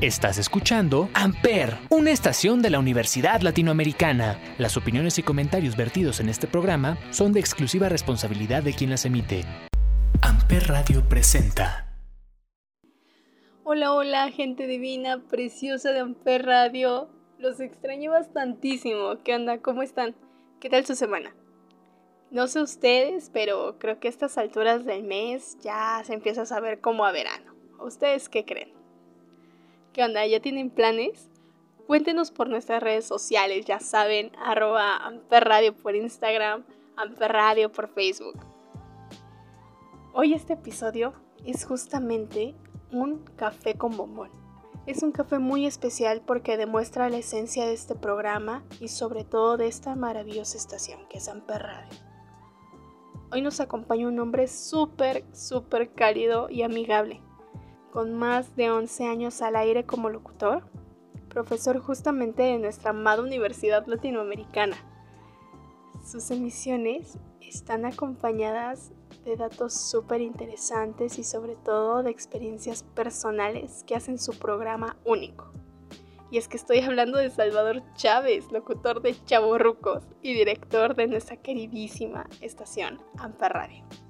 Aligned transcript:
Estás 0.00 0.38
escuchando 0.38 1.08
Amper, 1.12 1.76
una 1.90 2.12
estación 2.12 2.62
de 2.62 2.70
la 2.70 2.78
Universidad 2.78 3.40
Latinoamericana. 3.40 4.38
Las 4.56 4.76
opiniones 4.76 5.18
y 5.18 5.24
comentarios 5.24 5.76
vertidos 5.76 6.20
en 6.20 6.28
este 6.28 6.46
programa 6.46 6.96
son 7.10 7.32
de 7.32 7.40
exclusiva 7.40 7.88
responsabilidad 7.88 8.62
de 8.62 8.74
quien 8.74 8.90
las 8.90 9.04
emite. 9.04 9.44
Amper 10.22 10.68
Radio 10.68 11.02
presenta. 11.08 11.98
Hola, 13.64 13.92
hola, 13.92 14.30
gente 14.30 14.68
divina, 14.68 15.20
preciosa 15.28 15.90
de 15.90 15.98
Amper 15.98 16.46
Radio. 16.46 17.10
Los 17.40 17.58
extraño 17.58 18.12
bastantísimo. 18.12 19.18
¿Qué 19.24 19.34
onda? 19.34 19.58
¿Cómo 19.58 19.82
están? 19.82 20.14
¿Qué 20.60 20.70
tal 20.70 20.86
su 20.86 20.94
semana? 20.94 21.34
No 22.30 22.46
sé 22.46 22.62
ustedes, 22.62 23.30
pero 23.32 23.80
creo 23.80 23.98
que 23.98 24.06
a 24.06 24.12
estas 24.12 24.38
alturas 24.38 24.84
del 24.84 25.02
mes 25.02 25.58
ya 25.60 26.00
se 26.04 26.14
empieza 26.14 26.42
a 26.42 26.46
saber 26.46 26.80
como 26.80 27.04
a 27.04 27.10
verano. 27.10 27.52
¿Ustedes 27.80 28.28
qué 28.28 28.44
creen? 28.44 28.77
¿Qué 29.98 30.04
onda? 30.04 30.24
¿Ya 30.24 30.38
tienen 30.38 30.70
planes? 30.70 31.28
Cuéntenos 31.88 32.30
por 32.30 32.48
nuestras 32.48 32.80
redes 32.80 33.04
sociales, 33.04 33.66
ya 33.66 33.80
saben, 33.80 34.30
arroba 34.38 34.96
amperradio 34.96 35.74
por 35.74 35.96
Instagram, 35.96 36.62
amperradio 36.96 37.72
por 37.72 37.88
Facebook. 37.88 38.36
Hoy 40.12 40.34
este 40.34 40.52
episodio 40.52 41.14
es 41.44 41.64
justamente 41.64 42.54
un 42.92 43.24
café 43.34 43.74
con 43.74 43.96
bombón. 43.96 44.30
Es 44.86 45.02
un 45.02 45.10
café 45.10 45.40
muy 45.40 45.66
especial 45.66 46.22
porque 46.24 46.56
demuestra 46.56 47.10
la 47.10 47.16
esencia 47.16 47.66
de 47.66 47.72
este 47.72 47.96
programa 47.96 48.62
y 48.78 48.86
sobre 48.86 49.24
todo 49.24 49.56
de 49.56 49.66
esta 49.66 49.96
maravillosa 49.96 50.58
estación 50.58 51.08
que 51.08 51.18
es 51.18 51.28
Amper 51.28 51.60
Radio. 51.60 51.98
Hoy 53.32 53.42
nos 53.42 53.58
acompaña 53.58 54.06
un 54.06 54.20
hombre 54.20 54.46
súper, 54.46 55.24
súper 55.34 55.92
cálido 55.92 56.48
y 56.50 56.62
amigable 56.62 57.20
con 57.98 58.14
más 58.14 58.54
de 58.54 58.70
11 58.70 59.08
años 59.08 59.42
al 59.42 59.56
aire 59.56 59.84
como 59.84 60.08
locutor, 60.08 60.62
profesor 61.28 61.80
justamente 61.80 62.44
de 62.44 62.56
nuestra 62.56 62.90
amada 62.90 63.24
Universidad 63.24 63.84
Latinoamericana. 63.88 64.76
Sus 66.06 66.30
emisiones 66.30 67.18
están 67.40 67.84
acompañadas 67.84 68.92
de 69.24 69.34
datos 69.34 69.74
súper 69.74 70.20
interesantes 70.20 71.18
y 71.18 71.24
sobre 71.24 71.56
todo 71.56 72.04
de 72.04 72.12
experiencias 72.12 72.84
personales 72.84 73.82
que 73.84 73.96
hacen 73.96 74.20
su 74.20 74.38
programa 74.38 74.96
único. 75.04 75.50
Y 76.30 76.38
es 76.38 76.46
que 76.46 76.56
estoy 76.56 76.78
hablando 76.78 77.18
de 77.18 77.30
Salvador 77.30 77.82
Chávez, 77.94 78.52
locutor 78.52 79.02
de 79.02 79.16
Chaborrucos 79.24 80.04
y 80.22 80.34
director 80.34 80.94
de 80.94 81.08
nuestra 81.08 81.38
queridísima 81.38 82.28
estación 82.42 83.00
Radio 83.40 84.07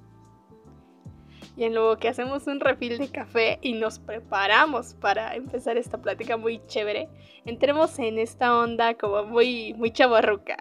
y 1.59 1.65
en 1.65 1.75
luego 1.75 1.97
que 1.97 2.07
hacemos 2.07 2.47
un 2.47 2.61
refil 2.61 2.97
de 2.97 3.09
café 3.09 3.59
y 3.61 3.73
nos 3.73 3.99
preparamos 3.99 4.93
para 4.93 5.35
empezar 5.35 5.77
esta 5.77 5.97
plática 5.97 6.37
muy 6.37 6.65
chévere, 6.67 7.09
entremos 7.45 7.99
en 7.99 8.17
esta 8.17 8.57
onda 8.57 8.93
como 8.93 9.25
muy, 9.25 9.73
muy 9.73 9.91
chavarruca. 9.91 10.55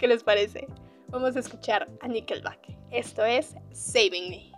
¿Qué 0.00 0.08
les 0.08 0.24
parece? 0.24 0.66
Vamos 1.10 1.36
a 1.36 1.38
escuchar 1.38 1.88
a 2.00 2.08
Nickelback. 2.08 2.58
Esto 2.90 3.24
es 3.24 3.54
Saving 3.70 4.30
Me. 4.30 4.50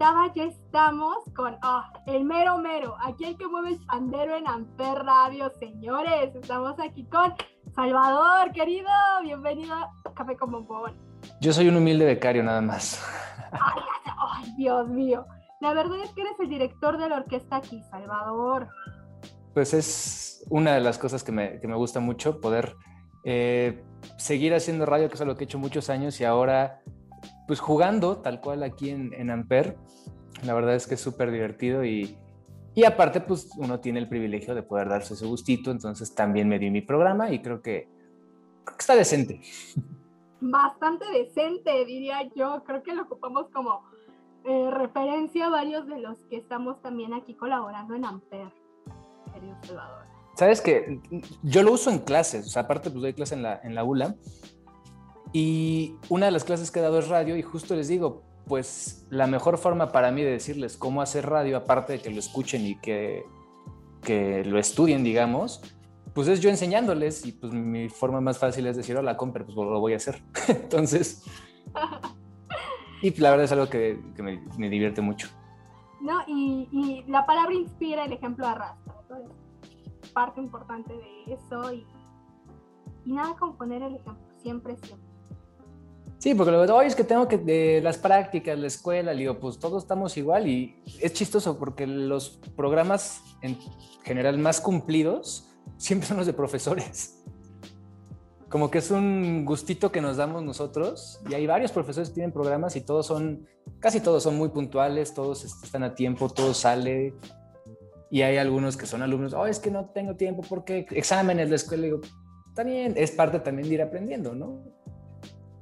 Comentaba, 0.00 0.32
ya 0.34 0.44
estamos 0.44 1.18
con 1.36 1.58
oh, 1.62 1.82
el 2.06 2.24
mero 2.24 2.56
mero, 2.56 2.96
aquí 3.04 3.24
el 3.24 3.36
que 3.36 3.46
mueve 3.46 3.70
el 3.70 3.80
pandero 3.84 4.34
en 4.34 4.48
Amper 4.48 4.94
Radio, 5.04 5.50
señores. 5.58 6.34
Estamos 6.34 6.80
aquí 6.80 7.04
con 7.04 7.34
Salvador, 7.74 8.50
querido, 8.52 8.88
bienvenido 9.22 9.74
a 9.74 9.92
Café 10.14 10.36
con 10.38 10.52
Bombón. 10.52 10.96
Yo 11.42 11.52
soy 11.52 11.68
un 11.68 11.76
humilde 11.76 12.06
becario 12.06 12.42
nada 12.42 12.62
más. 12.62 13.04
Ay, 13.52 13.82
ay, 14.16 14.54
Dios 14.56 14.88
mío. 14.88 15.26
La 15.60 15.74
verdad 15.74 16.02
es 16.02 16.10
que 16.12 16.22
eres 16.22 16.40
el 16.40 16.48
director 16.48 16.96
de 16.96 17.08
la 17.10 17.16
orquesta 17.16 17.56
aquí, 17.56 17.82
Salvador. 17.90 18.68
Pues 19.52 19.74
es 19.74 20.46
una 20.48 20.72
de 20.72 20.80
las 20.80 20.96
cosas 20.96 21.22
que 21.22 21.32
me, 21.32 21.60
que 21.60 21.68
me 21.68 21.76
gusta 21.76 22.00
mucho, 22.00 22.40
poder 22.40 22.74
eh, 23.24 23.84
seguir 24.16 24.54
haciendo 24.54 24.86
radio, 24.86 25.08
que 25.08 25.16
es 25.16 25.20
algo 25.20 25.34
que 25.34 25.44
he 25.44 25.46
hecho 25.46 25.58
muchos 25.58 25.90
años 25.90 26.18
y 26.22 26.24
ahora 26.24 26.80
pues 27.50 27.58
jugando 27.58 28.18
tal 28.18 28.40
cual 28.40 28.62
aquí 28.62 28.90
en, 28.90 29.12
en 29.12 29.28
Amper, 29.28 29.76
la 30.44 30.54
verdad 30.54 30.76
es 30.76 30.86
que 30.86 30.94
es 30.94 31.00
súper 31.00 31.32
divertido 31.32 31.84
y, 31.84 32.16
y 32.76 32.84
aparte 32.84 33.20
pues 33.20 33.50
uno 33.56 33.80
tiene 33.80 33.98
el 33.98 34.08
privilegio 34.08 34.54
de 34.54 34.62
poder 34.62 34.88
darse 34.88 35.16
su 35.16 35.26
gustito, 35.28 35.72
entonces 35.72 36.14
también 36.14 36.48
me 36.48 36.60
di 36.60 36.70
mi 36.70 36.80
programa 36.80 37.32
y 37.32 37.42
creo 37.42 37.60
que, 37.60 37.88
creo 38.62 38.76
que 38.76 38.80
está 38.80 38.94
decente. 38.94 39.40
Bastante 40.40 41.06
decente, 41.10 41.84
diría 41.86 42.22
yo, 42.36 42.62
creo 42.62 42.84
que 42.84 42.94
lo 42.94 43.02
ocupamos 43.02 43.48
como 43.52 43.82
eh, 44.44 44.70
referencia 44.70 45.48
a 45.48 45.50
varios 45.50 45.88
de 45.88 45.98
los 45.98 46.20
que 46.30 46.36
estamos 46.36 46.80
también 46.82 47.14
aquí 47.14 47.34
colaborando 47.34 47.96
en 47.96 48.04
Amper, 48.04 48.52
querido 49.34 49.56
Salvador. 49.64 50.04
Sabes 50.36 50.60
que 50.60 51.00
yo 51.42 51.64
lo 51.64 51.72
uso 51.72 51.90
en 51.90 51.98
clases, 51.98 52.46
o 52.46 52.48
sea, 52.48 52.62
aparte 52.62 52.90
pues 52.90 53.02
doy 53.02 53.12
clase 53.12 53.34
en 53.34 53.42
la, 53.42 53.60
en 53.64 53.74
la 53.74 53.82
ULA 53.82 54.14
y 55.32 55.96
una 56.08 56.26
de 56.26 56.32
las 56.32 56.44
clases 56.44 56.70
que 56.70 56.80
he 56.80 56.82
dado 56.82 56.98
es 56.98 57.08
radio 57.08 57.36
y 57.36 57.42
justo 57.42 57.74
les 57.76 57.88
digo, 57.88 58.22
pues 58.46 59.06
la 59.10 59.26
mejor 59.26 59.58
forma 59.58 59.92
para 59.92 60.10
mí 60.10 60.22
de 60.22 60.32
decirles 60.32 60.76
cómo 60.76 61.02
hacer 61.02 61.28
radio, 61.28 61.56
aparte 61.56 61.94
de 61.94 62.00
que 62.00 62.10
lo 62.10 62.18
escuchen 62.18 62.66
y 62.66 62.78
que, 62.80 63.24
que 64.02 64.44
lo 64.44 64.58
estudien, 64.58 65.04
digamos, 65.04 65.62
pues 66.14 66.26
es 66.26 66.40
yo 66.40 66.50
enseñándoles 66.50 67.24
y 67.26 67.32
pues 67.32 67.52
mi 67.52 67.88
forma 67.88 68.20
más 68.20 68.38
fácil 68.38 68.66
es 68.66 68.76
decir, 68.76 68.96
hola, 68.96 69.16
compre, 69.16 69.44
pues 69.44 69.56
lo 69.56 69.78
voy 69.78 69.92
a 69.92 69.96
hacer. 69.96 70.22
Entonces, 70.48 71.24
y 73.02 73.18
la 73.20 73.30
verdad 73.30 73.44
es 73.44 73.52
algo 73.52 73.68
que, 73.68 73.98
me, 74.18 74.68
divierte 74.68 75.00
mucho. 75.00 75.28
No, 76.00 76.20
y, 76.26 77.04
la 77.06 77.24
palabra 77.26 77.54
inspira, 77.54 78.04
el 78.04 78.12
ejemplo 78.12 78.46
arrastra. 78.46 78.94
Parte 80.12 80.40
importante 80.40 80.92
de 80.92 81.34
eso 81.34 81.72
y, 81.72 81.86
y 83.04 83.12
nada 83.12 83.36
como 83.36 83.56
poner 83.56 83.82
el 83.82 83.94
ejemplo, 83.94 84.26
siempre, 84.42 84.76
siempre. 84.78 85.09
Sí, 86.20 86.34
porque 86.34 86.52
luego, 86.52 86.74
oye, 86.74 86.86
es 86.86 86.94
que 86.94 87.02
tengo 87.02 87.26
que, 87.26 87.38
de 87.38 87.80
las 87.82 87.96
prácticas, 87.96 88.58
la 88.58 88.66
escuela, 88.66 89.12
digo, 89.12 89.38
pues 89.40 89.58
todos 89.58 89.82
estamos 89.82 90.18
igual 90.18 90.46
y 90.46 90.76
es 91.00 91.14
chistoso 91.14 91.58
porque 91.58 91.86
los 91.86 92.38
programas 92.54 93.22
en 93.40 93.56
general 94.04 94.36
más 94.36 94.60
cumplidos 94.60 95.48
siempre 95.78 96.06
son 96.06 96.18
los 96.18 96.26
de 96.26 96.34
profesores. 96.34 97.24
Como 98.50 98.70
que 98.70 98.78
es 98.78 98.90
un 98.90 99.46
gustito 99.46 99.90
que 99.90 100.02
nos 100.02 100.18
damos 100.18 100.42
nosotros 100.42 101.22
y 101.30 101.32
hay 101.32 101.46
varios 101.46 101.72
profesores 101.72 102.10
que 102.10 102.16
tienen 102.16 102.32
programas 102.32 102.76
y 102.76 102.82
todos 102.82 103.06
son, 103.06 103.46
casi 103.78 104.00
todos 104.00 104.22
son 104.22 104.36
muy 104.36 104.50
puntuales, 104.50 105.14
todos 105.14 105.42
están 105.44 105.84
a 105.84 105.94
tiempo, 105.94 106.28
todo 106.28 106.52
sale. 106.52 107.14
Y 108.10 108.20
hay 108.20 108.36
algunos 108.36 108.76
que 108.76 108.84
son 108.84 109.00
alumnos, 109.00 109.32
oh, 109.32 109.46
es 109.46 109.58
que 109.58 109.70
no 109.70 109.86
tengo 109.86 110.16
tiempo 110.16 110.42
porque 110.46 110.84
exámenes 110.90 111.46
de 111.46 111.50
la 111.50 111.56
escuela. 111.56 111.84
digo, 111.84 112.00
está 112.48 112.62
bien, 112.62 112.92
es 112.96 113.10
parte 113.12 113.40
también 113.40 113.68
de 113.68 113.74
ir 113.76 113.80
aprendiendo, 113.80 114.34
¿no? 114.34 114.79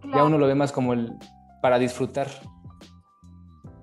Claro. 0.00 0.16
Ya 0.16 0.24
uno 0.24 0.38
lo 0.38 0.46
ve 0.46 0.54
más 0.54 0.72
como 0.72 0.92
el 0.92 1.16
para 1.60 1.78
disfrutar. 1.78 2.28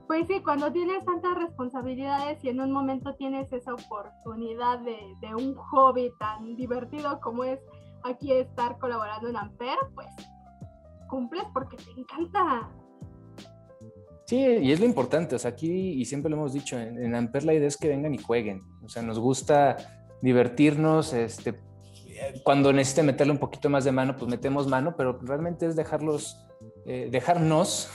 Pues 0.07 0.27
sí, 0.27 0.41
cuando 0.43 0.71
tienes 0.71 1.03
tantas 1.03 1.35
responsabilidades 1.35 2.43
y 2.43 2.49
en 2.49 2.61
un 2.61 2.71
momento 2.71 3.15
tienes 3.15 3.51
esa 3.51 3.73
oportunidad 3.73 4.79
de, 4.79 4.97
de, 5.19 5.35
un 5.35 5.55
hobby 5.55 6.11
tan 6.19 6.55
divertido 6.55 7.19
como 7.21 7.43
es 7.43 7.59
aquí 8.03 8.31
estar 8.31 8.77
colaborando 8.77 9.29
en 9.29 9.35
Amper, 9.35 9.77
pues 9.95 10.07
cumples 11.09 11.43
porque 11.53 11.77
te 11.77 11.99
encanta. 11.99 12.69
Sí, 14.25 14.37
y 14.37 14.71
es 14.71 14.79
lo 14.79 14.85
importante, 14.85 15.35
o 15.35 15.39
sea, 15.39 15.51
aquí, 15.51 15.69
y 15.69 16.05
siempre 16.05 16.29
lo 16.29 16.37
hemos 16.37 16.53
dicho, 16.53 16.77
en, 16.79 17.03
en 17.03 17.15
Amper 17.15 17.43
la 17.43 17.53
idea 17.53 17.67
es 17.67 17.77
que 17.77 17.89
vengan 17.89 18.13
y 18.13 18.17
jueguen, 18.17 18.63
o 18.83 18.89
sea, 18.89 19.01
nos 19.01 19.19
gusta 19.19 19.77
divertirnos, 20.21 21.13
este, 21.13 21.59
cuando 22.43 22.71
necesite 22.71 23.03
meterle 23.03 23.33
un 23.33 23.39
poquito 23.39 23.69
más 23.69 23.83
de 23.83 23.91
mano, 23.91 24.15
pues 24.15 24.29
metemos 24.29 24.67
mano, 24.67 24.95
pero 24.97 25.19
realmente 25.21 25.65
es 25.65 25.75
dejarlos, 25.75 26.45
eh, 26.85 27.09
dejarnos 27.11 27.89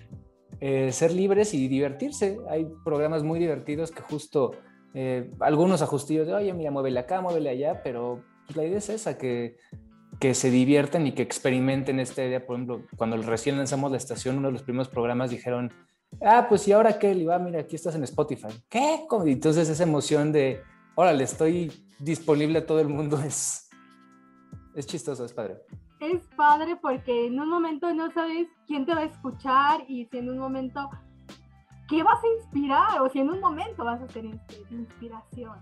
eh, 0.60 0.92
ser 0.92 1.12
libres 1.12 1.54
y 1.54 1.68
divertirse. 1.68 2.38
Hay 2.48 2.68
programas 2.84 3.22
muy 3.22 3.38
divertidos 3.38 3.90
que 3.90 4.02
justo 4.02 4.52
eh, 4.94 5.30
algunos 5.40 5.82
ajustillos 5.82 6.26
de, 6.26 6.34
oye, 6.34 6.52
mira, 6.52 6.70
muévele 6.70 7.00
acá, 7.00 7.20
muévele 7.20 7.50
allá, 7.50 7.82
pero 7.82 8.22
pues, 8.46 8.56
la 8.56 8.64
idea 8.64 8.78
es 8.78 8.88
esa, 8.88 9.18
que, 9.18 9.56
que 10.20 10.34
se 10.34 10.50
diviertan 10.50 11.06
y 11.06 11.12
que 11.12 11.22
experimenten 11.22 12.00
esta 12.00 12.24
idea. 12.24 12.44
Por 12.44 12.56
ejemplo, 12.56 12.82
cuando 12.96 13.16
recién 13.18 13.56
lanzamos 13.56 13.90
la 13.90 13.96
estación, 13.96 14.38
uno 14.38 14.48
de 14.48 14.52
los 14.52 14.62
primeros 14.62 14.88
programas 14.88 15.30
dijeron, 15.30 15.72
ah, 16.22 16.46
pues 16.48 16.66
¿y 16.68 16.72
ahora 16.72 16.98
qué? 16.98 17.12
Y 17.12 17.24
va, 17.24 17.38
mira, 17.38 17.60
aquí 17.60 17.76
estás 17.76 17.94
en 17.94 18.04
Spotify. 18.04 18.48
¿Qué? 18.68 19.06
Y 19.26 19.32
entonces 19.32 19.68
esa 19.68 19.82
emoción 19.82 20.32
de, 20.32 20.60
órale, 20.94 21.24
estoy 21.24 21.85
disponible 21.98 22.58
a 22.58 22.66
todo 22.66 22.80
el 22.80 22.88
mundo 22.88 23.18
es, 23.20 23.68
es 24.74 24.86
chistoso, 24.86 25.24
es 25.24 25.32
padre. 25.32 25.56
Es 26.00 26.22
padre 26.36 26.76
porque 26.76 27.26
en 27.26 27.40
un 27.40 27.48
momento 27.48 27.92
no 27.94 28.10
sabes 28.12 28.48
quién 28.66 28.84
te 28.84 28.94
va 28.94 29.00
a 29.00 29.04
escuchar 29.04 29.84
y 29.88 30.06
si 30.06 30.18
en 30.18 30.28
un 30.28 30.38
momento 30.38 30.90
qué 31.88 32.02
vas 32.02 32.22
a 32.22 32.42
inspirar 32.42 33.00
o 33.00 33.08
si 33.08 33.20
en 33.20 33.30
un 33.30 33.40
momento 33.40 33.84
vas 33.84 34.02
a 34.02 34.08
ser 34.08 34.24
inspiración 34.70 35.58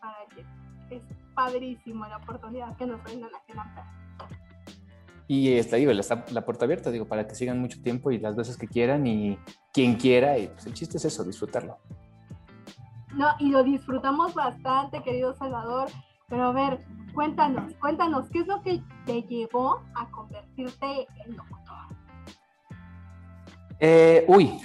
para 0.00 0.16
alguien. 0.28 0.46
Es 0.90 1.02
padrísimo 1.34 2.06
la 2.06 2.18
oportunidad 2.18 2.76
que 2.76 2.86
nos 2.86 3.02
brindan 3.02 3.30
aquí 3.34 3.52
en 3.52 3.58
y 5.26 5.52
está 5.54 5.76
ahí, 5.76 5.86
está 5.98 6.24
la 6.32 6.44
puerta 6.44 6.66
abierta, 6.66 6.90
digo, 6.90 7.06
para 7.06 7.26
que 7.26 7.34
sigan 7.34 7.58
mucho 7.58 7.80
tiempo 7.80 8.10
y 8.10 8.18
las 8.18 8.36
veces 8.36 8.58
que 8.58 8.68
quieran 8.68 9.06
y 9.06 9.38
quien 9.72 9.94
quiera, 9.94 10.38
y 10.38 10.48
pues 10.48 10.66
el 10.66 10.74
chiste 10.74 10.98
es 10.98 11.04
eso, 11.06 11.24
disfrutarlo. 11.24 11.78
No, 13.16 13.28
y 13.38 13.50
lo 13.50 13.62
disfrutamos 13.62 14.34
bastante, 14.34 15.02
querido 15.02 15.34
Salvador. 15.34 15.88
Pero 16.28 16.44
a 16.44 16.52
ver, 16.52 16.84
cuéntanos, 17.14 17.72
cuéntanos, 17.80 18.28
¿qué 18.30 18.40
es 18.40 18.46
lo 18.46 18.60
que 18.62 18.82
te 19.06 19.22
llevó 19.22 19.82
a 19.94 20.10
convertirte 20.10 21.06
en 21.24 21.36
locutor? 21.36 21.64
Eh, 23.78 24.24
uy, 24.28 24.60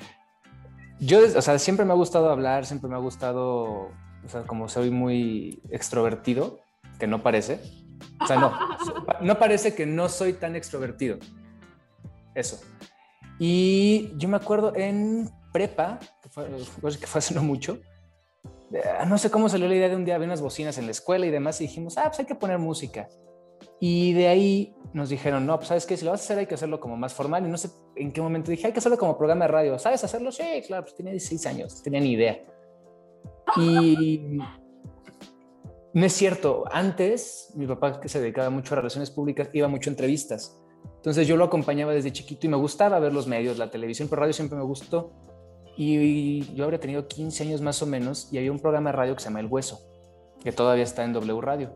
yo, 1.00 1.18
o 1.36 1.42
sea, 1.42 1.58
siempre 1.58 1.84
me 1.84 1.92
ha 1.92 1.96
gustado 1.96 2.30
hablar, 2.30 2.64
siempre 2.64 2.88
me 2.88 2.96
ha 2.96 3.00
gustado, 3.00 3.90
o 4.24 4.28
sea, 4.28 4.44
como 4.44 4.68
soy 4.68 4.90
muy 4.90 5.60
extrovertido, 5.70 6.60
que 6.98 7.06
no 7.06 7.22
parece. 7.22 7.60
O 8.20 8.26
sea, 8.26 8.38
no, 8.38 8.52
no 9.20 9.38
parece 9.38 9.74
que 9.74 9.86
no 9.86 10.08
soy 10.08 10.32
tan 10.34 10.56
extrovertido. 10.56 11.18
Eso. 12.34 12.60
Y 13.38 14.12
yo 14.16 14.28
me 14.28 14.36
acuerdo 14.36 14.72
en 14.74 15.30
prepa, 15.52 15.98
que 16.46 16.80
fue, 16.80 16.98
que 16.98 17.06
fue 17.06 17.18
hace 17.18 17.34
no 17.34 17.42
mucho, 17.42 17.80
no 19.06 19.18
sé 19.18 19.30
cómo 19.30 19.48
salió 19.48 19.68
la 19.68 19.74
idea 19.74 19.88
de 19.88 19.96
un 19.96 20.04
día 20.04 20.14
había 20.14 20.26
unas 20.26 20.42
bocinas 20.42 20.78
en 20.78 20.86
la 20.86 20.90
escuela 20.90 21.26
y 21.26 21.30
demás 21.30 21.60
y 21.60 21.64
dijimos, 21.64 21.96
ah, 21.96 22.04
pues 22.06 22.20
hay 22.20 22.26
que 22.26 22.34
poner 22.34 22.58
música. 22.58 23.08
Y 23.80 24.12
de 24.12 24.28
ahí 24.28 24.74
nos 24.92 25.08
dijeron, 25.08 25.46
no, 25.46 25.56
pues 25.56 25.68
sabes 25.68 25.86
qué, 25.86 25.96
si 25.96 26.04
lo 26.04 26.10
vas 26.10 26.20
a 26.20 26.24
hacer 26.24 26.38
hay 26.38 26.46
que 26.46 26.54
hacerlo 26.54 26.80
como 26.80 26.96
más 26.96 27.14
formal 27.14 27.46
y 27.46 27.48
no 27.48 27.56
sé 27.56 27.70
en 27.96 28.12
qué 28.12 28.20
momento 28.20 28.50
dije, 28.50 28.66
hay 28.66 28.72
que 28.72 28.78
hacerlo 28.78 28.98
como 28.98 29.16
programa 29.16 29.46
de 29.46 29.52
radio. 29.52 29.78
¿Sabes 29.78 30.04
hacerlo? 30.04 30.32
Sí, 30.32 30.44
claro, 30.66 30.84
pues 30.84 30.94
tenía 30.96 31.12
16 31.12 31.46
años, 31.46 31.82
tenía 31.82 32.00
ni 32.00 32.12
idea. 32.12 32.38
Y 33.56 34.38
no 35.94 36.06
es 36.06 36.12
cierto, 36.12 36.64
antes 36.70 37.52
mi 37.54 37.66
papá 37.66 38.00
que 38.00 38.08
se 38.08 38.20
dedicaba 38.20 38.50
mucho 38.50 38.74
a 38.74 38.76
relaciones 38.76 39.10
públicas 39.10 39.48
iba 39.52 39.68
mucho 39.68 39.90
a 39.90 39.92
entrevistas. 39.92 40.60
Entonces 40.96 41.26
yo 41.26 41.36
lo 41.36 41.44
acompañaba 41.44 41.92
desde 41.92 42.12
chiquito 42.12 42.46
y 42.46 42.50
me 42.50 42.56
gustaba 42.56 42.98
ver 42.98 43.12
los 43.12 43.26
medios, 43.26 43.56
la 43.56 43.70
televisión, 43.70 44.08
pero 44.08 44.20
radio 44.20 44.32
siempre 44.32 44.58
me 44.58 44.64
gustó. 44.64 45.12
Y 45.80 46.52
yo 46.56 46.64
habría 46.64 46.80
tenido 46.80 47.06
15 47.06 47.44
años 47.44 47.60
más 47.60 47.80
o 47.82 47.86
menos 47.86 48.28
y 48.32 48.38
había 48.38 48.50
un 48.50 48.58
programa 48.58 48.90
de 48.90 48.96
radio 48.96 49.14
que 49.14 49.20
se 49.20 49.26
llama 49.28 49.38
El 49.38 49.46
Hueso, 49.46 49.80
que 50.42 50.50
todavía 50.50 50.82
está 50.82 51.04
en 51.04 51.12
W 51.12 51.40
Radio. 51.40 51.70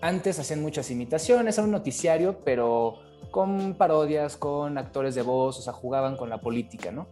Antes 0.00 0.38
hacían 0.38 0.62
muchas 0.62 0.90
imitaciones, 0.90 1.58
era 1.58 1.66
un 1.66 1.70
noticiario, 1.70 2.40
pero 2.46 2.94
con 3.30 3.74
parodias, 3.74 4.38
con 4.38 4.78
actores 4.78 5.14
de 5.14 5.20
voz, 5.20 5.58
o 5.58 5.62
sea, 5.62 5.74
jugaban 5.74 6.16
con 6.16 6.30
la 6.30 6.40
política, 6.40 6.90
¿no? 6.90 7.08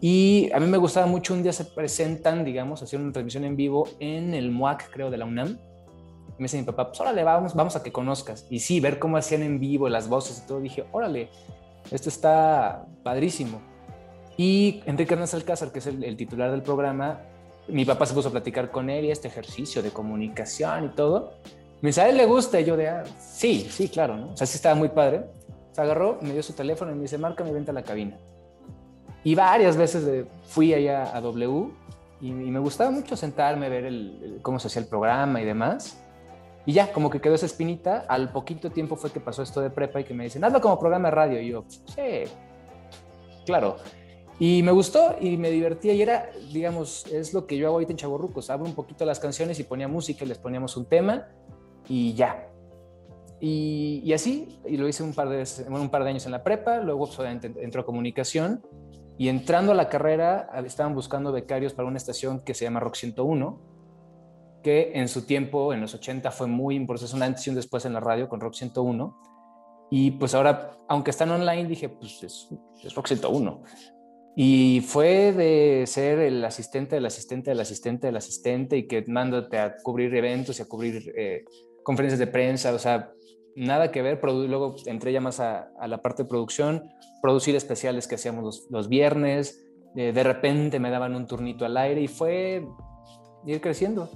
Y 0.00 0.50
a 0.52 0.58
mí 0.58 0.66
me 0.66 0.78
gustaba 0.78 1.06
mucho, 1.06 1.32
un 1.32 1.44
día 1.44 1.52
se 1.52 1.64
presentan, 1.64 2.44
digamos, 2.44 2.82
hacer 2.82 3.00
una 3.00 3.12
transmisión 3.12 3.44
en 3.44 3.54
vivo 3.54 3.86
en 4.00 4.34
el 4.34 4.50
MUAC, 4.50 4.90
creo, 4.90 5.12
de 5.12 5.16
la 5.16 5.26
UNAM. 5.26 5.58
Y 6.30 6.42
me 6.42 6.44
dice 6.46 6.58
mi 6.58 6.64
papá, 6.64 6.88
pues 6.88 7.00
órale, 7.00 7.22
vamos, 7.22 7.54
vamos 7.54 7.76
a 7.76 7.84
que 7.84 7.92
conozcas. 7.92 8.48
Y 8.50 8.58
sí, 8.58 8.80
ver 8.80 8.98
cómo 8.98 9.16
hacían 9.16 9.44
en 9.44 9.60
vivo 9.60 9.88
las 9.88 10.08
voces 10.08 10.42
y 10.42 10.48
todo, 10.48 10.60
dije, 10.60 10.86
órale, 10.90 11.28
esto 11.92 12.08
está 12.08 12.84
padrísimo. 13.04 13.62
Y 14.36 14.82
Enrique 14.86 15.14
Hernández 15.14 15.34
Alcázar, 15.34 15.72
que 15.72 15.80
es 15.80 15.86
el, 15.86 16.02
el, 16.04 16.16
titular 16.16 16.50
del 16.50 16.62
programa, 16.62 17.20
mi 17.68 17.84
papá 17.84 18.06
se 18.06 18.14
puso 18.14 18.28
a 18.28 18.32
platicar 18.32 18.70
con 18.70 18.90
él 18.90 19.04
y 19.04 19.10
este 19.10 19.28
ejercicio 19.28 19.82
de 19.82 19.90
comunicación 19.90 20.84
y 20.86 20.88
todo. 20.90 21.32
Me 21.80 21.88
dice, 21.88 22.00
¿a 22.00 22.08
él 22.08 22.16
le 22.16 22.26
gusta? 22.26 22.60
Y 22.60 22.64
yo 22.64 22.76
de, 22.76 22.88
ah, 22.88 23.04
sí, 23.18 23.66
sí, 23.70 23.88
claro, 23.88 24.16
¿no? 24.16 24.32
O 24.32 24.36
sea, 24.36 24.46
sí 24.46 24.56
estaba 24.56 24.74
muy 24.74 24.88
padre. 24.88 25.24
Se 25.72 25.80
agarró, 25.80 26.18
me 26.22 26.32
dio 26.32 26.42
su 26.42 26.52
teléfono 26.52 26.92
y 26.92 26.94
me 26.94 27.02
dice, 27.02 27.18
márcame, 27.18 27.52
vente 27.52 27.70
a 27.70 27.74
la 27.74 27.82
cabina. 27.82 28.16
Y 29.24 29.34
varias 29.34 29.76
veces 29.76 30.26
fui 30.44 30.74
allá 30.74 31.16
a 31.16 31.20
W 31.20 31.70
y, 32.20 32.30
me 32.30 32.60
gustaba 32.60 32.90
mucho 32.90 33.16
sentarme, 33.16 33.68
ver 33.68 33.84
el, 33.84 34.38
cómo 34.42 34.60
se 34.60 34.68
hacía 34.68 34.82
el 34.82 34.88
programa 34.88 35.40
y 35.40 35.44
demás. 35.44 36.00
Y 36.66 36.72
ya, 36.72 36.92
como 36.92 37.10
que 37.10 37.20
quedó 37.20 37.34
esa 37.34 37.46
espinita. 37.46 38.04
Al 38.08 38.30
poquito 38.30 38.70
tiempo 38.70 38.94
fue 38.94 39.10
que 39.10 39.18
pasó 39.18 39.42
esto 39.42 39.60
de 39.60 39.70
prepa 39.70 40.00
y 40.00 40.04
que 40.04 40.14
me 40.14 40.24
dicen, 40.24 40.44
hazlo 40.44 40.60
como 40.60 40.78
programa 40.78 41.08
de 41.08 41.14
radio. 41.14 41.40
Y 41.40 41.48
yo, 41.48 41.64
sí, 41.68 42.30
claro. 43.44 43.76
Y 44.38 44.62
me 44.62 44.72
gustó 44.72 45.16
y 45.20 45.36
me 45.36 45.50
divertía 45.50 45.92
y 45.92 46.02
era, 46.02 46.30
digamos, 46.52 47.06
es 47.06 47.32
lo 47.32 47.46
que 47.46 47.56
yo 47.56 47.66
hago 47.66 47.76
ahorita 47.76 47.92
en 47.92 47.98
Chaborrucos. 47.98 48.50
Abro 48.50 48.66
un 48.66 48.74
poquito 48.74 49.04
las 49.04 49.20
canciones 49.20 49.60
y 49.60 49.64
ponía 49.64 49.88
música 49.88 50.24
les 50.24 50.38
poníamos 50.38 50.76
un 50.76 50.86
tema 50.86 51.28
y 51.88 52.14
ya. 52.14 52.48
Y, 53.44 54.12
así, 54.12 54.60
y 54.64 54.76
lo 54.76 54.86
hice 54.86 55.02
un 55.02 55.14
par, 55.14 55.28
de, 55.28 55.44
un 55.68 55.90
par 55.90 56.04
de 56.04 56.10
años 56.10 56.26
en 56.26 56.32
la 56.32 56.44
prepa, 56.44 56.78
luego 56.78 57.06
pues, 57.06 57.18
obviamente 57.18 57.52
entró 57.60 57.82
a 57.82 57.84
comunicación 57.84 58.62
y 59.18 59.28
entrando 59.28 59.72
a 59.72 59.74
la 59.74 59.88
carrera 59.88 60.48
estaban 60.64 60.94
buscando 60.94 61.32
becarios 61.32 61.74
para 61.74 61.88
una 61.88 61.96
estación 61.96 62.40
que 62.40 62.54
se 62.54 62.64
llama 62.64 62.78
Rock 62.78 62.94
101, 62.94 63.60
que 64.62 64.92
en 64.94 65.08
su 65.08 65.26
tiempo, 65.26 65.72
en 65.72 65.80
los 65.80 65.92
80, 65.92 66.30
fue 66.30 66.46
muy 66.46 66.76
importante, 66.76 67.16
una 67.16 67.26
antes 67.26 67.44
y 67.48 67.50
un 67.50 67.56
después 67.56 67.84
en 67.84 67.94
la 67.94 68.00
radio 68.00 68.28
con 68.28 68.40
Rock 68.40 68.54
101. 68.54 69.18
Y 69.90 70.12
pues 70.12 70.34
ahora, 70.34 70.76
aunque 70.88 71.10
están 71.10 71.30
online, 71.32 71.66
dije, 71.66 71.88
pues 71.88 72.22
es, 72.22 72.48
es 72.82 72.94
Rock 72.94 73.08
101. 73.08 73.60
Y 74.34 74.80
fue 74.80 75.32
de 75.32 75.84
ser 75.86 76.18
el 76.18 76.42
asistente 76.44 76.94
del 76.94 77.04
asistente 77.04 77.50
del 77.50 77.60
asistente 77.60 78.06
del 78.06 78.16
asistente 78.16 78.76
y 78.78 78.86
que 78.86 79.04
mándate 79.06 79.58
a 79.58 79.76
cubrir 79.76 80.14
eventos 80.14 80.58
y 80.58 80.62
a 80.62 80.64
cubrir 80.64 81.12
eh, 81.16 81.44
conferencias 81.82 82.18
de 82.18 82.26
prensa, 82.26 82.72
o 82.72 82.78
sea, 82.78 83.12
nada 83.54 83.90
que 83.90 84.00
ver. 84.00 84.18
Luego 84.22 84.76
entré 84.86 85.12
ya 85.12 85.20
más 85.20 85.38
a, 85.40 85.70
la 85.86 86.00
parte 86.00 86.22
de 86.22 86.30
producción, 86.30 86.88
producir 87.20 87.54
especiales 87.56 88.08
que 88.08 88.14
hacíamos 88.14 88.66
los, 88.70 88.88
viernes. 88.88 89.66
Eh, 89.96 90.12
de 90.12 90.22
repente 90.22 90.80
me 90.80 90.88
daban 90.88 91.14
un 91.14 91.26
turnito 91.26 91.66
al 91.66 91.76
aire 91.76 92.00
y 92.00 92.08
fue 92.08 92.66
ir 93.46 93.60
creciendo. 93.60 94.08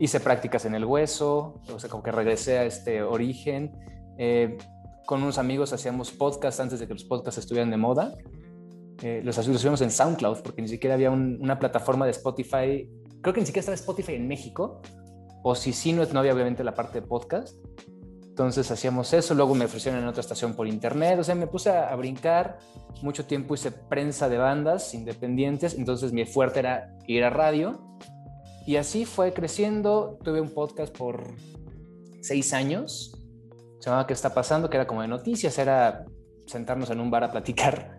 Hice 0.00 0.18
prácticas 0.18 0.64
en 0.64 0.74
el 0.74 0.84
hueso, 0.84 1.60
o 1.72 1.78
sea, 1.78 1.88
como 1.88 2.02
que 2.02 2.10
regresé 2.10 2.58
a 2.58 2.64
este 2.64 3.04
origen. 3.04 3.70
Eh, 4.18 4.58
con 5.06 5.22
unos 5.22 5.38
amigos 5.38 5.72
hacíamos 5.72 6.10
podcasts 6.10 6.58
antes 6.58 6.80
de 6.80 6.88
que 6.88 6.94
los 6.94 7.04
podcasts 7.04 7.38
estuvieran 7.38 7.70
de 7.70 7.76
moda 7.76 8.16
eh, 9.02 9.22
los 9.24 9.36
subimos 9.36 9.80
en 9.80 9.90
SoundCloud, 9.90 10.42
porque 10.42 10.62
ni 10.62 10.68
siquiera 10.68 10.94
había 10.94 11.10
una 11.10 11.58
plataforma 11.58 12.04
de 12.04 12.12
Spotify, 12.12 12.88
creo 13.20 13.34
que 13.34 13.40
ni 13.40 13.46
siquiera 13.46 13.60
estaba 13.60 13.74
Spotify 13.74 14.14
en 14.14 14.28
México, 14.28 14.80
o 15.42 15.54
si 15.54 15.72
sí, 15.72 15.92
no, 15.92 16.04
no 16.06 16.20
había 16.20 16.32
obviamente 16.32 16.64
la 16.64 16.74
parte 16.74 17.00
de 17.00 17.06
podcast. 17.06 17.56
Entonces 18.22 18.68
hacíamos 18.70 19.12
eso, 19.12 19.34
luego 19.34 19.54
me 19.54 19.66
ofrecieron 19.66 20.00
en 20.00 20.08
otra 20.08 20.20
estación 20.20 20.54
por 20.54 20.66
internet, 20.66 21.18
o 21.20 21.24
sea, 21.24 21.36
me 21.36 21.46
puse 21.46 21.70
a, 21.70 21.94
brincar, 21.94 22.58
mucho 23.00 23.26
tiempo 23.26 23.54
hice 23.54 23.70
prensa 23.70 24.28
de 24.28 24.38
bandas 24.38 24.92
independientes, 24.92 25.74
entonces 25.74 26.12
mi 26.12 26.24
fuerte 26.24 26.58
era 26.58 26.96
ir 27.06 27.22
a 27.22 27.30
radio, 27.30 27.96
y 28.66 28.74
así 28.76 29.04
fue 29.04 29.32
creciendo, 29.32 30.18
tuve 30.24 30.40
un 30.40 30.50
podcast 30.50 30.96
por 30.96 31.36
seis 32.22 32.52
años, 32.52 33.16
se 33.78 33.90
llamaba 33.90 34.08
¿Qué 34.08 34.14
está 34.14 34.34
pasando? 34.34 34.68
que 34.68 34.78
era 34.78 34.86
como 34.88 35.02
de 35.02 35.08
noticias, 35.08 35.56
era 35.58 36.04
sentarnos 36.46 36.90
en 36.90 36.98
un 36.98 37.12
bar 37.12 37.22
a 37.22 37.30
platicar 37.30 37.93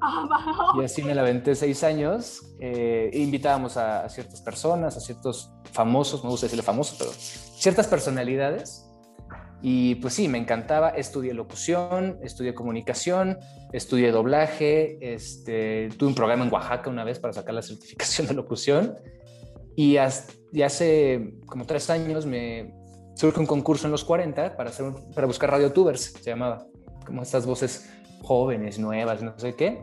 Ah, 0.00 0.72
y 0.78 0.84
así 0.84 1.02
me 1.02 1.14
la 1.14 1.22
aventé 1.22 1.54
seis 1.54 1.82
años. 1.82 2.42
Eh, 2.60 3.10
invitábamos 3.14 3.76
a, 3.76 4.08
ciertas 4.08 4.40
personas, 4.40 4.96
a 4.96 5.00
ciertos 5.00 5.52
famosos, 5.72 6.22
me 6.22 6.30
gusta 6.30 6.46
decirle 6.46 6.62
famosos, 6.62 6.96
pero 6.98 7.10
ciertas 7.12 7.86
personalidades. 7.86 8.84
Y 9.60 9.96
pues 9.96 10.14
sí, 10.14 10.28
me 10.28 10.38
encantaba. 10.38 10.90
Estudié 10.90 11.34
locución, 11.34 12.18
estudié 12.22 12.54
comunicación, 12.54 13.38
estudié 13.72 14.12
doblaje. 14.12 14.98
Este, 15.00 15.88
tuve 15.98 16.10
un 16.10 16.14
programa 16.14 16.44
en 16.44 16.52
Oaxaca 16.52 16.90
una 16.90 17.04
vez 17.04 17.18
para 17.18 17.32
sacar 17.32 17.54
la 17.54 17.62
certificación 17.62 18.26
de 18.28 18.34
locución. 18.34 18.96
Y, 19.74 19.96
hace 19.96 21.34
como 21.46 21.64
tres 21.64 21.88
años 21.90 22.26
me 22.26 22.74
surge 23.14 23.38
un 23.38 23.46
concurso 23.46 23.86
en 23.86 23.92
los 23.92 24.04
40 24.04 24.56
para, 24.56 24.70
hacer 24.70 24.92
para 25.14 25.26
buscar 25.26 25.50
radiotubers, 25.50 26.14
se 26.20 26.30
llamaba. 26.30 26.66
Como 27.04 27.22
estas 27.22 27.46
voces 27.46 27.88
jóvenes, 28.28 28.78
nuevas, 28.78 29.22
no 29.22 29.32
sé 29.38 29.54
qué. 29.54 29.82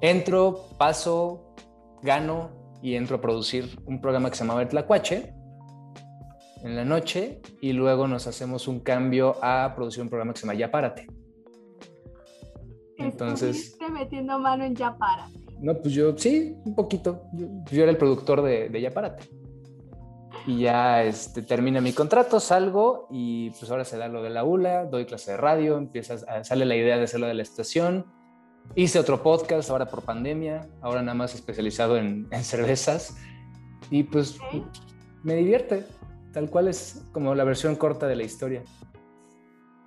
Entro, 0.00 0.64
paso, 0.76 1.54
gano 2.02 2.50
y 2.82 2.96
entro 2.96 3.16
a 3.16 3.20
producir 3.20 3.78
un 3.86 4.00
programa 4.00 4.28
que 4.28 4.36
se 4.36 4.42
llamaba 4.42 4.62
El 4.62 4.68
Tlacuache 4.68 5.32
en 6.64 6.74
la 6.74 6.84
noche 6.84 7.40
y 7.60 7.72
luego 7.72 8.08
nos 8.08 8.26
hacemos 8.26 8.66
un 8.66 8.80
cambio 8.80 9.36
a 9.40 9.72
producir 9.76 10.02
un 10.02 10.08
programa 10.08 10.32
que 10.32 10.40
se 10.40 10.46
llama 10.46 10.58
Ya 10.58 10.68
Párate. 10.68 11.06
Entonces... 12.98 13.78
metiendo 13.92 14.36
mano 14.40 14.64
en 14.64 14.74
Ya 14.74 14.96
Párate. 14.96 15.38
No, 15.60 15.74
pues 15.74 15.94
yo 15.94 16.18
sí, 16.18 16.56
un 16.64 16.74
poquito. 16.74 17.22
Yo, 17.70 17.82
era 17.82 17.92
el 17.92 17.98
productor 17.98 18.42
de, 18.42 18.68
de 18.68 18.80
Ya 18.80 18.90
Párate 18.90 19.35
y 20.46 20.60
ya 20.60 21.02
este, 21.02 21.42
termina 21.42 21.80
mi 21.80 21.92
contrato, 21.92 22.38
salgo 22.38 23.08
y 23.10 23.50
pues 23.50 23.68
ahora 23.70 23.84
se 23.84 23.98
da 23.98 24.06
lo 24.06 24.22
de 24.22 24.30
la 24.30 24.44
ULA, 24.44 24.84
doy 24.84 25.04
clase 25.04 25.32
de 25.32 25.36
radio, 25.36 25.76
empieza, 25.76 26.44
sale 26.44 26.64
la 26.64 26.76
idea 26.76 26.96
de 26.96 27.04
hacerlo 27.04 27.26
de 27.26 27.34
la 27.34 27.42
estación. 27.42 28.06
Hice 28.76 28.98
otro 28.98 29.22
podcast 29.22 29.70
ahora 29.70 29.86
por 29.86 30.02
pandemia, 30.02 30.68
ahora 30.82 31.02
nada 31.02 31.14
más 31.14 31.34
especializado 31.34 31.96
en, 31.96 32.28
cervezas 32.42 33.16
y 33.90 34.04
pues 34.04 34.38
me 35.24 35.34
divierte, 35.34 35.84
tal 36.32 36.48
cual 36.48 36.68
es 36.68 37.04
como 37.12 37.34
la 37.34 37.44
versión 37.44 37.74
corta 37.74 38.06
de 38.06 38.16
la 38.16 38.22
historia. 38.22 38.62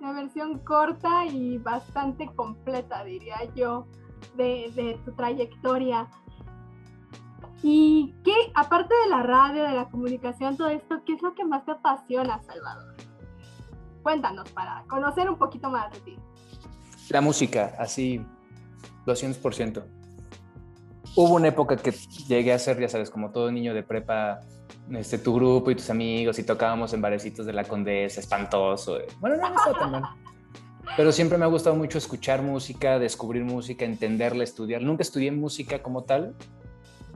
La 0.00 0.12
versión 0.12 0.58
corta 0.58 1.26
y 1.26 1.58
bastante 1.58 2.26
completa, 2.34 3.02
diría 3.04 3.36
yo, 3.54 3.86
de, 4.36 4.70
de 4.74 4.98
tu 5.04 5.12
trayectoria. 5.12 6.08
¿Y 7.62 8.14
qué, 8.24 8.34
aparte 8.54 8.94
de 9.04 9.10
la 9.10 9.22
radio, 9.22 9.64
de 9.64 9.72
la 9.72 9.88
comunicación, 9.88 10.56
todo 10.56 10.68
esto, 10.68 11.02
qué 11.04 11.14
es 11.14 11.22
lo 11.22 11.34
que 11.34 11.44
más 11.44 11.64
te 11.64 11.72
apasiona, 11.72 12.42
Salvador? 12.42 12.96
Cuéntanos 14.02 14.50
para 14.52 14.84
conocer 14.88 15.28
un 15.28 15.36
poquito 15.36 15.68
más 15.68 15.92
de 15.92 16.00
ti. 16.00 16.16
La 17.10 17.20
música, 17.20 17.74
así, 17.78 18.24
200%. 19.06 19.84
Hubo 21.16 21.34
una 21.34 21.48
época 21.48 21.76
que 21.76 21.90
llegué 22.28 22.52
a 22.52 22.58
ser, 22.58 22.80
ya 22.80 22.88
sabes, 22.88 23.10
como 23.10 23.30
todo 23.30 23.50
niño 23.50 23.74
de 23.74 23.82
prepa, 23.82 24.40
este, 24.90 25.18
tu 25.18 25.34
grupo 25.34 25.70
y 25.70 25.74
tus 25.74 25.90
amigos 25.90 26.38
y 26.38 26.44
tocábamos 26.44 26.94
en 26.94 27.02
barecitos 27.02 27.44
de 27.44 27.52
la 27.52 27.64
Condesa, 27.64 28.20
espantoso. 28.20 28.98
Bueno, 29.18 29.36
no, 29.36 29.50
no 29.50 29.78
tan 29.78 29.90
mal. 29.90 30.02
Pero 30.96 31.12
siempre 31.12 31.36
me 31.36 31.44
ha 31.44 31.48
gustado 31.48 31.76
mucho 31.76 31.98
escuchar 31.98 32.42
música, 32.42 32.98
descubrir 32.98 33.44
música, 33.44 33.84
entenderla, 33.84 34.44
estudiar. 34.44 34.82
Nunca 34.82 35.02
estudié 35.02 35.30
música 35.30 35.82
como 35.82 36.04
tal, 36.04 36.34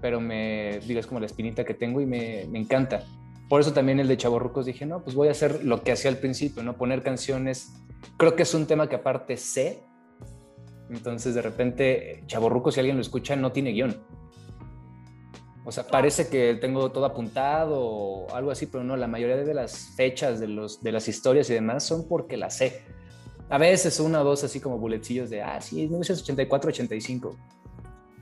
pero 0.05 0.21
me, 0.21 0.81
digo, 0.81 1.01
es 1.01 1.07
como 1.07 1.19
la 1.19 1.25
espinita 1.25 1.65
que 1.65 1.73
tengo 1.73 1.99
y 1.99 2.05
me, 2.05 2.45
me 2.51 2.59
encanta. 2.59 3.05
Por 3.49 3.63
eso 3.63 3.73
también 3.73 4.01
el 4.01 4.07
de 4.07 4.19
Chaborrucos 4.19 4.67
dije, 4.67 4.85
no, 4.85 5.03
pues 5.03 5.17
voy 5.17 5.29
a 5.29 5.31
hacer 5.31 5.65
lo 5.65 5.83
que 5.83 5.93
hacía 5.93 6.11
al 6.11 6.19
principio, 6.19 6.63
¿no? 6.63 6.77
Poner 6.77 7.03
canciones. 7.03 7.73
Creo 8.19 8.37
que 8.37 8.43
es 8.43 8.53
un 8.53 8.67
tema 8.67 8.87
que 8.87 8.97
aparte 8.97 9.39
sé. 9.39 9.83
Entonces, 10.91 11.35
de 11.35 11.41
repente, 11.41 12.23
Chaborrucos, 12.27 12.75
si 12.75 12.81
alguien 12.81 12.97
lo 12.97 13.01
escucha, 13.01 13.35
no 13.35 13.51
tiene 13.51 13.73
guion. 13.73 13.97
O 15.65 15.73
sea, 15.73 15.87
parece 15.87 16.29
que 16.29 16.57
tengo 16.57 16.93
todo 16.93 17.07
apuntado 17.07 17.81
o 17.81 18.35
algo 18.35 18.51
así, 18.51 18.67
pero 18.67 18.85
no, 18.85 18.99
la 18.99 19.07
mayoría 19.07 19.37
de 19.37 19.55
las 19.55 19.95
fechas 19.97 20.39
de, 20.39 20.49
los, 20.49 20.83
de 20.83 20.93
las 20.93 21.09
historias 21.09 21.49
y 21.49 21.55
demás 21.55 21.83
son 21.83 22.07
porque 22.07 22.37
las 22.37 22.59
sé. 22.59 22.83
A 23.49 23.57
veces 23.57 23.99
una 24.01 24.21
o 24.21 24.25
dos 24.25 24.45
así 24.45 24.61
como 24.61 24.77
bulecillos 24.77 25.31
de, 25.31 25.41
ah, 25.41 25.63
sí, 25.63 25.77
1984, 25.77 26.69
85. 26.69 27.39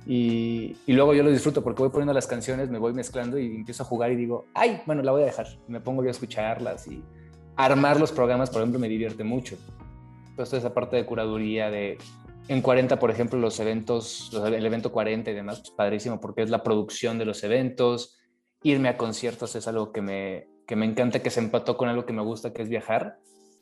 Y, 0.06 0.76
luego 0.86 1.14
yo 1.14 1.22
lo 1.22 1.30
disfruto 1.30 1.62
porque 1.62 1.82
voy 1.82 1.90
poniendo 1.90 2.12
las 2.12 2.26
canciones, 2.26 2.70
me 2.70 2.78
voy 2.78 2.92
mezclando 2.92 3.38
y 3.38 3.46
empiezo 3.46 3.82
a 3.82 3.86
jugar 3.86 4.10
y 4.12 4.16
digo, 4.16 4.46
ay, 4.54 4.80
bueno, 4.86 5.02
la 5.02 5.12
voy 5.12 5.22
a 5.22 5.26
dejar. 5.26 5.46
Me 5.68 5.80
pongo 5.80 6.02
yo 6.02 6.08
a 6.08 6.12
escucharlas 6.12 6.86
y 6.88 7.02
armar 7.56 8.00
los 8.00 8.12
programas, 8.12 8.50
por 8.50 8.62
ejemplo, 8.62 8.80
me 8.80 8.88
divierte 8.88 9.24
mucho. 9.24 9.56
Entonces, 10.30 10.60
esa 10.60 10.74
parte 10.74 10.96
de 10.96 11.06
curaduría, 11.06 11.70
de 11.70 11.98
en 12.48 12.60
40, 12.60 12.98
por 12.98 13.10
ejemplo, 13.10 13.38
los 13.38 13.60
eventos, 13.60 14.32
el 14.32 14.66
evento 14.66 14.90
40 14.90 15.30
y 15.30 15.34
demás, 15.34 15.60
pues 15.60 15.70
padrísimo 15.70 16.20
porque 16.20 16.42
es 16.42 16.50
la 16.50 16.62
producción 16.62 17.18
de 17.18 17.24
los 17.24 17.44
eventos. 17.44 18.18
Irme 18.62 18.88
a 18.88 18.96
conciertos 18.96 19.54
es 19.54 19.68
algo 19.68 19.92
que 19.92 20.02
me, 20.02 20.48
que 20.66 20.74
me 20.74 20.86
encanta, 20.86 21.20
que 21.22 21.30
se 21.30 21.40
empató 21.40 21.76
con 21.76 21.88
algo 21.88 22.04
que 22.04 22.12
me 22.12 22.22
gusta, 22.22 22.52
que 22.52 22.62
es 22.62 22.68
viajar. 22.68 23.18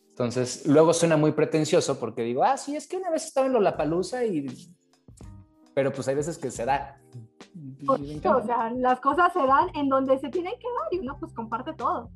Entonces, 0.09 0.67
luego 0.67 0.93
suena 0.93 1.17
muy 1.17 1.33
pretencioso 1.33 1.99
porque 1.99 2.23
digo, 2.23 2.43
ah, 2.45 2.57
sí, 2.57 2.77
es 2.77 2.87
que 2.87 2.97
una 2.97 3.11
vez 3.11 3.25
estaba 3.25 3.47
en 3.47 3.53
Lollapalooza 3.53 4.25
y 4.25 4.47
pero 5.75 5.93
pues 5.93 6.09
hay 6.09 6.15
veces 6.15 6.39
que 6.39 6.51
se 6.51 6.65
da. 6.65 7.01
o 7.87 8.47
sea, 8.47 8.71
las 8.71 9.01
cosas 9.01 9.33
se 9.33 9.47
dan 9.47 9.69
en 9.75 9.89
donde 9.89 10.19
se 10.19 10.29
tienen 10.29 10.55
que 10.59 10.67
dar 10.67 10.93
y 10.93 10.99
uno 10.99 11.17
pues 11.19 11.33
comparte 11.33 11.73
todo. 11.75 12.11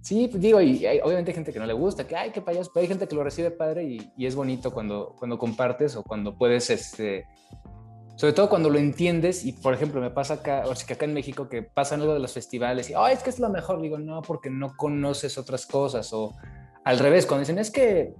Sí, 0.00 0.28
pues, 0.28 0.42
digo, 0.42 0.60
y 0.60 0.84
obviamente 1.02 1.30
hay 1.30 1.34
gente 1.34 1.52
que 1.52 1.58
no 1.58 1.64
le 1.64 1.72
gusta, 1.72 2.06
que 2.06 2.14
hay 2.14 2.30
que 2.30 2.42
payaso, 2.42 2.70
pero 2.74 2.82
hay 2.82 2.88
gente 2.88 3.08
que 3.08 3.16
lo 3.16 3.24
recibe 3.24 3.50
padre 3.50 3.84
y, 3.84 4.12
y, 4.18 4.26
es 4.26 4.36
bonito 4.36 4.70
cuando, 4.70 5.14
cuando 5.18 5.38
compartes 5.38 5.96
o 5.96 6.02
cuando 6.02 6.36
puedes, 6.36 6.68
este, 6.68 7.24
sobre 8.16 8.34
todo 8.34 8.50
cuando 8.50 8.68
lo 8.68 8.78
entiendes 8.78 9.46
y 9.46 9.52
por 9.52 9.72
ejemplo 9.72 10.02
me 10.02 10.10
pasa 10.10 10.34
acá, 10.34 10.64
o 10.66 10.74
sea, 10.74 10.86
que 10.86 10.92
acá 10.92 11.06
en 11.06 11.14
México 11.14 11.48
que 11.48 11.62
pasan 11.62 12.02
algo 12.02 12.12
de 12.12 12.20
los 12.20 12.34
festivales 12.34 12.90
y, 12.90 12.94
oh, 12.94 13.06
es 13.06 13.22
que 13.22 13.30
es 13.30 13.38
lo 13.38 13.48
mejor, 13.48 13.80
digo, 13.80 13.98
no, 13.98 14.20
porque 14.20 14.50
no 14.50 14.76
conoces 14.76 15.38
otras 15.38 15.64
cosas 15.64 16.12
o 16.12 16.34
al 16.84 16.98
revés, 16.98 17.24
cuando 17.24 17.40
dicen, 17.40 17.58
es 17.58 17.70
que 17.70 18.14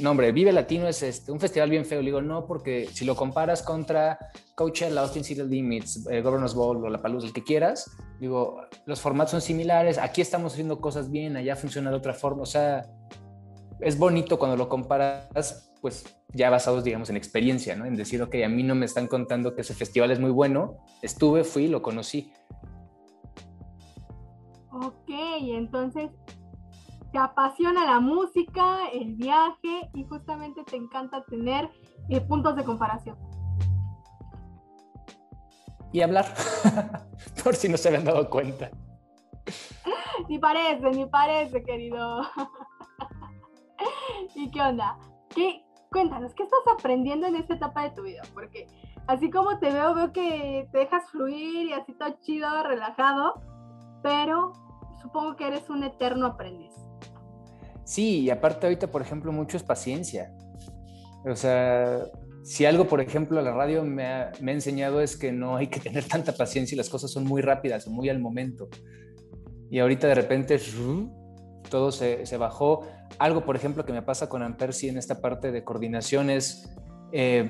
no 0.00 0.10
hombre, 0.10 0.32
Vive 0.32 0.52
Latino 0.52 0.86
es 0.88 1.02
este, 1.02 1.32
un 1.32 1.40
festival 1.40 1.70
bien 1.70 1.84
feo. 1.84 2.00
Le 2.00 2.06
digo, 2.06 2.20
no, 2.20 2.46
porque 2.46 2.88
si 2.92 3.04
lo 3.04 3.16
comparas 3.16 3.62
contra 3.62 4.18
Coachella, 4.54 5.00
Austin 5.00 5.24
City 5.24 5.42
Limits, 5.42 6.06
eh, 6.10 6.20
Governor's 6.20 6.54
Ball 6.54 6.84
o 6.84 6.88
La 6.88 7.00
Paluz, 7.00 7.24
el 7.24 7.32
que 7.32 7.42
quieras, 7.42 7.90
digo, 8.20 8.60
los 8.86 9.00
formatos 9.00 9.32
son 9.32 9.40
similares, 9.40 9.98
aquí 9.98 10.20
estamos 10.20 10.52
haciendo 10.52 10.80
cosas 10.80 11.10
bien, 11.10 11.36
allá 11.36 11.56
funciona 11.56 11.90
de 11.90 11.96
otra 11.96 12.14
forma, 12.14 12.42
o 12.42 12.46
sea, 12.46 12.86
es 13.80 13.98
bonito 13.98 14.38
cuando 14.38 14.56
lo 14.56 14.68
comparas, 14.68 15.72
pues 15.80 16.04
ya 16.32 16.50
basados, 16.50 16.84
digamos, 16.84 17.10
en 17.10 17.16
experiencia, 17.16 17.76
¿no? 17.76 17.84
En 17.84 17.96
decir, 17.96 18.22
ok, 18.22 18.36
a 18.44 18.48
mí 18.48 18.62
no 18.62 18.74
me 18.74 18.86
están 18.86 19.06
contando 19.06 19.54
que 19.54 19.62
ese 19.62 19.74
festival 19.74 20.10
es 20.10 20.20
muy 20.20 20.30
bueno, 20.30 20.78
estuve, 21.02 21.44
fui, 21.44 21.68
lo 21.68 21.82
conocí. 21.82 22.32
Ok, 24.72 25.08
entonces 25.08 26.10
te 27.16 27.22
apasiona 27.22 27.86
la 27.86 27.98
música, 27.98 28.90
el 28.92 29.14
viaje 29.14 29.88
y 29.94 30.04
justamente 30.04 30.62
te 30.64 30.76
encanta 30.76 31.24
tener 31.24 31.70
eh, 32.10 32.20
puntos 32.20 32.54
de 32.56 32.62
comparación. 32.62 33.16
Y 35.92 36.02
hablar, 36.02 36.26
por 37.42 37.54
si 37.54 37.70
no 37.70 37.78
se 37.78 37.88
habían 37.88 38.04
dado 38.04 38.28
cuenta. 38.28 38.70
ni 40.28 40.38
parece, 40.38 40.90
ni 40.90 41.06
parece, 41.06 41.62
querido. 41.62 42.20
¿Y 44.34 44.50
qué 44.50 44.60
onda? 44.60 44.98
¿Qué, 45.34 45.64
cuéntanos, 45.90 46.34
¿qué 46.34 46.42
estás 46.42 46.60
aprendiendo 46.78 47.28
en 47.28 47.36
esta 47.36 47.54
etapa 47.54 47.84
de 47.84 47.90
tu 47.92 48.02
vida? 48.02 48.24
Porque 48.34 48.66
así 49.06 49.30
como 49.30 49.58
te 49.58 49.72
veo, 49.72 49.94
veo 49.94 50.12
que 50.12 50.68
te 50.70 50.78
dejas 50.80 51.10
fluir 51.10 51.68
y 51.68 51.72
así 51.72 51.94
todo 51.94 52.10
chido, 52.20 52.62
relajado, 52.62 53.40
pero 54.02 54.52
supongo 55.00 55.34
que 55.36 55.46
eres 55.46 55.70
un 55.70 55.82
eterno 55.82 56.26
aprendiz. 56.26 56.85
Sí, 57.86 58.22
y 58.22 58.30
aparte 58.30 58.66
ahorita, 58.66 58.88
por 58.88 59.00
ejemplo, 59.00 59.30
mucho 59.30 59.56
es 59.56 59.62
paciencia. 59.62 60.34
O 61.24 61.36
sea, 61.36 62.02
si 62.42 62.66
algo, 62.66 62.88
por 62.88 63.00
ejemplo, 63.00 63.40
la 63.40 63.52
radio 63.52 63.84
me 63.84 64.04
ha, 64.04 64.32
enseñado 64.40 65.00
es 65.00 65.16
que 65.16 65.30
no 65.30 65.56
hay 65.56 65.68
que 65.68 65.78
tener 65.80 66.04
tanta 66.04 66.32
paciencia 66.32 66.74
y 66.74 66.78
las 66.78 66.90
cosas 66.90 67.12
son 67.12 67.24
muy 67.24 67.42
rápidas, 67.42 67.86
muy 67.86 68.08
al 68.08 68.18
momento. 68.18 68.68
Y 69.70 69.78
ahorita 69.78 70.08
de 70.08 70.16
repente 70.16 70.60
todo 71.70 71.92
se, 71.92 72.26
se 72.26 72.36
bajó. 72.36 72.82
Algo, 73.18 73.44
por 73.44 73.54
ejemplo, 73.54 73.84
que 73.84 73.92
me 73.92 74.02
pasa 74.02 74.28
con 74.28 74.42
Ampersi 74.42 74.88
en 74.88 74.98
esta 74.98 75.20
parte 75.20 75.52
de 75.52 75.62
coordinación 75.62 76.28
es, 76.28 76.68
eh, 77.12 77.48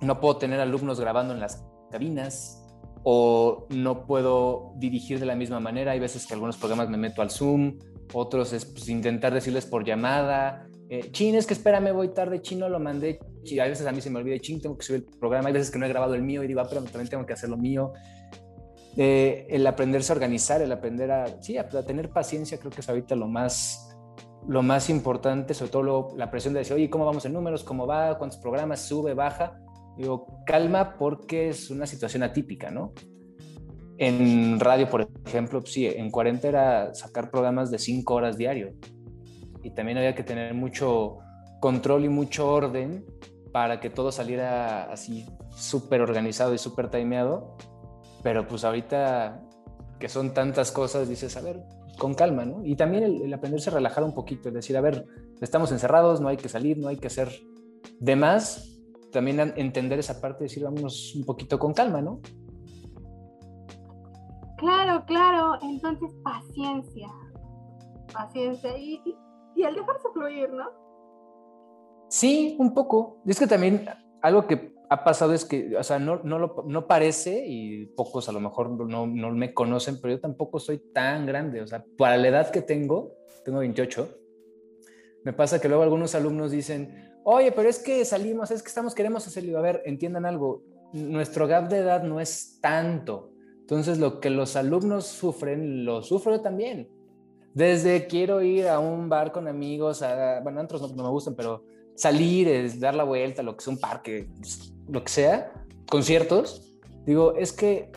no 0.00 0.20
puedo 0.20 0.36
tener 0.36 0.60
alumnos 0.60 1.00
grabando 1.00 1.34
en 1.34 1.40
las 1.40 1.64
cabinas 1.90 2.64
o 3.02 3.66
no 3.70 4.06
puedo 4.06 4.74
dirigir 4.76 5.18
de 5.18 5.26
la 5.26 5.34
misma 5.34 5.58
manera. 5.58 5.90
Hay 5.90 6.00
veces 6.00 6.24
que 6.24 6.34
algunos 6.34 6.56
programas 6.56 6.88
me 6.88 6.98
meto 6.98 7.20
al 7.20 7.30
Zoom, 7.30 7.78
otros 8.12 8.52
es 8.52 8.64
pues, 8.64 8.88
intentar 8.88 9.34
decirles 9.34 9.66
por 9.66 9.84
llamada. 9.84 10.68
Eh, 10.88 11.10
chin, 11.10 11.34
es 11.34 11.46
que 11.46 11.54
espérame, 11.54 11.92
voy 11.92 12.08
tarde, 12.08 12.40
chino, 12.40 12.68
lo 12.68 12.78
mandé. 12.78 13.18
A 13.60 13.64
veces 13.64 13.86
a 13.86 13.92
mí 13.92 14.00
se 14.00 14.10
me 14.10 14.18
olvida, 14.18 14.38
chin, 14.38 14.60
tengo 14.60 14.76
que 14.76 14.84
subir 14.84 15.04
el 15.08 15.18
programa. 15.18 15.48
Hay 15.48 15.54
veces 15.54 15.70
que 15.70 15.78
no 15.78 15.86
he 15.86 15.88
grabado 15.88 16.14
el 16.14 16.22
mío 16.22 16.42
y 16.42 16.46
digo, 16.46 16.60
ah, 16.60 16.66
pero 16.68 16.82
también 16.82 17.08
tengo 17.08 17.26
que 17.26 17.32
hacer 17.32 17.48
lo 17.48 17.56
mío. 17.56 17.92
Eh, 18.96 19.46
el 19.50 19.66
aprenderse 19.66 20.12
a 20.12 20.14
organizar, 20.14 20.62
el 20.62 20.72
aprender 20.72 21.10
a, 21.10 21.42
sí, 21.42 21.58
a, 21.58 21.68
tener 21.68 22.10
paciencia, 22.10 22.58
creo 22.58 22.70
que 22.70 22.80
es 22.80 22.88
ahorita 22.88 23.14
lo 23.14 23.28
más, 23.28 23.94
lo 24.48 24.62
más 24.62 24.88
importante, 24.88 25.52
sobre 25.52 25.70
todo 25.70 26.16
la 26.16 26.30
presión 26.30 26.54
de 26.54 26.60
decir, 26.60 26.74
oye, 26.74 26.88
¿cómo 26.88 27.04
vamos 27.04 27.24
en 27.26 27.34
números? 27.34 27.62
¿Cómo 27.62 27.86
va? 27.86 28.16
¿Cuántos 28.16 28.38
programas? 28.38 28.80
¿Sube? 28.80 29.12
¿Baja? 29.12 29.60
Digo, 29.98 30.26
calma 30.46 30.96
porque 30.98 31.50
es 31.50 31.70
una 31.70 31.86
situación 31.86 32.22
atípica, 32.22 32.70
¿no? 32.70 32.92
En 33.98 34.60
radio, 34.60 34.88
por 34.88 35.08
ejemplo, 35.26 35.64
sí, 35.64 35.86
en 35.86 36.10
40 36.10 36.48
era 36.48 36.94
sacar 36.94 37.30
programas 37.30 37.70
de 37.70 37.78
5 37.78 38.14
horas 38.14 38.36
diario. 38.36 38.72
Y 39.62 39.70
también 39.70 39.98
había 39.98 40.14
que 40.14 40.22
tener 40.22 40.54
mucho 40.54 41.18
control 41.60 42.04
y 42.04 42.08
mucho 42.08 42.48
orden 42.48 43.04
para 43.52 43.80
que 43.80 43.88
todo 43.90 44.12
saliera 44.12 44.92
así 44.92 45.24
súper 45.56 46.02
organizado 46.02 46.52
y 46.52 46.58
súper 46.58 46.90
timeado 46.90 47.56
pero 48.26 48.48
pues 48.48 48.64
ahorita 48.64 49.40
que 50.00 50.08
son 50.08 50.34
tantas 50.34 50.72
cosas, 50.72 51.08
dices, 51.08 51.36
a 51.36 51.42
ver, 51.42 51.62
con 51.96 52.14
calma, 52.14 52.44
¿no? 52.44 52.64
Y 52.64 52.74
también 52.74 53.04
el, 53.04 53.32
aprenderse 53.32 53.70
a 53.70 53.74
relajar 53.74 54.02
un 54.02 54.14
poquito, 54.14 54.48
es 54.48 54.54
decir, 54.56 54.76
a 54.76 54.80
ver, 54.80 55.06
estamos 55.40 55.70
encerrados, 55.70 56.20
no 56.20 56.26
hay 56.26 56.36
que 56.36 56.48
salir, 56.48 56.76
no 56.76 56.88
hay 56.88 56.96
que 56.96 57.06
hacer 57.06 57.30
de 58.00 58.16
más, 58.16 58.80
también 59.12 59.54
entender 59.56 60.00
esa 60.00 60.20
parte, 60.20 60.42
decir, 60.42 60.64
vámonos 60.64 61.14
un 61.14 61.24
poquito 61.24 61.60
con 61.60 61.72
calma, 61.72 62.02
¿no? 62.02 62.20
Claro, 64.56 65.04
claro, 65.06 65.58
entonces 65.62 66.10
paciencia, 66.22 67.08
paciencia 68.12 68.76
y, 68.78 69.02
y 69.54 69.62
el 69.62 69.74
dejarse 69.74 70.08
fluir, 70.12 70.50
¿no? 70.50 70.64
Sí, 72.08 72.56
un 72.58 72.72
poco. 72.72 73.18
Es 73.26 73.38
que 73.38 73.46
también 73.46 73.86
algo 74.22 74.46
que 74.46 74.74
ha 74.88 75.04
pasado 75.04 75.32
es 75.34 75.44
que, 75.44 75.76
o 75.76 75.82
sea, 75.82 75.98
no, 75.98 76.20
no, 76.22 76.38
lo, 76.38 76.64
no 76.66 76.86
parece 76.86 77.44
y 77.46 77.86
pocos 77.86 78.28
a 78.28 78.32
lo 78.32 78.40
mejor 78.40 78.70
no, 78.70 79.06
no, 79.06 79.30
me 79.32 79.52
conocen, 79.52 80.00
pero 80.00 80.14
yo 80.14 80.20
tampoco 80.20 80.60
soy 80.60 80.78
tan 80.92 81.26
grande. 81.26 81.60
O 81.60 81.66
sea, 81.66 81.84
para 81.98 82.16
la 82.16 82.28
edad 82.28 82.50
que 82.50 82.62
tengo, 82.62 83.14
tengo 83.44 83.58
28, 83.58 84.08
me 85.24 85.32
pasa 85.32 85.60
que 85.60 85.68
luego 85.68 85.82
algunos 85.82 86.14
alumnos 86.14 86.52
dicen, 86.52 87.10
oye, 87.24 87.50
pero 87.50 87.68
es 87.68 87.80
que 87.80 88.04
salimos, 88.04 88.50
es 88.50 88.62
que 88.62 88.68
estamos, 88.68 88.94
queremos 88.94 89.26
hacerlo. 89.26 89.58
A 89.58 89.62
ver, 89.62 89.82
entiendan 89.84 90.24
algo, 90.24 90.62
nuestro 90.92 91.46
gap 91.48 91.68
de 91.68 91.78
edad 91.78 92.04
no 92.04 92.20
es 92.20 92.60
tanto. 92.60 93.32
Entonces, 93.66 93.98
lo 93.98 94.20
que 94.20 94.30
los 94.30 94.54
alumnos 94.54 95.08
sufren, 95.08 95.84
lo 95.84 96.00
sufro 96.00 96.36
yo 96.36 96.40
también. 96.40 96.88
Desde 97.52 98.06
quiero 98.06 98.40
ir 98.40 98.68
a 98.68 98.78
un 98.78 99.08
bar 99.08 99.32
con 99.32 99.48
amigos, 99.48 100.02
a, 100.02 100.38
bueno, 100.40 100.60
otros 100.60 100.82
no, 100.82 100.88
no 100.94 101.02
me 101.02 101.10
gustan, 101.10 101.34
pero 101.34 101.64
salir, 101.96 102.46
es 102.46 102.78
dar 102.78 102.94
la 102.94 103.02
vuelta, 103.02 103.42
lo 103.42 103.56
que 103.56 103.64
sea 103.64 103.72
un 103.72 103.80
parque, 103.80 104.28
lo 104.86 105.02
que 105.02 105.10
sea, 105.10 105.52
conciertos, 105.90 106.78
digo, 107.04 107.34
es 107.34 107.50
que 107.50 107.90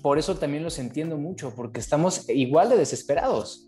por 0.00 0.16
eso 0.16 0.36
también 0.36 0.62
los 0.62 0.78
entiendo 0.78 1.18
mucho, 1.18 1.52
porque 1.56 1.80
estamos 1.80 2.28
igual 2.28 2.68
de 2.68 2.76
desesperados. 2.76 3.66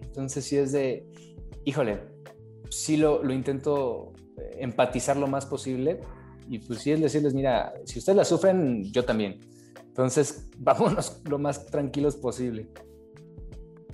Entonces 0.00 0.46
sí 0.46 0.56
es 0.56 0.72
de, 0.72 1.06
híjole, 1.66 2.00
sí 2.70 2.96
lo, 2.96 3.22
lo 3.22 3.34
intento 3.34 4.14
eh, 4.38 4.60
empatizar 4.60 5.18
lo 5.18 5.26
más 5.26 5.44
posible 5.44 6.00
y 6.48 6.58
pues 6.60 6.80
sí 6.80 6.92
es 6.92 7.00
decirles, 7.02 7.34
mira, 7.34 7.74
si 7.84 7.98
ustedes 7.98 8.16
la 8.16 8.24
sufren, 8.24 8.82
yo 8.92 9.04
también. 9.04 9.40
Entonces, 9.98 10.48
vámonos 10.58 11.20
lo 11.28 11.40
más 11.40 11.66
tranquilos 11.66 12.16
posible. 12.16 12.70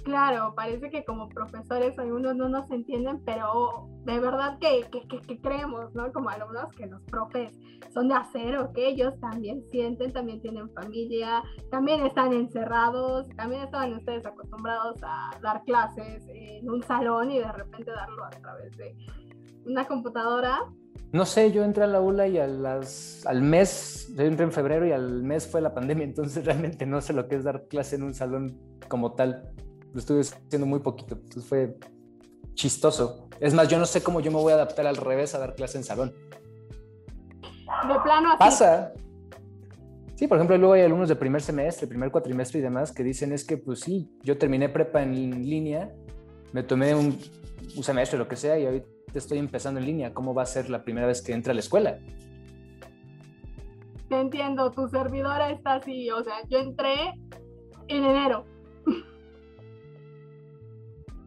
Claro, 0.05 0.53
parece 0.55 0.91
que 0.91 1.03
como 1.03 1.31
profesores 1.31 1.99
algunos 1.99 2.37
no 2.37 2.47
nos 2.51 2.71
entienden, 2.71 3.23
pero 3.25 3.89
de 4.05 4.21
verdad 4.21 4.59
que, 4.59 4.85
que, 4.91 5.41
creemos, 5.41 5.95
¿no? 5.95 6.13
Como 6.13 6.29
alumnos 6.29 6.71
que 6.73 6.85
los 6.85 7.01
profes 7.05 7.59
son 7.95 8.09
de 8.09 8.15
acero, 8.17 8.71
que 8.75 8.87
ellos 8.87 9.19
también 9.19 9.65
sienten, 9.71 10.13
también 10.13 10.43
tienen 10.43 10.69
familia, 10.75 11.43
también 11.71 12.05
están 12.05 12.35
encerrados, 12.35 13.27
también 13.31 13.63
estaban 13.63 13.95
ustedes 13.95 14.27
acostumbrados 14.27 15.03
a 15.03 15.31
dar 15.41 15.65
clases 15.65 16.23
en 16.29 16.69
un 16.69 16.83
salón 16.83 17.31
y 17.31 17.39
de 17.39 17.51
repente 17.51 17.91
darlo 17.91 18.27
a 18.27 18.31
través 18.31 18.77
de 18.77 18.95
una 19.65 19.87
computadora. 19.87 20.61
No 21.15 21.25
sé, 21.25 21.53
yo 21.53 21.63
entré 21.63 21.85
a 21.85 21.87
la 21.87 22.01
ULA 22.01 22.27
y 22.27 22.39
a 22.39 22.49
las, 22.49 23.25
al 23.25 23.41
mes, 23.41 24.09
yo 24.17 24.25
entré 24.25 24.47
en 24.47 24.51
febrero 24.51 24.85
y 24.85 24.91
al 24.91 25.23
mes 25.23 25.47
fue 25.47 25.61
la 25.61 25.73
pandemia, 25.73 26.05
entonces 26.07 26.45
realmente 26.45 26.87
no 26.87 27.01
sé 27.01 27.13
lo 27.13 27.29
que 27.29 27.37
es 27.37 27.45
dar 27.45 27.69
clase 27.69 27.95
en 27.95 28.03
un 28.03 28.15
salón 28.15 28.59
como 28.89 29.13
tal 29.13 29.49
lo 29.93 30.01
estuve 30.01 30.23
haciendo 30.23 30.67
muy 30.67 30.81
poquito, 30.81 31.15
entonces 31.15 31.45
fue 31.45 31.79
chistoso. 32.55 33.29
Es 33.39 33.55
más, 33.55 33.69
yo 33.69 33.79
no 33.79 33.87
sé 33.87 34.03
cómo 34.03 34.19
yo 34.19 34.33
me 34.33 34.39
voy 34.39 34.51
a 34.51 34.57
adaptar 34.57 34.89
al 34.89 34.97
revés 34.97 35.37
a 35.37 35.39
dar 35.39 35.55
clase 35.55 35.79
en 35.79 35.85
salón. 35.85 36.13
De 37.87 38.01
plano 38.03 38.31
así. 38.31 38.39
Pasa. 38.41 38.93
Sí, 40.17 40.27
por 40.27 40.39
ejemplo, 40.39 40.59
luego 40.59 40.73
hay 40.73 40.83
alumnos 40.83 41.09
de 41.09 41.15
primer 41.15 41.43
semestre, 41.43 41.87
primer 41.87 42.11
cuatrimestre 42.11 42.59
y 42.59 42.63
demás 42.63 42.91
que 42.91 43.05
dicen 43.05 43.31
es 43.31 43.45
que, 43.45 43.57
pues 43.57 43.79
sí, 43.79 44.11
yo 44.25 44.37
terminé 44.37 44.69
prepa 44.69 45.01
en 45.05 45.49
línea, 45.49 45.95
me 46.53 46.65
tomé 46.65 46.93
un, 46.93 47.17
un 47.77 47.85
semestre, 47.85 48.19
lo 48.19 48.27
que 48.27 48.35
sea, 48.35 48.59
y 48.59 48.67
ahorita 48.67 48.94
estoy 49.19 49.39
empezando 49.39 49.81
en 49.81 49.87
línea. 49.87 50.15
¿Cómo 50.15 50.35
va 50.35 50.43
a 50.43 50.47
ser 50.47 50.71
la 50.71 50.85
primera 50.85 51.07
vez 51.07 51.23
que 51.23 51.33
entre 51.33 51.53
a 51.53 51.55
la 51.55 51.61
escuela? 51.61 51.99
Te 54.09 54.21
entiendo, 54.21 54.71
tu 54.71 54.89
servidora 54.89 55.51
está 55.51 55.75
así, 55.75 56.11
o 56.11 56.23
sea, 56.23 56.35
yo 56.49 56.59
entré 56.59 57.15
en 57.89 58.05
enero 58.05 58.45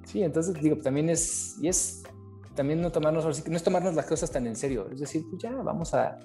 Sí, 0.07 0.23
entonces 0.23 0.53
digo, 0.61 0.77
también 0.77 1.09
es, 1.09 1.57
y 1.61 1.67
es 1.67 2.01
también 2.55 2.81
no 2.81 2.89
tomarnos, 2.91 3.45
no 3.45 3.55
es 3.57 3.63
tomarnos 3.63 3.93
las 3.93 4.05
cosas 4.05 4.31
tan 4.31 4.47
en 4.47 4.55
serio, 4.55 4.87
es 4.89 5.01
decir, 5.01 5.25
pues 5.29 5.41
ya 5.43 5.51
vamos 5.51 5.93
a 5.93 6.17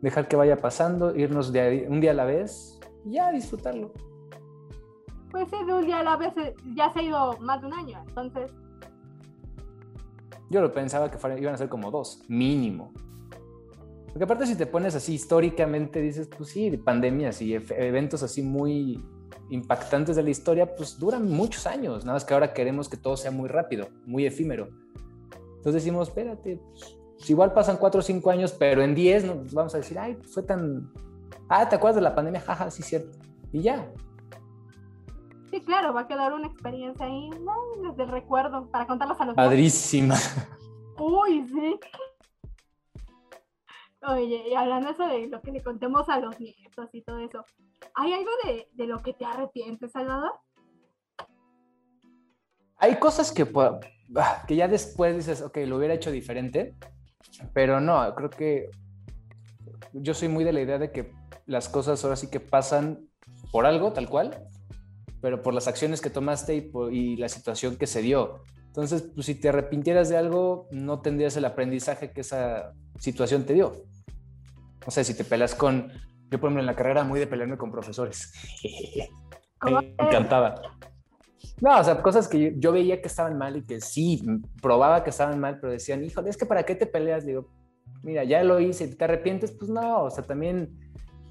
dejar 0.00 0.28
que 0.28 0.36
vaya 0.36 0.56
pasando, 0.56 1.14
irnos 1.16 1.52
de 1.52 1.86
un 1.90 2.00
día 2.00 2.12
a 2.12 2.14
la 2.14 2.24
vez 2.26 2.78
y 3.04 3.14
ya 3.14 3.32
disfrutarlo. 3.32 3.92
Pues 5.32 5.48
sí, 5.50 5.56
de 5.66 5.72
un 5.72 5.84
día 5.84 5.98
a 5.98 6.02
la 6.04 6.16
vez 6.16 6.32
eh, 6.36 6.54
ya 6.76 6.92
se 6.92 7.00
ha 7.00 7.02
ido 7.02 7.36
más 7.40 7.60
de 7.60 7.66
un 7.66 7.72
año, 7.72 8.04
entonces. 8.06 8.52
Yo 10.50 10.60
lo 10.60 10.72
pensaba 10.72 11.10
que 11.10 11.18
iban 11.40 11.54
a 11.54 11.58
ser 11.58 11.68
como 11.68 11.90
dos, 11.90 12.22
mínimo. 12.28 12.92
Porque 14.06 14.24
aparte 14.24 14.46
si 14.46 14.56
te 14.56 14.66
pones 14.66 14.94
así 14.94 15.14
históricamente, 15.14 16.00
dices, 16.00 16.28
pues 16.28 16.50
sí, 16.50 16.70
pandemias 16.76 17.42
y 17.42 17.54
eventos 17.54 18.22
así 18.22 18.42
muy 18.42 19.02
impactantes 19.50 20.16
de 20.16 20.22
la 20.22 20.30
historia, 20.30 20.74
pues 20.76 20.98
duran 20.98 21.28
muchos 21.28 21.66
años, 21.66 22.04
nada 22.04 22.14
más 22.16 22.24
que 22.24 22.34
ahora 22.34 22.52
queremos 22.52 22.88
que 22.88 22.96
todo 22.96 23.16
sea 23.16 23.30
muy 23.30 23.48
rápido, 23.48 23.88
muy 24.06 24.24
efímero. 24.26 24.68
Entonces 25.56 25.82
decimos, 25.82 26.08
espérate, 26.08 26.60
pues, 26.70 27.30
igual 27.30 27.52
pasan 27.52 27.76
cuatro 27.76 28.00
o 28.00 28.02
cinco 28.02 28.30
años, 28.30 28.52
pero 28.52 28.82
en 28.82 28.94
diez 28.94 29.24
nos 29.24 29.52
vamos 29.52 29.74
a 29.74 29.78
decir, 29.78 29.98
ay, 29.98 30.16
fue 30.32 30.42
tan... 30.42 30.92
Ah, 31.48 31.68
¿te 31.68 31.76
acuerdas 31.76 31.96
de 31.96 32.02
la 32.02 32.14
pandemia? 32.14 32.40
Jaja, 32.40 32.70
sí, 32.70 32.82
cierto. 32.82 33.18
Y 33.52 33.62
ya. 33.62 33.90
Sí, 35.54 35.60
claro, 35.60 35.94
va 35.94 36.00
a 36.00 36.08
quedar 36.08 36.32
una 36.32 36.48
experiencia 36.48 37.06
ahí, 37.06 37.30
¿no? 37.30 37.54
desde 37.88 38.02
el 38.02 38.08
recuerdo, 38.08 38.68
para 38.72 38.88
contarlos 38.88 39.20
a 39.20 39.24
los 39.24 39.36
Padrísima. 39.36 40.16
Uy, 40.98 41.46
sí. 41.46 41.78
Oye, 44.02 44.48
y 44.48 44.54
hablando 44.56 44.90
eso 44.90 45.06
de 45.06 45.28
lo 45.28 45.40
que 45.40 45.52
le 45.52 45.62
contemos 45.62 46.08
a 46.08 46.18
los 46.18 46.40
nietos 46.40 46.88
y 46.92 47.02
todo 47.02 47.20
eso, 47.20 47.44
¿hay 47.94 48.12
algo 48.14 48.30
de, 48.42 48.68
de 48.72 48.86
lo 48.88 49.00
que 49.00 49.12
te 49.12 49.24
arrepientes, 49.24 49.92
Salvador? 49.92 50.32
Hay 52.78 52.98
cosas 52.98 53.30
que, 53.30 53.46
ah, 54.16 54.44
que 54.48 54.56
ya 54.56 54.66
después 54.66 55.14
dices, 55.14 55.40
ok, 55.40 55.58
lo 55.68 55.76
hubiera 55.76 55.94
hecho 55.94 56.10
diferente, 56.10 56.74
pero 57.52 57.80
no, 57.80 58.12
creo 58.16 58.30
que 58.30 58.70
yo 59.92 60.14
soy 60.14 60.26
muy 60.26 60.42
de 60.42 60.52
la 60.52 60.62
idea 60.62 60.78
de 60.78 60.90
que 60.90 61.12
las 61.46 61.68
cosas 61.68 62.02
ahora 62.02 62.16
sí 62.16 62.28
que 62.28 62.40
pasan 62.40 63.08
por 63.52 63.66
algo, 63.66 63.92
tal 63.92 64.08
cual, 64.08 64.48
pero 65.24 65.40
por 65.40 65.54
las 65.54 65.68
acciones 65.68 66.02
que 66.02 66.10
tomaste 66.10 66.54
y, 66.54 66.70
y 66.92 67.16
la 67.16 67.30
situación 67.30 67.76
que 67.76 67.86
se 67.86 68.02
dio. 68.02 68.42
Entonces, 68.66 69.10
pues 69.14 69.24
si 69.24 69.34
te 69.34 69.48
arrepintieras 69.48 70.10
de 70.10 70.18
algo, 70.18 70.68
no 70.70 71.00
tendrías 71.00 71.34
el 71.38 71.46
aprendizaje 71.46 72.12
que 72.12 72.20
esa 72.20 72.74
situación 72.98 73.46
te 73.46 73.54
dio. 73.54 73.72
O 74.84 74.90
sea, 74.90 75.02
si 75.02 75.14
te 75.14 75.24
pelas 75.24 75.54
con, 75.54 75.90
yo 76.30 76.38
por 76.38 76.48
ejemplo 76.48 76.60
en 76.60 76.66
la 76.66 76.76
carrera 76.76 77.04
muy 77.04 77.20
de 77.20 77.26
pelearme 77.26 77.56
con 77.56 77.72
profesores. 77.72 78.34
Me 79.64 79.94
encantaba. 79.98 80.60
No, 81.62 81.80
o 81.80 81.84
sea, 81.84 82.02
cosas 82.02 82.28
que 82.28 82.56
yo, 82.58 82.72
veía 82.72 83.00
que 83.00 83.08
estaban 83.08 83.38
mal 83.38 83.56
y 83.56 83.64
que 83.64 83.80
sí, 83.80 84.22
probaba 84.60 85.04
que 85.04 85.08
estaban 85.08 85.40
mal, 85.40 85.58
pero 85.58 85.72
decían, 85.72 86.04
híjole, 86.04 86.28
es 86.28 86.36
que 86.36 86.44
para 86.44 86.64
qué 86.64 86.74
te 86.74 86.84
peleas, 86.84 87.24
digo, 87.24 87.48
mira, 88.02 88.24
ya 88.24 88.44
lo 88.44 88.60
hice, 88.60 88.88
¿te 88.88 89.04
arrepientes? 89.04 89.52
Pues 89.52 89.70
no, 89.70 90.02
o 90.02 90.10
sea, 90.10 90.22
también 90.22 90.78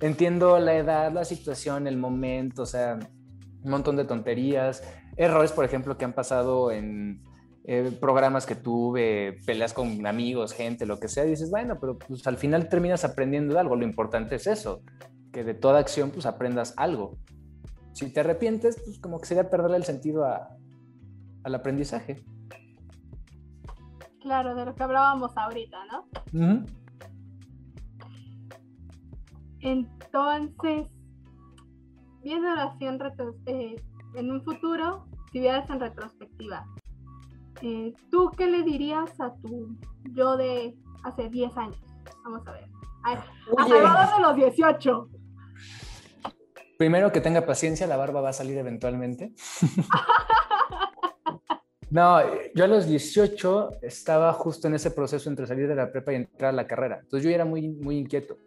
entiendo 0.01 0.58
la 0.58 0.73
edad, 0.73 1.12
la 1.12 1.25
situación, 1.25 1.86
el 1.86 1.97
momento, 1.97 2.63
o 2.63 2.65
sea, 2.65 2.97
un 3.63 3.71
montón 3.71 3.95
de 3.95 4.06
tonterías, 4.06 4.84
errores, 5.17 5.52
por 5.52 5.65
ejemplo, 5.65 5.97
que 5.97 6.06
han 6.06 6.13
pasado 6.13 6.71
en, 6.71 7.21
eh, 7.65 7.97
programas 8.02 8.45
que 8.45 8.56
tuve, 8.56 9.39
peleas 9.45 9.73
con 9.73 10.06
amigos, 10.06 10.52
gente, 10.52 10.86
lo 10.86 10.99
que 10.99 11.08
sea, 11.08 11.23
dices, 11.23 11.49
bueno, 11.49 11.78
pero 11.80 11.97
pues 11.97 12.28
al 12.28 12.36
final 12.36 12.67
terminas 12.67 13.06
aprendiendo 13.06 13.58
algo. 13.58 13.78
Lo 13.78 13.86
importante 13.86 14.36
es 14.36 14.47
eso, 14.47 14.82
que 15.32 15.45
de 15.45 15.54
toda 15.54 15.80
acción 15.80 16.12
pues 16.12 16.26
aprendas 16.26 16.73
algo. 16.76 17.17
Si 17.93 18.12
te 18.12 18.19
arrepientes, 18.19 18.82
pues 18.84 18.99
como 18.99 19.19
que 19.19 19.28
sería 19.28 19.49
perderle 19.49 19.78
el 19.78 19.86
sentido 19.86 20.26
al 20.26 21.56
aprendizaje. 21.56 22.26
Claro, 24.19 24.56
de 24.56 24.65
lo 24.65 24.76
que 24.76 24.84
hablábamos 24.84 25.32
ahorita, 25.38 25.78
¿no? 25.86 26.65
Entonces, 29.62 30.88
viendo 32.23 32.49
así 32.49 32.86
en, 32.86 32.99
eh, 33.45 33.75
en 34.15 34.31
un 34.31 34.43
futuro, 34.43 35.05
si 35.31 35.39
vieras 35.39 35.69
en 35.69 35.79
retrospectiva, 35.79 36.65
eh, 37.62 37.93
¿tú 38.12 38.31
qué 38.38 38.47
le 38.47 38.63
dirías 38.63 39.19
a 39.19 39.33
tu 39.36 39.77
yo 40.12 40.38
de 40.38 40.75
hace 41.03 41.29
10 41.29 41.57
años? 41.57 41.81
Vamos 42.23 42.47
a 42.47 42.51
ver. 42.51 42.67
A, 43.03 44.15
de 44.15 44.21
los 44.21 44.36
18. 44.36 45.09
Primero 46.77 47.12
que 47.12 47.21
tenga 47.21 47.45
paciencia, 47.45 47.88
la 47.88 47.97
barba 47.97 48.21
va 48.21 48.29
a 48.29 48.33
salir 48.33 48.57
eventualmente. 48.57 49.33
no, 51.89 52.19
yo 52.55 52.63
a 52.63 52.67
los 52.67 52.88
18 52.88 53.81
estaba 53.81 54.33
justo 54.33 54.67
en 54.67 54.75
ese 54.75 54.91
proceso 54.91 55.29
entre 55.29 55.47
salir 55.47 55.67
de 55.67 55.75
la 55.75 55.91
prepa 55.91 56.13
y 56.13 56.15
entrar 56.15 56.49
a 56.49 56.53
la 56.53 56.67
carrera. 56.67 56.99
Entonces 57.01 57.23
yo 57.23 57.33
era 57.33 57.45
muy, 57.45 57.69
muy 57.69 57.97
inquieto. 57.97 58.38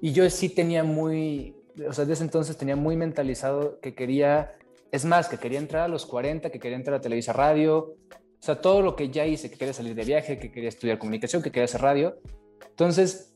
Y 0.00 0.12
yo 0.12 0.28
sí 0.30 0.48
tenía 0.48 0.84
muy, 0.84 1.57
o 1.86 1.92
sea, 1.92 2.04
desde 2.04 2.24
entonces 2.24 2.56
tenía 2.56 2.76
muy 2.76 2.96
mentalizado 2.96 3.78
que 3.80 3.94
quería 3.94 4.54
es 4.90 5.04
más, 5.04 5.28
que 5.28 5.38
quería 5.38 5.58
entrar 5.58 5.84
a 5.84 5.88
los 5.88 6.06
40, 6.06 6.50
que 6.50 6.58
quería 6.58 6.76
entrar 6.76 6.96
a 6.96 7.00
Televisa 7.00 7.32
Radio, 7.32 7.96
o 8.10 8.42
sea, 8.42 8.60
todo 8.60 8.82
lo 8.82 8.96
que 8.96 9.10
ya 9.10 9.26
hice, 9.26 9.50
que 9.50 9.58
quería 9.58 9.74
salir 9.74 9.94
de 9.94 10.04
viaje, 10.04 10.38
que 10.38 10.50
quería 10.50 10.68
estudiar 10.68 10.98
comunicación, 10.98 11.42
que 11.42 11.50
quería 11.50 11.64
hacer 11.64 11.82
radio. 11.82 12.16
Entonces, 12.70 13.34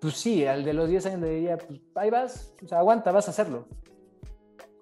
pues 0.00 0.14
sí, 0.14 0.44
al 0.44 0.64
de 0.64 0.74
los 0.74 0.88
10 0.88 1.06
años 1.06 1.20
le 1.20 1.30
diría, 1.30 1.56
pues 1.56 1.80
ahí 1.94 2.10
vas, 2.10 2.54
o 2.62 2.68
sea, 2.68 2.78
aguanta, 2.78 3.10
vas 3.12 3.28
a 3.28 3.30
hacerlo. 3.30 3.66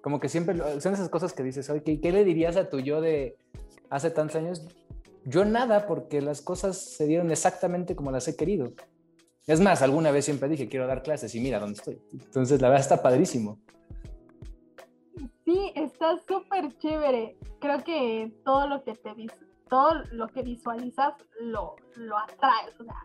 Como 0.01 0.19
que 0.19 0.29
siempre 0.29 0.55
son 0.79 0.93
esas 0.93 1.09
cosas 1.09 1.33
que 1.33 1.41
dices, 1.41 1.69
oye, 1.69 1.99
¿qué, 1.99 2.11
le 2.11 2.23
dirías 2.23 2.57
a 2.57 2.69
tu 2.69 2.79
yo 2.79 3.01
de 3.01 3.37
hace 3.89 4.11
tantos 4.11 4.35
años? 4.35 4.67
Yo 5.23 5.45
nada, 5.45 5.87
porque 5.87 6.21
las 6.21 6.41
cosas 6.41 6.77
se 6.77 7.07
dieron 7.07 7.31
exactamente 7.31 7.95
como 7.95 8.11
las 8.11 8.27
he 8.27 8.35
querido. 8.35 8.73
Es 9.47 9.61
más, 9.61 9.81
alguna 9.81 10.11
vez 10.11 10.25
siempre 10.25 10.49
dije, 10.49 10.67
quiero 10.67 10.87
dar 10.87 11.03
clases 11.03 11.33
y 11.35 11.39
mira 11.39 11.59
dónde 11.59 11.77
estoy. 11.77 12.01
Entonces, 12.11 12.59
la 12.61 12.69
verdad 12.69 12.81
está 12.81 13.03
padrísimo. 13.03 13.59
Sí, 15.45 15.71
está 15.75 16.17
súper 16.27 16.75
chévere. 16.79 17.37
Creo 17.59 17.83
que 17.83 18.33
todo 18.43 18.67
lo 18.67 18.83
que 18.83 18.93
te 18.93 19.13
todo 19.69 19.93
lo 20.11 20.27
que 20.27 20.43
visualizas 20.43 21.13
lo, 21.41 21.75
lo 21.95 22.17
atraes, 22.17 22.79
o 22.79 22.83
sea, 22.83 22.95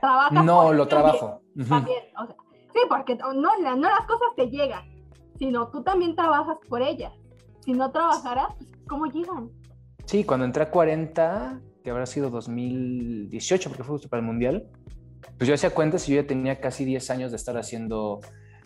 trabajas. 0.00 0.44
No, 0.44 0.72
lo 0.72 0.86
trabajo. 0.86 1.40
También, 1.68 2.02
o 2.20 2.26
sea, 2.26 2.36
sí, 2.72 2.80
porque 2.88 3.16
no, 3.16 3.32
no 3.32 3.76
las 3.76 4.06
cosas 4.06 4.28
te 4.36 4.48
llegan, 4.48 4.84
sino 5.38 5.68
tú 5.70 5.82
también 5.82 6.14
trabajas 6.16 6.58
por 6.68 6.82
ellas. 6.82 7.12
Si 7.64 7.72
no 7.72 7.90
trabajaras, 7.90 8.54
pues, 8.56 8.70
¿cómo 8.88 9.06
llegan? 9.06 9.50
Sí, 10.06 10.24
cuando 10.24 10.46
entré 10.46 10.64
a 10.64 10.70
40, 10.70 11.60
que 11.84 11.90
habrá 11.90 12.06
sido 12.06 12.30
2018, 12.30 13.68
porque 13.68 13.84
fue 13.84 13.94
justo 13.94 14.08
para 14.08 14.20
el 14.20 14.26
Mundial, 14.26 14.68
pues 15.36 15.48
yo 15.48 15.54
hacía 15.54 15.70
cuentas 15.70 16.08
y 16.08 16.12
yo 16.12 16.22
ya 16.22 16.26
tenía 16.26 16.60
casi 16.60 16.84
10 16.84 17.10
años 17.10 17.30
de 17.30 17.36
estar 17.36 17.56
haciendo 17.56 18.20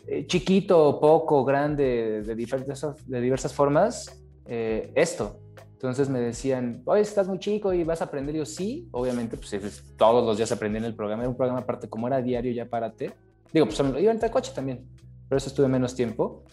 eh, 0.06 0.26
chiquito, 0.26 1.00
poco, 1.00 1.44
grande, 1.44 2.22
de 2.22 2.34
diversas, 2.34 3.08
de 3.08 3.20
diversas 3.20 3.52
formas, 3.54 4.22
eh, 4.46 4.92
esto. 4.94 5.40
Entonces 5.72 6.08
me 6.08 6.20
decían, 6.20 6.82
oye, 6.86 7.02
estás 7.02 7.28
muy 7.28 7.38
chico 7.38 7.72
y 7.72 7.84
vas 7.84 8.00
a 8.00 8.04
aprender. 8.04 8.34
yo, 8.34 8.46
sí, 8.46 8.88
obviamente, 8.92 9.36
pues 9.36 9.84
todos 9.96 10.24
los 10.24 10.36
días 10.36 10.50
aprendí 10.50 10.78
en 10.78 10.84
el 10.84 10.94
programa. 10.94 11.22
Era 11.22 11.30
un 11.30 11.36
programa 11.36 11.60
aparte, 11.60 11.88
como 11.88 12.06
era 12.06 12.22
diario, 12.22 12.52
ya 12.52 12.66
párate. 12.66 13.12
Digo, 13.52 13.66
pues 13.66 13.78
iba 13.78 14.10
en 14.10 14.18
coche 14.30 14.52
también, 14.54 14.86
pero 15.28 15.36
eso 15.36 15.48
estuve 15.48 15.68
menos 15.68 15.94
tiempo. 15.94 16.44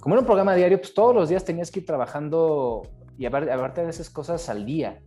Como 0.00 0.14
era 0.14 0.20
un 0.20 0.26
programa 0.26 0.54
diario, 0.54 0.78
pues 0.78 0.92
todos 0.92 1.14
los 1.14 1.28
días 1.28 1.44
tenías 1.44 1.70
que 1.70 1.80
ir 1.80 1.86
trabajando 1.86 2.82
y 3.16 3.26
aparte 3.26 3.80
a 3.80 3.84
veces 3.84 4.10
cosas 4.10 4.48
al 4.48 4.66
día. 4.66 5.00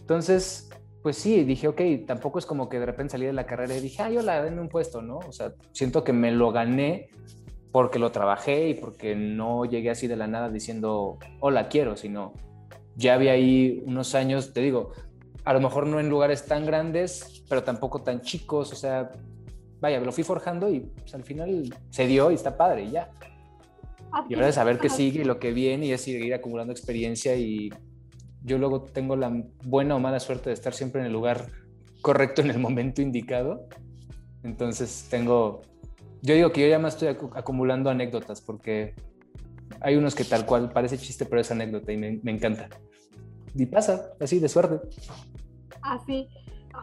Entonces, 0.00 0.68
pues 1.08 1.16
sí, 1.16 1.42
dije, 1.42 1.68
ok, 1.68 1.80
tampoco 2.06 2.38
es 2.38 2.44
como 2.44 2.68
que 2.68 2.78
de 2.78 2.84
repente 2.84 3.12
salí 3.12 3.24
de 3.24 3.32
la 3.32 3.46
carrera 3.46 3.74
y 3.74 3.80
dije, 3.80 4.02
ah, 4.02 4.10
yo 4.10 4.20
la 4.20 4.42
denme 4.42 4.60
un 4.60 4.68
puesto, 4.68 5.00
¿no? 5.00 5.20
O 5.20 5.32
sea, 5.32 5.54
siento 5.72 6.04
que 6.04 6.12
me 6.12 6.30
lo 6.32 6.52
gané 6.52 7.08
porque 7.72 7.98
lo 7.98 8.12
trabajé 8.12 8.68
y 8.68 8.74
porque 8.74 9.16
no 9.16 9.64
llegué 9.64 9.88
así 9.88 10.06
de 10.06 10.16
la 10.16 10.26
nada 10.26 10.50
diciendo, 10.50 11.18
hola, 11.40 11.70
quiero, 11.70 11.96
sino 11.96 12.34
ya 12.94 13.14
había 13.14 13.32
ahí 13.32 13.82
unos 13.86 14.14
años, 14.14 14.52
te 14.52 14.60
digo, 14.60 14.92
a 15.46 15.54
lo 15.54 15.60
mejor 15.60 15.86
no 15.86 15.98
en 15.98 16.10
lugares 16.10 16.44
tan 16.44 16.66
grandes, 16.66 17.42
pero 17.48 17.64
tampoco 17.64 18.02
tan 18.02 18.20
chicos, 18.20 18.70
o 18.74 18.76
sea, 18.76 19.10
vaya, 19.80 20.00
lo 20.00 20.12
fui 20.12 20.24
forjando 20.24 20.68
y 20.68 20.80
pues, 20.80 21.14
al 21.14 21.24
final 21.24 21.74
se 21.88 22.06
dio 22.06 22.30
y 22.30 22.34
está 22.34 22.54
padre 22.54 22.82
y 22.82 22.90
ya. 22.90 23.10
Y 24.28 24.34
ahora 24.34 24.52
saber 24.52 24.78
qué 24.78 24.90
sigue 24.90 25.22
y 25.22 25.24
lo 25.24 25.38
que 25.38 25.52
viene 25.52 25.86
y 25.86 25.92
es 25.92 26.02
seguir 26.02 26.34
acumulando 26.34 26.70
experiencia 26.70 27.34
y 27.34 27.70
yo 28.42 28.58
luego 28.58 28.82
tengo 28.82 29.16
la 29.16 29.44
buena 29.64 29.96
o 29.96 30.00
mala 30.00 30.20
suerte 30.20 30.50
de 30.50 30.54
estar 30.54 30.72
siempre 30.72 31.00
en 31.00 31.06
el 31.06 31.12
lugar 31.12 31.46
correcto 32.00 32.42
en 32.42 32.50
el 32.50 32.58
momento 32.58 33.02
indicado. 33.02 33.68
Entonces 34.42 35.08
tengo, 35.10 35.62
yo 36.22 36.34
digo 36.34 36.52
que 36.52 36.62
yo 36.62 36.68
ya 36.68 36.78
más 36.78 36.94
estoy 36.94 37.08
acumulando 37.34 37.90
anécdotas 37.90 38.40
porque 38.40 38.94
hay 39.80 39.96
unos 39.96 40.14
que 40.14 40.24
tal 40.24 40.46
cual 40.46 40.70
parece 40.70 40.98
chiste, 40.98 41.26
pero 41.26 41.40
es 41.40 41.50
anécdota 41.50 41.92
y 41.92 41.96
me, 41.96 42.20
encanta. 42.30 42.68
Y 43.54 43.66
pasa, 43.66 44.12
así 44.20 44.38
de 44.38 44.48
suerte. 44.48 44.80
Así. 45.82 46.28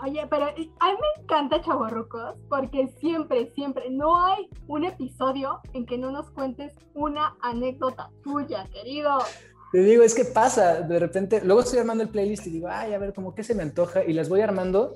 Oye, 0.04 0.28
pero 0.30 0.48
a 0.48 0.52
mí 0.52 0.70
me 0.80 1.24
encanta 1.24 1.62
Chaborrucos 1.62 2.42
porque 2.50 2.90
siempre, 3.00 3.50
siempre, 3.52 3.90
no 3.90 4.22
hay 4.26 4.50
un 4.68 4.84
episodio 4.84 5.62
en 5.74 5.86
que 5.86 5.98
no 5.98 6.12
nos 6.12 6.30
cuentes 6.32 6.74
una 6.94 7.38
anécdota 7.42 8.10
tuya, 8.22 8.66
querido. 8.74 9.20
Te 9.76 9.84
digo, 9.84 10.04
es 10.04 10.16
que 10.16 10.24
pasa, 10.24 10.84
de 10.84 11.00
repente, 11.00 11.42
luego 11.44 11.60
estoy 11.60 11.80
armando 11.80 12.02
el 12.02 12.08
playlist 12.08 12.48
y 12.48 12.50
digo, 12.50 12.70
ay, 12.72 12.94
a 12.94 12.98
ver, 12.98 13.14
como 13.14 13.36
que 13.36 13.44
se 13.44 13.54
me 13.54 13.62
antoja 13.62 14.06
y 14.06 14.14
las 14.14 14.30
voy 14.30 14.40
armando. 14.40 14.96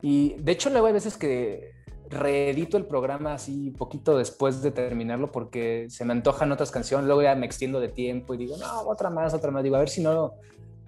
Y 0.00 0.34
de 0.34 0.52
hecho, 0.52 0.70
luego 0.70 0.86
hay 0.86 0.92
veces 0.92 1.16
que 1.16 1.72
reedito 2.08 2.76
el 2.76 2.86
programa 2.86 3.34
así 3.34 3.72
poquito 3.76 4.16
después 4.16 4.62
de 4.62 4.70
terminarlo 4.70 5.32
porque 5.32 5.88
se 5.90 6.04
me 6.04 6.12
antojan 6.12 6.52
otras 6.52 6.70
canciones, 6.70 7.06
luego 7.08 7.22
ya 7.22 7.34
me 7.34 7.44
extiendo 7.44 7.80
de 7.80 7.88
tiempo 7.88 8.34
y 8.34 8.36
digo, 8.36 8.56
no, 8.56 8.82
otra 8.82 9.10
más, 9.10 9.34
otra 9.34 9.50
más, 9.50 9.64
digo, 9.64 9.74
a 9.74 9.80
ver 9.80 9.88
si 9.88 10.00
no, 10.00 10.34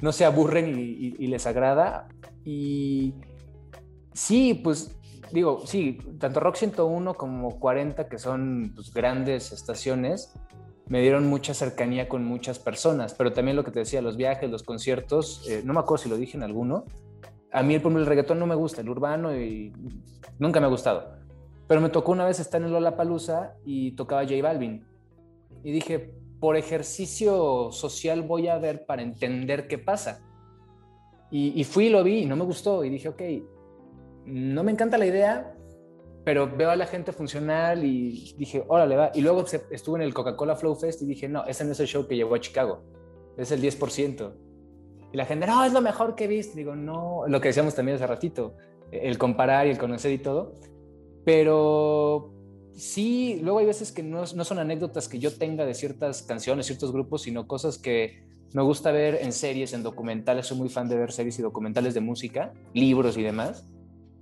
no 0.01 0.13
se 0.13 0.25
aburren 0.25 0.79
y, 0.79 1.27
les 1.27 1.49
agrada. 1.49 2.07
Y 2.45 3.15
sí, 4.13 4.55
pues 4.55 4.97
digo, 5.33 5.67
sí, 5.67 5.99
tanto 6.21 6.39
Rock 6.39 6.55
101 6.55 7.15
como 7.15 7.59
40, 7.59 8.09
que 8.09 8.21
son 8.21 8.71
pues, 8.77 8.95
grandes 8.95 9.51
estaciones, 9.51 10.33
me 10.91 11.01
dieron 11.01 11.29
mucha 11.29 11.55
cercanía 11.55 12.09
con 12.09 12.25
muchas 12.25 12.59
personas, 12.59 13.15
pero 13.15 13.33
también 13.33 13.57
lo 13.57 13.63
que 13.63 13.71
te 13.71 13.79
decía, 13.79 14.03
los 14.03 14.17
viajes, 14.17 14.51
los 14.51 14.65
conciertos, 14.65 15.49
eh, 15.49 15.63
no 15.65 15.73
me 15.73 15.79
acuerdo 15.79 16.03
si 16.03 16.09
lo 16.11 16.17
dije 16.17 16.37
en 16.37 16.43
alguno, 16.43 16.85
a 17.53 17.63
mí 17.63 17.75
el, 17.75 17.87
el 17.87 18.07
reggaetón 18.07 18.41
no 18.41 18.47
me 18.47 18.57
gusta, 18.57 18.81
el 18.81 18.89
urbano, 18.89 19.35
y 19.35 19.73
nunca 20.41 20.59
me 20.59 20.67
ha 20.67 20.69
gustado. 20.69 21.15
Pero 21.69 21.81
me 21.81 21.91
tocó 21.91 22.11
una 22.11 22.27
vez 22.27 22.41
estar 22.41 22.61
en 22.61 22.73
Lollapalooza 22.73 23.55
y 23.65 23.93
tocaba 23.93 24.25
J 24.25 24.43
Balvin. 24.43 24.85
Y 25.63 25.71
dije, 25.71 26.13
por 26.41 26.57
ejercicio 26.57 27.71
social 27.71 28.23
voy 28.23 28.49
a 28.49 28.59
ver 28.59 28.85
para 28.85 29.03
entender 29.03 29.69
qué 29.69 29.79
pasa. 29.79 30.21
Y, 31.31 31.63
fui 31.63 31.87
y 31.87 31.91
lo 31.91 32.03
vi 32.03 32.23
y 32.23 32.27
no 32.27 32.35
me 32.35 32.43
gustó. 32.43 32.85
Y 32.85 32.91
dije, 32.91 33.09
ok, 33.09 33.23
no 34.27 34.65
me 34.65 34.73
encanta 34.73 34.99
la 34.99 35.07
idea, 35.07 35.55
pero 36.31 36.49
veo 36.49 36.71
a 36.71 36.77
la 36.77 36.87
gente 36.87 37.11
funcional 37.11 37.85
y 37.85 38.37
dije, 38.39 38.63
órale, 38.69 38.95
va. 38.95 39.11
Y 39.13 39.21
luego 39.21 39.45
estuve 39.73 39.99
en 39.99 40.03
el 40.03 40.15
Coca-Cola 40.15 40.55
Flow 40.55 40.77
Fest 40.77 41.03
y 41.03 41.07
dije, 41.07 41.29
no, 41.29 41.45
ese 41.45 41.65
no 41.65 41.73
es 41.73 41.81
el 41.81 41.89
show 41.89 42.07
que 42.07 42.15
llevó 42.15 42.37
a 42.37 42.41
Chicago, 42.41 42.85
es 43.37 43.51
el 43.51 43.61
10%. 43.61 44.33
Y 45.13 45.17
la 45.17 45.27
gente, 45.27 45.49
no, 45.49 45.65
es 45.65 45.73
lo 45.73 45.81
mejor 45.81 46.15
que 46.15 46.27
he 46.27 46.29
visto. 46.29 46.57
Digo, 46.57 46.77
no, 46.77 47.25
lo 47.27 47.41
que 47.41 47.49
decíamos 47.49 47.75
también 47.75 47.97
hace 47.97 48.07
ratito, 48.07 48.55
el 48.93 49.19
comparar 49.19 49.67
y 49.67 49.71
el 49.71 49.79
conocer 49.79 50.13
y 50.13 50.19
todo. 50.19 50.55
Pero 51.25 52.33
sí, 52.75 53.41
luego 53.43 53.59
hay 53.59 53.67
veces 53.67 53.91
que 53.91 54.05
no, 54.05 54.23
no 54.33 54.45
son 54.45 54.61
anécdotas 54.61 55.09
que 55.09 55.19
yo 55.19 55.37
tenga 55.37 55.67
de 55.67 55.75
ciertas 55.75 56.23
canciones, 56.23 56.67
ciertos 56.67 56.93
grupos, 56.93 57.23
sino 57.23 57.49
cosas 57.49 57.77
que 57.77 58.23
me 58.55 58.63
gusta 58.63 58.93
ver 58.93 59.19
en 59.21 59.33
series, 59.33 59.73
en 59.73 59.83
documentales. 59.83 60.47
Soy 60.47 60.59
muy 60.59 60.69
fan 60.69 60.89
de 60.89 60.95
ver 60.95 61.11
series 61.11 61.41
y 61.41 61.43
documentales 61.43 61.93
de 61.93 62.01
música, 62.03 62.53
libros 62.73 63.19
y 63.19 63.25
demás. 63.25 63.67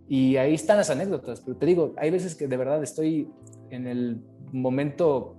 Y 0.08 0.36
ahí 0.36 0.54
están 0.54 0.78
las 0.78 0.90
anécdotas. 0.90 1.40
Pero 1.40 1.56
te 1.56 1.66
digo, 1.66 1.92
hay 1.96 2.10
veces 2.10 2.34
que 2.34 2.48
de 2.48 2.56
verdad 2.56 2.82
estoy 2.82 3.30
en 3.70 3.86
el 3.86 4.22
momento 4.52 5.36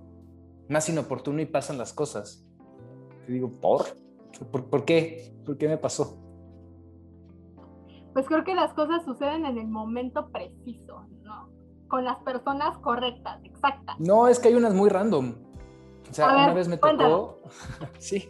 más 0.68 0.88
inoportuno 0.88 1.40
y 1.40 1.46
pasan 1.46 1.76
las 1.76 1.92
cosas. 1.92 2.46
Te 3.26 3.32
digo, 3.32 3.50
¿por? 3.50 3.86
¿Por, 4.50 4.84
qué? 4.84 5.34
¿Por 5.44 5.58
qué 5.58 5.68
me 5.68 5.76
pasó? 5.76 6.16
Pues 8.12 8.26
creo 8.26 8.44
que 8.44 8.54
las 8.54 8.72
cosas 8.74 9.04
suceden 9.04 9.44
en 9.44 9.58
el 9.58 9.66
momento 9.66 10.30
preciso, 10.30 11.06
¿no? 11.22 11.48
Con 11.88 12.04
las 12.04 12.18
personas 12.20 12.78
correctas, 12.78 13.40
exactas. 13.44 13.98
No, 13.98 14.28
es 14.28 14.38
que 14.38 14.48
hay 14.48 14.54
unas 14.54 14.74
muy 14.74 14.88
random. 14.88 15.34
O 16.08 16.14
sea, 16.14 16.26
una 16.26 16.52
vez 16.52 16.68
me 16.68 16.76
tocó, 16.76 17.40
sí, 17.98 18.28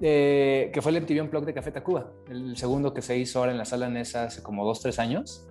eh, 0.00 0.70
que 0.72 0.82
fue 0.82 0.92
el 0.92 1.02
MTV 1.02 1.22
Unplugged 1.22 1.46
de 1.46 1.54
Café 1.54 1.72
Tacuba, 1.72 2.12
el 2.28 2.56
segundo 2.56 2.92
que 2.92 3.02
se 3.02 3.16
hizo 3.16 3.38
ahora 3.38 3.52
en 3.52 3.58
la 3.58 3.64
sala 3.64 3.88
Nesa 3.88 4.24
hace 4.24 4.42
como 4.42 4.64
dos, 4.64 4.80
tres 4.80 4.98
años, 4.98 5.46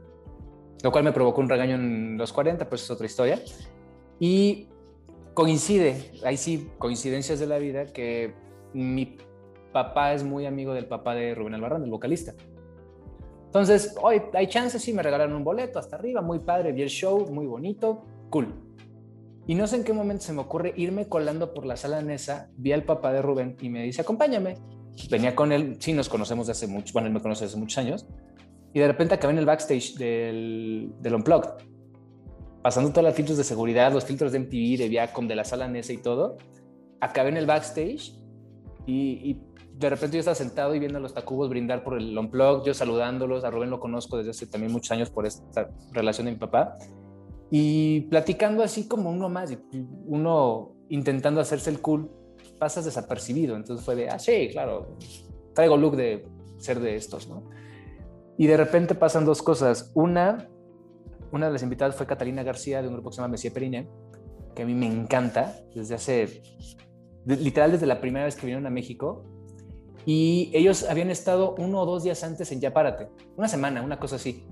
lo 0.83 0.91
cual 0.91 1.03
me 1.03 1.11
provocó 1.11 1.41
un 1.41 1.49
regaño 1.49 1.75
en 1.75 2.17
los 2.17 2.31
40, 2.31 2.69
pues 2.69 2.83
es 2.83 2.91
otra 2.91 3.05
historia. 3.05 3.41
Y 4.19 4.67
coincide, 5.33 6.11
ahí 6.23 6.37
sí, 6.37 6.69
coincidencias 6.77 7.39
de 7.39 7.47
la 7.47 7.57
vida, 7.57 7.85
que 7.87 8.33
mi 8.73 9.17
papá 9.71 10.13
es 10.13 10.23
muy 10.23 10.45
amigo 10.45 10.73
del 10.73 10.85
papá 10.85 11.15
de 11.15 11.35
Rubén 11.35 11.55
Albarrán, 11.55 11.83
el 11.83 11.89
vocalista. 11.89 12.33
Entonces, 13.45 13.95
hoy 14.01 14.21
hay 14.33 14.47
chances, 14.47 14.81
sí, 14.81 14.93
me 14.93 15.01
regalaron 15.01 15.35
un 15.35 15.43
boleto 15.43 15.79
hasta 15.79 15.95
arriba, 15.95 16.21
muy 16.21 16.39
padre, 16.39 16.71
vi 16.71 16.81
el 16.81 16.89
show, 16.89 17.25
muy 17.31 17.45
bonito, 17.45 18.03
cool. 18.29 18.64
Y 19.47 19.55
no 19.55 19.67
sé 19.67 19.77
en 19.77 19.83
qué 19.83 19.93
momento 19.93 20.23
se 20.23 20.33
me 20.33 20.41
ocurre 20.41 20.73
irme 20.75 21.07
colando 21.07 21.53
por 21.53 21.65
la 21.65 21.77
sala 21.77 22.01
Nesa, 22.01 22.49
vi 22.57 22.71
al 22.71 22.83
papá 22.83 23.13
de 23.13 23.21
Rubén 23.21 23.57
y 23.61 23.69
me 23.69 23.83
dice, 23.83 24.01
acompáñame. 24.01 24.57
Venía 25.09 25.35
con 25.35 25.51
él, 25.51 25.77
sí, 25.79 25.93
nos 25.93 26.09
conocemos 26.09 26.47
de 26.47 26.53
hace 26.53 26.67
mucho, 26.67 26.93
bueno, 26.93 27.07
él 27.07 27.13
me 27.13 27.21
conoce 27.21 27.45
hace 27.45 27.57
muchos 27.57 27.77
años. 27.77 28.07
Y 28.73 28.79
de 28.79 28.87
repente 28.87 29.13
acabé 29.13 29.33
en 29.33 29.39
el 29.39 29.45
backstage 29.45 29.95
del, 29.95 30.91
del 30.99 31.15
Unplugged, 31.15 31.49
pasando 32.63 32.89
todos 32.89 33.03
los 33.03 33.13
filtros 33.13 33.37
de 33.37 33.43
seguridad, 33.43 33.93
los 33.93 34.05
filtros 34.05 34.31
de 34.31 34.39
MTV, 34.39 34.77
de 34.79 34.89
Viacom, 34.89 35.27
de 35.27 35.35
la 35.35 35.43
sala 35.43 35.67
Nesa 35.67 35.93
y 35.93 35.97
todo. 35.97 36.37
Acabé 36.99 37.29
en 37.29 37.37
el 37.37 37.45
backstage 37.45 38.13
y, 38.87 39.29
y 39.29 39.41
de 39.75 39.89
repente 39.89 40.15
yo 40.15 40.19
estaba 40.19 40.35
sentado 40.35 40.73
y 40.73 40.79
viendo 40.79 40.97
a 40.97 41.01
los 41.01 41.13
Tacubos 41.13 41.49
brindar 41.49 41.83
por 41.83 41.97
el 41.97 42.17
Unplugged, 42.17 42.65
yo 42.65 42.73
saludándolos, 42.73 43.43
a 43.43 43.51
Rubén 43.51 43.69
lo 43.69 43.79
conozco 43.79 44.17
desde 44.17 44.31
hace 44.31 44.47
también 44.47 44.71
muchos 44.71 44.91
años 44.91 45.11
por 45.11 45.27
esta 45.27 45.69
relación 45.91 46.25
de 46.25 46.31
mi 46.31 46.37
papá 46.37 46.77
y 47.57 48.01
platicando 48.01 48.63
así 48.63 48.85
como 48.85 49.09
uno 49.09 49.29
más, 49.29 49.57
uno 50.07 50.75
intentando 50.89 51.39
hacerse 51.39 51.69
el 51.69 51.79
cool, 51.79 52.11
pasas 52.59 52.83
desapercibido. 52.83 53.55
Entonces 53.55 53.85
fue 53.85 53.95
de, 53.95 54.09
ah, 54.09 54.19
sí, 54.19 54.49
claro, 54.51 54.97
traigo 55.53 55.77
look 55.77 55.95
de 55.95 56.27
ser 56.57 56.81
de 56.81 56.97
estos, 56.97 57.29
¿no? 57.29 57.49
Y 58.37 58.47
de 58.47 58.57
repente 58.57 58.93
pasan 58.93 59.23
dos 59.23 59.41
cosas. 59.41 59.89
Una, 59.93 60.49
una 61.31 61.45
de 61.47 61.53
las 61.53 61.63
invitadas 61.63 61.95
fue 61.95 62.05
Catalina 62.05 62.43
García 62.43 62.81
de 62.81 62.89
un 62.89 62.95
grupo 62.95 63.09
que 63.09 63.15
se 63.15 63.21
llama 63.21 63.31
Messier 63.31 63.53
Periné, 63.53 63.87
que 64.53 64.63
a 64.63 64.65
mí 64.65 64.73
me 64.73 64.87
encanta 64.87 65.55
desde 65.73 65.95
hace, 65.95 66.43
literal 67.25 67.71
desde 67.71 67.85
la 67.85 68.01
primera 68.01 68.25
vez 68.25 68.35
que 68.35 68.41
vinieron 68.41 68.67
a 68.67 68.69
México. 68.69 69.23
Y 70.05 70.51
ellos 70.53 70.83
habían 70.89 71.09
estado 71.09 71.55
uno 71.57 71.83
o 71.83 71.85
dos 71.85 72.03
días 72.03 72.21
antes 72.25 72.51
en 72.51 72.59
Ya 72.59 72.73
Párate, 72.73 73.07
una 73.37 73.47
semana, 73.47 73.81
una 73.81 73.97
cosa 73.97 74.17
así 74.17 74.45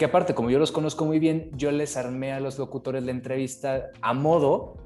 que 0.00 0.06
aparte, 0.06 0.34
como 0.34 0.48
yo 0.48 0.58
los 0.58 0.72
conozco 0.72 1.04
muy 1.04 1.18
bien, 1.18 1.50
yo 1.58 1.70
les 1.70 1.98
armé 1.98 2.32
a 2.32 2.40
los 2.40 2.58
locutores 2.58 3.04
la 3.04 3.10
entrevista 3.10 3.90
a 4.00 4.14
modo 4.14 4.78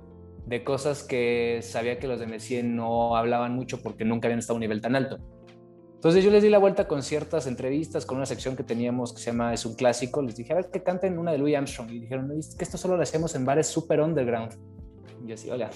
de 0.45 0.65
cosas 0.65 1.05
que 1.05 1.61
sabía 1.63 2.01
que 2.01 2.09
los 2.09 2.19
de 2.19 2.27
Messier 2.27 2.65
no 2.65 3.17
hablaban 3.17 3.55
mucho 3.55 3.81
porque 3.81 4.05
nunca 4.05 4.27
habían 4.27 4.41
estado 4.41 4.55
a 4.55 4.57
un 4.57 4.63
nivel 4.63 4.81
tan 4.81 4.97
alto. 4.97 5.19
Entonces 5.95 6.25
yo 6.25 6.33
les 6.33 6.43
di 6.43 6.51
la 6.51 6.59
vuelta 6.59 6.89
con 6.89 7.05
ciertas 7.05 7.47
entrevistas, 7.47 8.07
con 8.07 8.17
una 8.17 8.27
sección 8.27 8.57
que 8.57 8.65
teníamos 8.65 9.13
que 9.13 9.21
se 9.21 9.27
llama 9.27 9.55
Es 9.55 9.65
un 9.65 9.77
clásico. 9.77 10.21
Les 10.21 10.35
dije, 10.35 10.53
a 10.53 10.57
ver, 10.57 10.71
que 10.73 10.83
canten 10.83 11.17
una 11.17 11.31
de 11.31 11.39
Louis 11.39 11.55
Armstrong. 11.55 11.93
Y 11.93 12.01
dijeron, 12.01 12.27
no, 12.27 12.35
que 12.35 12.65
esto 12.65 12.77
solo 12.77 12.97
lo 12.97 13.03
hacemos 13.05 13.37
en 13.37 13.45
bares 13.45 13.69
super 13.69 14.01
underground. 14.01 14.53
Y 15.25 15.29
yo 15.29 15.35
así, 15.35 15.49
hola. 15.49 15.71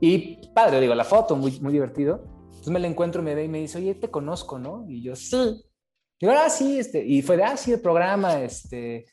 Y 0.00 0.48
padre, 0.54 0.80
digo, 0.80 0.94
la 0.94 1.02
foto, 1.02 1.34
muy, 1.34 1.58
muy 1.58 1.72
divertido. 1.72 2.22
Entonces 2.44 2.68
me 2.68 2.78
la 2.78 2.86
encuentro, 2.86 3.24
me 3.24 3.34
ve 3.34 3.46
y 3.46 3.48
me 3.48 3.58
dice, 3.58 3.78
oye, 3.78 3.96
te 3.96 4.08
conozco, 4.08 4.60
¿no? 4.60 4.84
Y 4.88 5.02
yo, 5.02 5.16
sí. 5.16 5.64
Ahora 6.22 6.46
ah, 6.46 6.50
sí, 6.50 6.78
este, 6.78 7.04
y 7.04 7.22
fue 7.22 7.36
de, 7.36 7.44
ah, 7.44 7.54
el 7.66 7.80
programa, 7.80 8.42
este, 8.42 9.06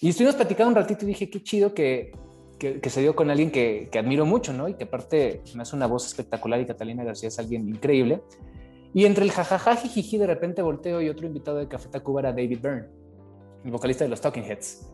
y 0.00 0.08
estuvimos 0.08 0.34
platicando 0.34 0.70
un 0.70 0.74
ratito 0.74 1.04
y 1.04 1.08
dije, 1.08 1.30
qué 1.30 1.42
chido 1.42 1.72
que, 1.72 2.12
que, 2.58 2.90
se 2.90 3.00
dio 3.00 3.14
con 3.14 3.30
alguien 3.30 3.50
que, 3.50 3.88
que, 3.90 3.98
admiro 3.98 4.26
mucho, 4.26 4.52
¿no? 4.52 4.68
Y 4.68 4.74
que 4.74 4.84
aparte 4.84 5.42
me 5.54 5.62
hace 5.62 5.76
una 5.76 5.86
voz 5.86 6.06
espectacular 6.06 6.60
y 6.60 6.66
Catalina 6.66 7.04
García 7.04 7.28
es 7.28 7.38
alguien 7.38 7.68
increíble. 7.68 8.22
Y 8.92 9.04
entre 9.04 9.24
el 9.24 9.30
jajaja, 9.30 9.76
jiji, 9.76 10.18
de 10.18 10.26
repente 10.26 10.62
volteo 10.62 11.00
y 11.00 11.08
otro 11.08 11.26
invitado 11.26 11.58
de 11.58 11.68
Café 11.68 11.88
Tacuba 11.88 12.20
era 12.20 12.32
David 12.32 12.58
Byrne, 12.60 12.88
el 13.64 13.70
vocalista 13.70 14.04
de 14.04 14.10
los 14.10 14.20
Talking 14.20 14.42
Heads, 14.42 14.90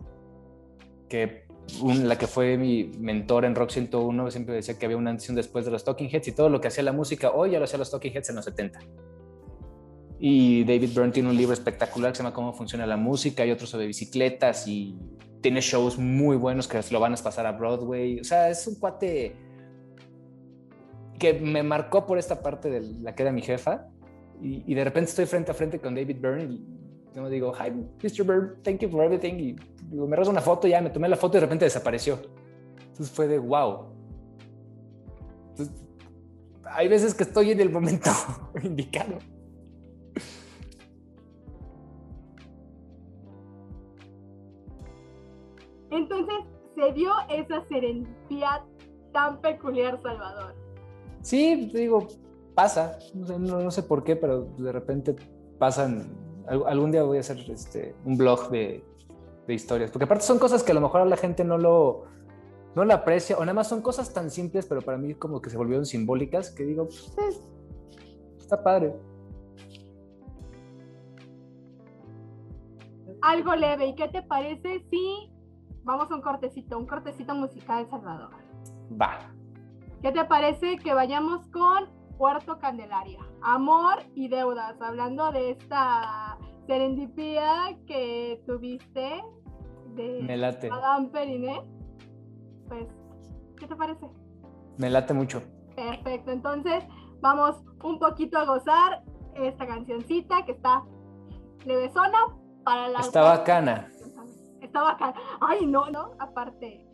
que 1.08 1.46
la 1.82 2.18
que 2.18 2.26
fue 2.26 2.58
mi 2.58 2.84
mentor 2.98 3.44
en 3.44 3.54
Rock 3.54 3.70
101 3.70 4.30
siempre 4.30 4.54
decía 4.54 4.78
que 4.78 4.84
había 4.84 4.98
una 4.98 5.10
antes 5.10 5.34
después 5.34 5.64
de 5.64 5.70
los 5.70 5.82
Talking 5.82 6.10
Heads 6.10 6.28
y 6.28 6.32
todo 6.32 6.48
lo 6.48 6.60
que 6.60 6.68
hacía 6.68 6.84
la 6.84 6.92
música 6.92 7.30
hoy 7.30 7.52
ya 7.52 7.58
lo 7.58 7.64
hacía 7.64 7.78
los 7.78 7.90
Talking 7.90 8.12
Heads 8.12 8.28
en 8.28 8.36
los 8.36 8.44
70. 8.44 8.80
Y 10.18 10.64
David 10.64 10.90
Byrne 10.94 11.12
tiene 11.12 11.28
un 11.28 11.36
libro 11.36 11.52
espectacular 11.52 12.12
que 12.12 12.16
se 12.16 12.22
llama 12.22 12.34
Cómo 12.34 12.52
funciona 12.52 12.86
la 12.86 12.96
música 12.96 13.44
y 13.44 13.50
otro 13.50 13.66
sobre 13.66 13.86
bicicletas 13.86 14.66
y 14.66 14.98
tiene 15.42 15.60
shows 15.60 15.98
muy 15.98 16.36
buenos 16.36 16.66
que 16.66 16.80
lo 16.90 17.00
van 17.00 17.12
a 17.12 17.16
pasar 17.16 17.46
a 17.46 17.52
Broadway. 17.52 18.20
O 18.20 18.24
sea, 18.24 18.48
es 18.50 18.66
un 18.66 18.76
cuate 18.76 19.36
que 21.18 21.34
me 21.34 21.62
marcó 21.62 22.06
por 22.06 22.18
esta 22.18 22.42
parte 22.42 22.70
de 22.70 22.80
la 23.02 23.14
que 23.14 23.22
era 23.22 23.32
mi 23.32 23.42
jefa 23.42 23.88
y, 24.40 24.74
de 24.74 24.84
repente 24.84 25.10
estoy 25.10 25.26
frente 25.26 25.50
a 25.50 25.54
frente 25.54 25.78
con 25.78 25.94
David 25.94 26.16
Byrne 26.20 26.44
y 26.44 26.66
yo 27.14 27.28
digo, 27.30 27.52
hi, 27.54 27.70
Mr. 27.70 28.24
Byrne, 28.24 28.50
thank 28.62 28.80
you 28.80 28.90
for 28.90 29.02
everything. 29.02 29.34
Y 29.34 29.56
me 29.94 30.14
rozo 30.16 30.30
una 30.30 30.42
foto, 30.42 30.68
ya 30.68 30.80
me 30.82 30.90
tomé 30.90 31.08
la 31.08 31.16
foto 31.16 31.36
y 31.36 31.40
de 31.40 31.46
repente 31.46 31.64
desapareció. 31.64 32.18
Entonces 32.78 33.10
fue 33.10 33.26
de 33.26 33.38
wow. 33.38 33.86
hay 36.64 36.88
veces 36.88 37.14
que 37.14 37.22
estoy 37.22 37.52
en 37.52 37.60
el 37.60 37.70
momento 37.70 38.10
indicado. 38.62 39.18
Entonces 45.96 46.36
se 46.74 46.92
dio 46.92 47.10
esa 47.30 47.66
serendipia 47.68 48.62
tan 49.12 49.40
peculiar, 49.40 49.98
Salvador. 50.02 50.54
Sí, 51.22 51.70
digo, 51.72 52.06
pasa, 52.54 52.98
no, 53.14 53.70
sé 53.70 53.82
por 53.82 54.04
qué, 54.04 54.14
pero 54.14 54.42
de 54.58 54.72
repente 54.72 55.16
pasan. 55.58 56.06
Algún 56.46 56.92
día 56.92 57.02
voy 57.02 57.16
a 57.16 57.20
hacer 57.20 57.38
este, 57.50 57.94
un 58.04 58.16
blog 58.16 58.50
de, 58.50 58.84
historias, 59.48 59.90
porque 59.90 60.04
aparte 60.04 60.24
son 60.24 60.38
cosas 60.38 60.62
que 60.62 60.72
a 60.72 60.74
lo 60.74 60.80
mejor 60.80 61.00
a 61.00 61.04
la 61.04 61.16
gente 61.16 61.44
no 61.44 61.56
lo, 61.56 62.04
no 62.74 62.84
la 62.84 62.94
aprecia, 62.94 63.36
o 63.36 63.40
nada 63.40 63.54
más 63.54 63.68
son 63.68 63.80
cosas 63.80 64.12
tan 64.12 64.30
simples, 64.30 64.66
pero 64.66 64.82
para 64.82 64.98
mí 64.98 65.14
como 65.14 65.40
que 65.40 65.50
se 65.50 65.56
volvieron 65.56 65.86
simbólicas, 65.86 66.50
que 66.50 66.64
digo, 66.64 66.84
pues, 66.84 67.14
eh, 67.18 67.40
está 68.38 68.62
padre. 68.62 68.94
Algo 73.22 73.54
leve, 73.54 73.86
¿y 73.86 73.94
qué 73.94 74.08
te 74.08 74.22
parece 74.22 74.84
si 74.90 75.30
Vamos 75.86 76.10
a 76.10 76.16
un 76.16 76.20
cortecito, 76.20 76.76
un 76.76 76.84
cortecito 76.84 77.32
musical, 77.36 77.86
Salvador. 77.88 78.30
Va. 79.00 79.20
¿Qué 80.02 80.10
te 80.10 80.24
parece 80.24 80.78
que 80.78 80.92
vayamos 80.92 81.46
con 81.50 81.84
Puerto 82.18 82.58
Candelaria? 82.58 83.20
Amor 83.40 84.02
y 84.16 84.26
deudas, 84.26 84.74
hablando 84.82 85.30
de 85.30 85.52
esta 85.52 86.38
serendipia 86.66 87.78
que 87.86 88.42
tuviste 88.48 89.22
de 89.94 90.22
Me 90.24 90.36
late. 90.36 90.68
Adam 90.72 91.08
Periné. 91.10 91.62
Pues, 92.66 92.88
¿qué 93.56 93.68
te 93.68 93.76
parece? 93.76 94.10
Me 94.78 94.90
late 94.90 95.14
mucho. 95.14 95.40
Perfecto, 95.76 96.32
entonces 96.32 96.82
vamos 97.20 97.62
un 97.84 98.00
poquito 98.00 98.38
a 98.38 98.44
gozar 98.44 99.04
esta 99.36 99.64
cancioncita 99.68 100.44
que 100.46 100.50
está 100.50 100.82
levesona 101.64 102.18
para 102.64 102.88
la... 102.88 102.98
Está 102.98 103.22
bacana. 103.22 103.88
Ay, 105.40 105.66
no, 105.66 105.90
no, 105.90 106.12
aparte, 106.18 106.85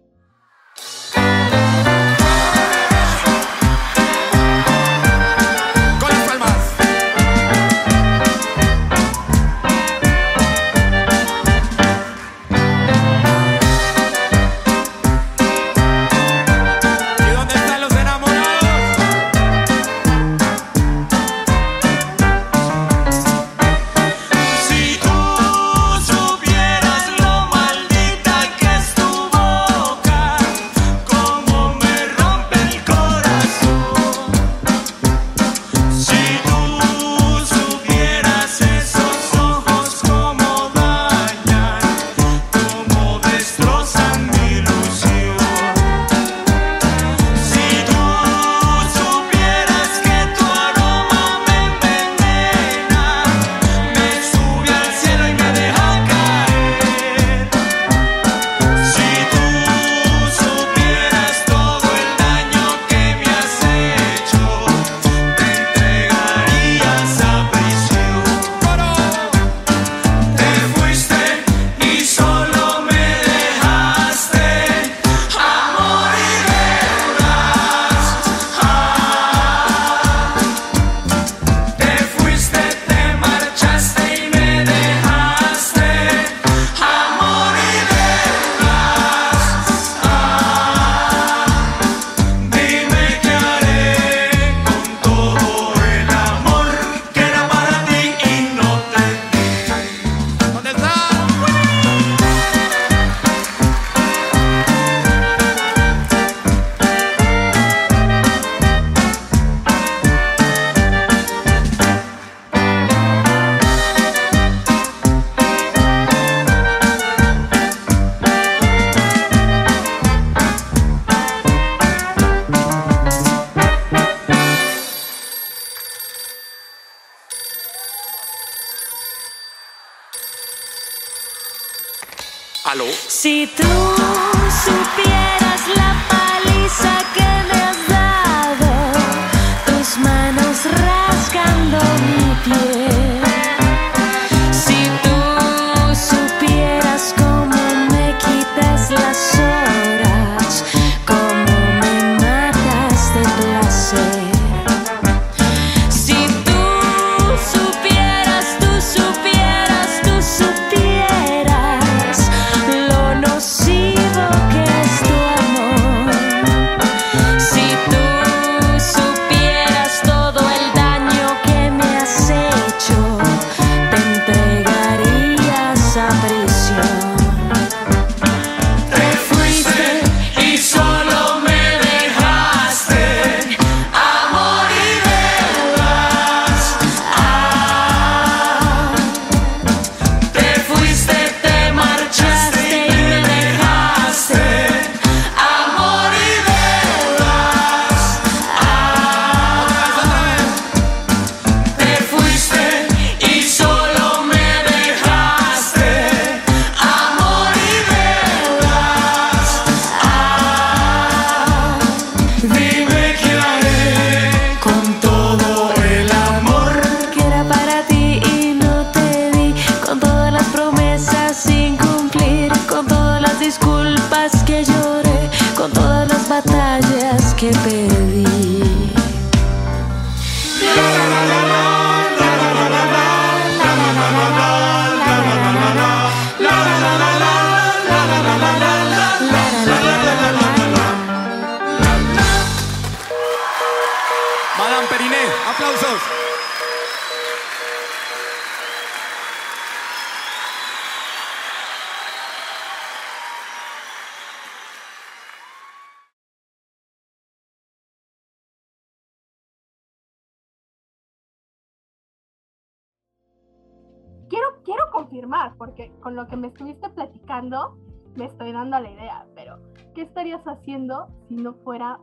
lo 266.16 266.26
que 266.26 266.36
me 266.36 266.48
estuviste 266.48 266.88
platicando, 266.90 267.76
me 268.16 268.26
estoy 268.26 268.52
dando 268.52 268.78
la 268.78 268.90
idea, 268.90 269.26
pero 269.34 269.58
¿qué 269.94 270.02
estarías 270.02 270.42
haciendo 270.46 271.08
si 271.28 271.36
no 271.36 271.54
fuera 271.54 271.98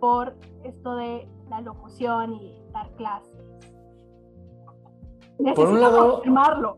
por 0.00 0.36
esto 0.64 0.96
de 0.96 1.28
la 1.48 1.60
locución 1.60 2.34
y 2.34 2.62
dar 2.72 2.90
clases? 2.96 3.32
Por 5.54 5.68
un 5.68 5.80
lado, 5.80 6.14
confirmarlo. 6.14 6.76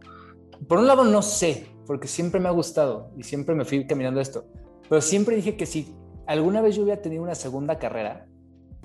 Por 0.69 0.79
un 0.79 0.87
lado 0.87 1.05
no 1.05 1.23
sé, 1.23 1.69
porque 1.87 2.09
siempre 2.09 2.41
me 2.41 2.49
ha 2.49 2.53
gustado 2.53 3.11
y 3.17 3.23
siempre 3.23 3.55
me 3.55 3.65
fui 3.65 3.87
caminando 3.87 4.21
esto, 4.21 4.45
pero 4.89 5.01
siempre 5.01 5.37
dije 5.37 5.57
que 5.57 5.67
si 5.67 5.95
alguna 6.27 6.61
vez 6.61 6.77
yo 6.77 6.83
hubiera 6.83 7.01
tenido 7.01 7.23
una 7.23 7.35
segunda 7.35 7.79
carrera, 7.79 8.27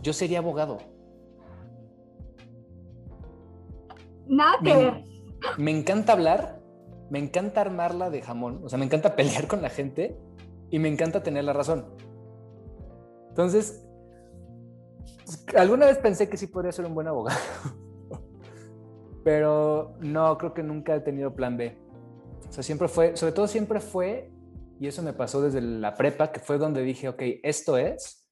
yo 0.02 0.14
sería 0.14 0.39
abogado. 0.39 0.78
Nada 4.28 4.58
que 4.64 4.76
ver. 4.76 5.04
Me 5.58 5.72
encanta 5.72 6.14
hablar 6.14 6.62
me 7.14 7.20
encanta 7.20 7.61
armarla 7.61 8.09
de 8.09 8.24
jamón, 8.24 8.61
o 8.64 8.70
sea, 8.70 8.80
me 8.80 8.86
encanta 8.86 9.16
pelear 9.16 9.45
con 9.45 9.61
la 9.61 9.70
gente 9.70 10.18
y 10.72 10.80
me 10.80 10.89
encanta 10.89 11.22
tener 11.22 11.43
la 11.43 11.53
razón. 11.53 11.86
Entonces, 13.30 13.86
alguna 15.55 15.86
vez 15.86 15.99
pensé 15.99 16.28
que 16.28 16.38
sí 16.38 16.47
podría 16.47 16.72
ser 16.72 16.86
un 16.86 16.95
buen 16.95 17.07
abogado, 17.07 17.39
pero 19.24 19.95
no, 19.99 20.39
creo 20.39 20.55
que 20.55 20.64
nunca 20.64 20.95
he 20.95 21.01
tenido 21.01 21.36
plan 21.36 21.55
B. 21.55 21.78
O 22.49 22.51
sea, 22.51 22.64
siempre 22.64 22.88
fue, 22.88 23.16
sobre 23.16 23.34
todo 23.34 23.47
siempre 23.47 23.80
fue, 23.80 24.32
y 24.80 24.88
eso 24.88 25.03
me 25.03 25.14
pasó 25.14 25.39
desde 25.39 25.61
la 25.61 25.93
prepa, 25.93 26.32
que 26.32 26.39
fue 26.39 26.57
donde 26.57 26.82
dije, 26.82 27.09
ok, 27.09 27.22
esto 27.43 27.78
es 27.78 28.28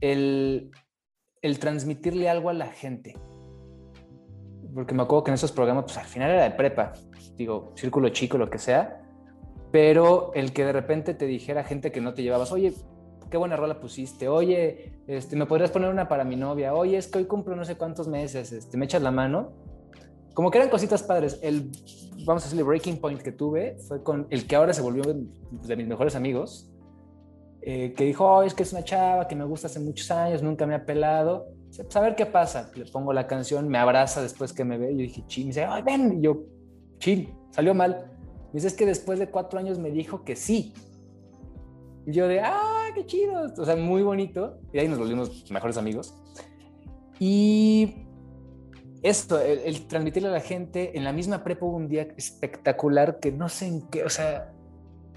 el, 0.00 0.70
el 1.42 1.58
transmitirle 1.58 2.30
algo 2.30 2.48
a 2.48 2.54
la 2.54 2.68
gente. 2.68 3.16
Porque 4.74 4.94
me 4.94 5.02
acuerdo 5.02 5.24
que 5.24 5.30
en 5.30 5.34
esos 5.34 5.52
programas, 5.52 5.84
pues 5.84 5.96
al 5.98 6.06
final 6.06 6.30
era 6.30 6.44
de 6.44 6.50
prepa, 6.50 6.92
digo, 7.36 7.72
círculo 7.76 8.08
chico, 8.08 8.38
lo 8.38 8.50
que 8.50 8.58
sea, 8.58 9.00
pero 9.70 10.32
el 10.34 10.52
que 10.52 10.64
de 10.64 10.72
repente 10.72 11.14
te 11.14 11.26
dijera 11.26 11.64
gente 11.64 11.92
que 11.92 12.00
no 12.00 12.14
te 12.14 12.22
llevabas, 12.22 12.52
oye, 12.52 12.74
qué 13.30 13.36
buena 13.36 13.56
rola 13.56 13.80
pusiste, 13.80 14.28
oye, 14.28 14.92
este, 15.06 15.36
me 15.36 15.46
podrías 15.46 15.70
poner 15.70 15.90
una 15.90 16.08
para 16.08 16.24
mi 16.24 16.36
novia, 16.36 16.74
oye, 16.74 16.96
es 16.96 17.08
que 17.08 17.18
hoy 17.18 17.24
cumplo 17.24 17.56
no 17.56 17.64
sé 17.64 17.76
cuántos 17.76 18.08
meses, 18.08 18.52
este, 18.52 18.76
me 18.76 18.84
echas 18.84 19.02
la 19.02 19.10
mano. 19.10 19.52
Como 20.34 20.50
que 20.50 20.58
eran 20.58 20.68
cositas 20.68 21.04
padres. 21.04 21.38
El, 21.42 21.70
vamos 22.24 22.42
a 22.42 22.46
decirle, 22.46 22.64
breaking 22.64 23.00
point 23.00 23.20
que 23.22 23.30
tuve 23.30 23.76
fue 23.86 24.02
con 24.02 24.26
el 24.30 24.46
que 24.48 24.56
ahora 24.56 24.72
se 24.72 24.82
volvió 24.82 25.04
de 25.04 25.76
mis 25.76 25.86
mejores 25.86 26.16
amigos, 26.16 26.74
eh, 27.66 27.94
que 27.94 28.04
dijo, 28.04 28.26
oh, 28.26 28.42
es 28.42 28.52
que 28.52 28.62
es 28.62 28.72
una 28.72 28.84
chava 28.84 29.26
que 29.26 29.34
me 29.34 29.44
gusta 29.44 29.68
hace 29.68 29.80
muchos 29.80 30.10
años, 30.10 30.42
nunca 30.42 30.66
me 30.66 30.74
ha 30.74 30.84
pelado. 30.84 31.46
Pues 31.82 31.96
a 31.96 32.00
ver 32.00 32.14
qué 32.14 32.26
pasa. 32.26 32.70
Le 32.74 32.84
pongo 32.86 33.12
la 33.12 33.26
canción, 33.26 33.68
me 33.68 33.78
abraza 33.78 34.22
después 34.22 34.52
que 34.52 34.64
me 34.64 34.78
ve. 34.78 34.92
Yo 34.92 34.98
dije, 34.98 35.24
chin, 35.26 35.44
me 35.44 35.48
dice, 35.48 35.64
ay, 35.64 35.82
ven. 35.82 36.18
Y 36.18 36.22
yo, 36.22 36.44
chin, 36.98 37.34
salió 37.50 37.74
mal. 37.74 38.10
Me 38.52 38.54
dice, 38.54 38.68
es 38.68 38.74
que 38.74 38.86
después 38.86 39.18
de 39.18 39.28
cuatro 39.28 39.58
años 39.58 39.78
me 39.78 39.90
dijo 39.90 40.24
que 40.24 40.36
sí. 40.36 40.72
Y 42.06 42.12
yo 42.12 42.28
de, 42.28 42.40
ah, 42.40 42.86
qué 42.94 43.04
chido. 43.06 43.52
O 43.56 43.64
sea, 43.64 43.76
muy 43.76 44.02
bonito. 44.02 44.58
Y 44.72 44.78
ahí 44.78 44.88
nos 44.88 44.98
volvimos 44.98 45.50
mejores 45.50 45.76
amigos. 45.76 46.14
Y 47.18 48.06
esto, 49.02 49.40
el, 49.40 49.58
el 49.60 49.86
transmitirle 49.86 50.28
a 50.28 50.32
la 50.32 50.40
gente, 50.40 50.96
en 50.96 51.04
la 51.04 51.12
misma 51.12 51.44
prepa 51.44 51.66
hubo 51.66 51.76
un 51.76 51.88
día 51.88 52.08
espectacular 52.16 53.20
que 53.20 53.32
no 53.32 53.48
sé 53.48 53.66
en 53.66 53.82
qué, 53.88 54.02
o 54.02 54.08
sea, 54.08 54.52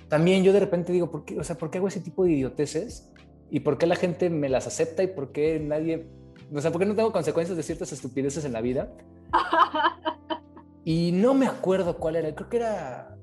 también 0.09 0.43
yo 0.43 0.53
de 0.53 0.59
repente 0.59 0.91
digo, 0.93 1.09
¿por 1.09 1.25
qué, 1.25 1.39
o 1.39 1.43
sea, 1.43 1.57
¿por 1.57 1.69
qué 1.69 1.77
hago 1.77 1.87
ese 1.87 2.01
tipo 2.01 2.23
de 2.23 2.31
idioteces? 2.31 3.09
¿Y 3.49 3.61
por 3.61 3.77
qué 3.77 3.87
la 3.87 3.95
gente 3.95 4.29
me 4.29 4.49
las 4.49 4.67
acepta 4.67 5.03
y 5.03 5.07
por 5.07 5.31
qué 5.31 5.59
nadie, 5.59 6.05
o 6.53 6.61
sea, 6.61 6.71
por 6.71 6.79
qué 6.79 6.85
no 6.85 6.95
tengo 6.95 7.11
consecuencias 7.11 7.57
de 7.57 7.63
ciertas 7.63 7.91
estupideces 7.91 8.45
en 8.45 8.53
la 8.53 8.61
vida? 8.61 8.91
Y 10.89 11.11
no 11.11 11.33
me 11.33 11.47
acuerdo 11.47 11.97
cuál 11.97 12.15
era, 12.15 12.33
creo 12.33 12.47
que 12.47 12.55
era, 12.55 13.17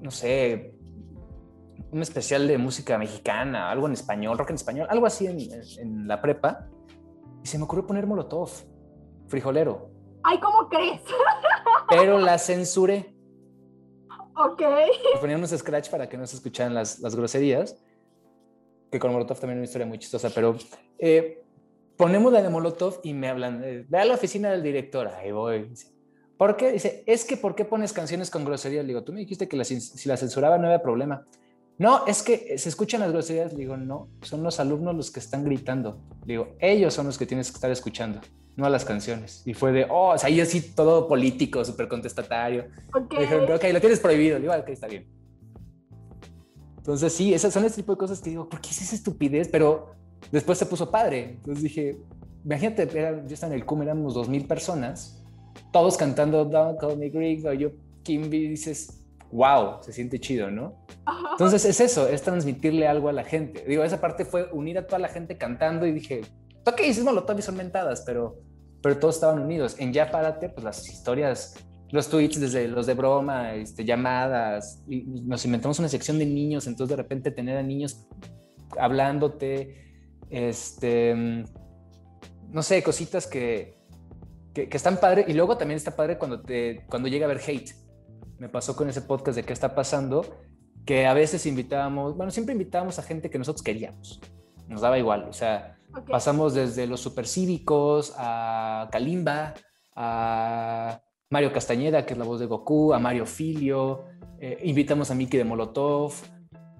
no 0.00 0.10
sé, 0.10 0.74
un 1.92 2.02
especial 2.02 2.48
de 2.48 2.58
música 2.58 2.98
mexicana, 2.98 3.70
algo 3.70 3.86
en 3.86 3.92
español, 3.92 4.36
rock 4.36 4.50
en 4.50 4.56
español, 4.56 4.88
algo 4.90 5.06
así 5.06 5.28
en, 5.28 5.38
en 5.78 6.08
la 6.08 6.20
prepa. 6.20 6.66
Y 7.44 7.46
se 7.46 7.56
me 7.56 7.62
ocurrió 7.62 7.86
poner 7.86 8.04
Molotov, 8.04 8.50
frijolero, 9.28 9.92
Ay, 10.24 10.40
¿cómo 10.40 10.68
crees? 10.68 11.00
pero 11.88 12.18
la 12.18 12.36
censuré. 12.38 13.14
ok. 14.36 14.60
Le 14.60 15.20
ponía 15.20 15.36
unos 15.36 15.50
scratch 15.50 15.90
para 15.90 16.08
que 16.08 16.18
no 16.18 16.26
se 16.26 16.36
escucharan 16.36 16.74
las, 16.74 16.98
las 16.98 17.14
groserías, 17.14 17.76
que 18.90 18.98
con 18.98 19.12
Molotov 19.12 19.38
también 19.38 19.58
es 19.58 19.60
una 19.60 19.64
historia 19.66 19.86
muy 19.86 19.98
chistosa, 19.98 20.30
pero 20.34 20.56
eh, 20.98 21.44
ponemos 21.98 22.32
la 22.32 22.40
de 22.40 22.48
Molotov 22.48 23.00
y 23.02 23.12
me 23.12 23.28
hablan, 23.28 23.60
eh, 23.62 23.84
ve 23.86 23.98
a 23.98 24.04
la 24.06 24.14
oficina 24.14 24.50
del 24.50 24.62
director, 24.62 25.08
ahí 25.08 25.32
voy. 25.32 25.70
¿Por 26.38 26.56
qué? 26.56 26.72
Dice, 26.72 27.02
es 27.04 27.24
que 27.24 27.36
¿por 27.36 27.54
qué 27.54 27.64
pones 27.66 27.92
canciones 27.92 28.30
con 28.30 28.44
groserías? 28.44 28.84
Le 28.84 28.88
digo, 28.88 29.02
tú 29.02 29.12
me 29.12 29.20
dijiste 29.20 29.48
que 29.48 29.56
las 29.56 29.68
si 29.68 30.08
las 30.08 30.20
censuraba 30.20 30.56
no 30.56 30.66
había 30.68 30.80
problema. 30.80 31.26
No, 31.76 32.06
es 32.06 32.22
que 32.22 32.56
se 32.56 32.68
escuchan 32.68 33.00
las 33.00 33.12
groserías. 33.12 33.52
Le 33.52 33.58
digo, 33.58 33.76
no, 33.76 34.08
son 34.22 34.42
los 34.42 34.60
alumnos 34.60 34.94
los 34.94 35.10
que 35.10 35.20
están 35.20 35.44
gritando. 35.44 36.00
Le 36.24 36.34
digo, 36.34 36.56
ellos 36.60 36.94
son 36.94 37.06
los 37.06 37.18
que 37.18 37.26
tienes 37.26 37.50
que 37.50 37.56
estar 37.56 37.70
escuchando, 37.70 38.20
no 38.56 38.64
a 38.66 38.70
las 38.70 38.84
canciones. 38.84 39.42
Y 39.44 39.54
fue 39.54 39.72
de, 39.72 39.86
oh, 39.90 40.10
o 40.14 40.18
sea, 40.18 40.30
yo 40.30 40.44
así 40.44 40.60
todo 40.60 41.08
político, 41.08 41.64
súper 41.64 41.88
contestatario. 41.88 42.68
Ok. 42.94 43.14
Me 43.14 43.20
dijeron, 43.22 43.52
ok, 43.52 43.64
lo 43.72 43.80
tienes 43.80 43.98
prohibido. 44.00 44.36
Le 44.36 44.42
digo, 44.42 44.52
"Ah, 44.52 44.58
ok, 44.58 44.68
está 44.68 44.86
bien. 44.86 45.08
Entonces, 46.76 47.12
sí, 47.12 47.34
esas 47.34 47.52
son 47.52 47.64
ese 47.64 47.76
tipo 47.76 47.92
de 47.92 47.98
cosas 47.98 48.20
que 48.20 48.30
digo, 48.30 48.48
¿por 48.48 48.60
qué 48.60 48.70
es 48.70 48.80
esa 48.82 48.94
estupidez? 48.94 49.48
Pero 49.48 49.98
después 50.32 50.58
se 50.58 50.66
puso 50.66 50.90
padre. 50.90 51.36
Entonces 51.38 51.62
dije, 51.62 51.96
imagínate, 52.44 52.82
era- 52.98 53.26
yo 53.26 53.34
estaba 53.34 53.52
en 53.52 53.60
el 53.60 53.66
CUM, 53.66 53.82
éramos 53.82 54.14
dos 54.14 54.28
mil 54.28 54.46
personas, 54.46 55.22
todos 55.72 55.96
cantando 55.96 56.44
Don't 56.44 56.78
Call 56.78 56.96
Me 56.96 57.08
Gringo, 57.10 57.52
yo, 57.52 57.70
Kimby, 58.02 58.48
dices, 58.48 59.04
wow, 59.30 59.82
se 59.82 59.92
siente 59.92 60.18
chido, 60.18 60.50
¿no? 60.50 60.86
Entonces 61.32 61.64
es 61.64 61.80
eso, 61.80 62.08
es 62.08 62.22
transmitirle 62.22 62.86
algo 62.88 63.08
a 63.08 63.12
la 63.12 63.24
gente. 63.24 63.64
Digo, 63.66 63.82
esa 63.84 64.00
parte 64.00 64.24
fue 64.24 64.50
unir 64.52 64.78
a 64.78 64.86
toda 64.86 64.98
la 64.98 65.08
gente 65.08 65.36
cantando 65.36 65.86
y 65.86 65.92
dije, 65.92 66.22
ok, 66.66 66.80
hicimos 66.86 67.12
Molotov 67.14 67.38
y 67.38 67.42
son 67.42 67.56
mentadas, 67.56 68.02
pero, 68.06 68.40
pero 68.82 68.98
todos 68.98 69.16
estaban 69.16 69.40
unidos. 69.40 69.76
En 69.78 69.92
Ya 69.92 70.10
Párate, 70.10 70.48
pues 70.48 70.64
las 70.64 70.88
historias, 70.88 71.56
los 71.90 72.08
tweets 72.08 72.40
desde 72.40 72.68
los 72.68 72.86
de 72.86 72.94
broma, 72.94 73.54
este, 73.54 73.84
llamadas, 73.84 74.82
y 74.88 75.02
nos 75.02 75.44
inventamos 75.44 75.78
una 75.78 75.88
sección 75.88 76.18
de 76.18 76.26
niños, 76.26 76.66
entonces 76.66 76.96
de 76.96 77.02
repente 77.02 77.30
tener 77.30 77.56
a 77.58 77.62
niños 77.62 78.06
hablándote, 78.78 79.87
este, 80.30 81.44
no 82.50 82.62
sé, 82.62 82.82
cositas 82.82 83.26
que, 83.26 83.78
que, 84.54 84.68
que 84.68 84.76
están 84.76 84.98
padre. 84.98 85.24
Y 85.28 85.32
luego 85.34 85.56
también 85.56 85.76
está 85.76 85.94
padre 85.96 86.18
cuando, 86.18 86.40
te, 86.40 86.84
cuando 86.88 87.08
llega 87.08 87.26
a 87.26 87.30
haber 87.30 87.42
hate. 87.46 87.72
Me 88.38 88.48
pasó 88.48 88.76
con 88.76 88.88
ese 88.88 89.02
podcast 89.02 89.36
de 89.36 89.44
qué 89.44 89.52
está 89.52 89.74
pasando, 89.74 90.24
que 90.86 91.06
a 91.06 91.14
veces 91.14 91.44
invitábamos, 91.44 92.16
bueno, 92.16 92.30
siempre 92.30 92.52
invitábamos 92.52 92.98
a 92.98 93.02
gente 93.02 93.30
que 93.30 93.38
nosotros 93.38 93.62
queríamos. 93.62 94.20
Nos 94.68 94.80
daba 94.80 94.98
igual, 94.98 95.24
o 95.28 95.32
sea, 95.32 95.78
pasamos 96.08 96.54
desde 96.54 96.86
los 96.86 97.00
supercívicos 97.00 98.14
a 98.16 98.88
Kalimba, 98.92 99.54
a 99.96 101.00
Mario 101.30 101.52
Castañeda, 101.52 102.06
que 102.06 102.12
es 102.12 102.18
la 102.18 102.24
voz 102.24 102.40
de 102.40 102.46
Goku, 102.46 102.92
a 102.94 102.98
Mario 102.98 103.26
Filio, 103.26 104.04
eh, 104.40 104.60
invitamos 104.62 105.10
a 105.10 105.14
Miki 105.14 105.36
de 105.36 105.44
Molotov, 105.44 106.12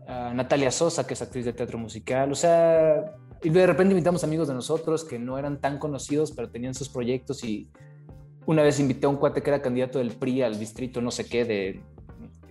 a 0.07 0.33
Natalia 0.33 0.71
Sosa, 0.71 1.07
que 1.07 1.15
es 1.15 1.23
actriz 1.23 1.45
de 1.45 1.53
teatro 1.53 1.79
musical, 1.79 2.31
o 2.31 2.35
sea, 2.35 3.17
y 3.43 3.51
de 3.51 3.67
repente 3.67 3.93
invitamos 3.93 4.25
amigos 4.25 4.49
de 4.49 4.55
nosotros 4.55 5.05
que 5.05 5.19
no 5.19 5.39
eran 5.39 5.61
tan 5.61 5.79
conocidos, 5.79 6.33
pero 6.33 6.51
tenían 6.51 6.75
sus 6.75 6.89
proyectos 6.89 7.45
y 7.45 7.69
una 8.47 8.63
vez 8.63 8.81
invité 8.81 9.07
a 9.07 9.11
un 9.11 9.17
cuate 9.17 9.43
que 9.43 9.51
era 9.51 9.61
candidato 9.63 9.99
del 9.99 10.11
PRI 10.13 10.43
al 10.43 10.59
distrito 10.59 11.01
no 11.01 11.11
sé 11.11 11.27
qué 11.27 11.45
de 11.45 11.81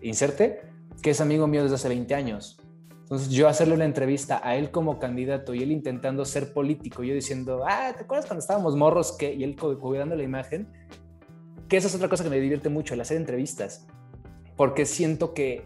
Inserte, 0.02 0.62
que 1.02 1.10
es 1.10 1.22
amigo 1.22 1.48
mío 1.48 1.64
desde 1.64 1.76
hace 1.76 1.90
20 1.90 2.14
años. 2.14 2.60
Entonces 3.02 3.30
yo 3.30 3.48
hacerle 3.48 3.74
una 3.74 3.86
entrevista 3.86 4.40
a 4.44 4.56
él 4.58 4.70
como 4.70 5.00
candidato 5.00 5.54
y 5.54 5.64
él 5.64 5.72
intentando 5.72 6.24
ser 6.26 6.54
político, 6.54 7.04
yo 7.04 7.14
diciendo, 7.14 7.64
ah, 7.68 7.94
¿te 7.96 8.04
acuerdas 8.04 8.26
cuando 8.28 8.42
estábamos 8.42 8.76
morros 8.76 9.14
que? 9.14 9.34
Y 9.34 9.44
él 9.44 9.56
cu- 9.56 9.78
cuidando 9.80 10.16
la 10.16 10.24
imagen, 10.24 10.68
que 11.68 11.78
esa 11.78 11.88
es 11.88 11.96
otra 11.96 12.10
cosa 12.10 12.24
que 12.24 12.30
me 12.30 12.40
divierte 12.40 12.70
mucho, 12.70 12.94
el 12.94 13.02
hacer 13.02 13.18
entrevistas, 13.18 13.88
porque 14.56 14.86
siento 14.86 15.34
que 15.34 15.64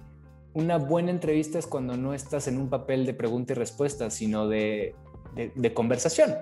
una 0.53 0.78
buena 0.78 1.11
entrevista 1.11 1.57
es 1.59 1.65
cuando 1.67 1.97
no 1.97 2.13
estás 2.13 2.47
en 2.47 2.57
un 2.57 2.69
papel 2.69 3.05
de 3.05 3.13
pregunta 3.13 3.53
y 3.53 3.55
respuesta, 3.55 4.09
sino 4.11 4.47
de, 4.47 4.93
de, 5.36 5.74
conversación, 5.74 6.36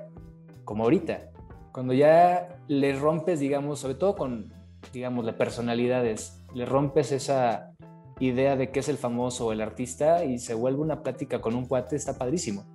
como 0.66 0.84
ahorita. 0.84 1.32
Cuando 1.72 1.94
ya 1.94 2.60
le 2.68 2.94
rompes, 2.98 3.40
digamos, 3.40 3.80
sobre 3.80 3.96
todo 3.96 4.16
con, 4.16 4.52
digamos, 4.92 5.26
de 5.26 5.34
personalidades, 5.34 6.44
le 6.54 6.66
rompes 6.66 7.12
esa 7.12 7.72
idea 8.20 8.56
de 8.56 8.72
qué 8.72 8.80
es 8.80 8.90
el 8.90 8.98
famoso 8.98 9.48
o 9.48 9.52
el 9.52 9.62
artista 9.62 10.26
y 10.26 10.40
se 10.40 10.54
vuelve 10.54 10.82
una 10.82 11.04
plática 11.04 11.40
con 11.40 11.56
un 11.56 11.66
cuate, 11.66 11.96
está 11.96 12.18
padrísimo. 12.18 12.66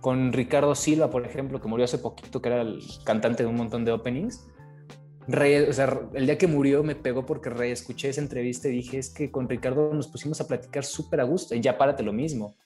Con 0.00 0.32
Ricardo 0.32 0.74
Silva, 0.74 1.10
por 1.10 1.24
ejemplo, 1.24 1.60
que 1.60 1.68
murió 1.68 1.84
hace 1.84 1.98
poquito, 1.98 2.42
que 2.42 2.48
era 2.48 2.62
el 2.62 2.80
cantante 3.04 3.44
de 3.44 3.48
un 3.48 3.56
montón 3.56 3.84
de 3.84 3.92
openings. 3.92 4.48
Re- 5.28 5.72
sea, 5.72 6.00
el 6.14 6.26
día 6.26 6.36
que 6.36 6.48
murió 6.48 6.82
me 6.82 6.96
pegó 6.96 7.24
porque 7.24 7.48
reescuché 7.48 8.08
esa 8.08 8.20
entrevista 8.20 8.68
y 8.68 8.72
dije, 8.72 8.98
es 8.98 9.10
que 9.10 9.30
con 9.30 9.48
Ricardo 9.48 9.94
nos 9.94 10.08
pusimos 10.08 10.40
a 10.40 10.48
platicar 10.48 10.84
súper 10.84 11.20
a 11.20 11.24
gusto. 11.24 11.54
Y 11.54 11.60
ya 11.60 11.78
párate 11.78 12.02
lo 12.02 12.12
mismo. 12.12 12.56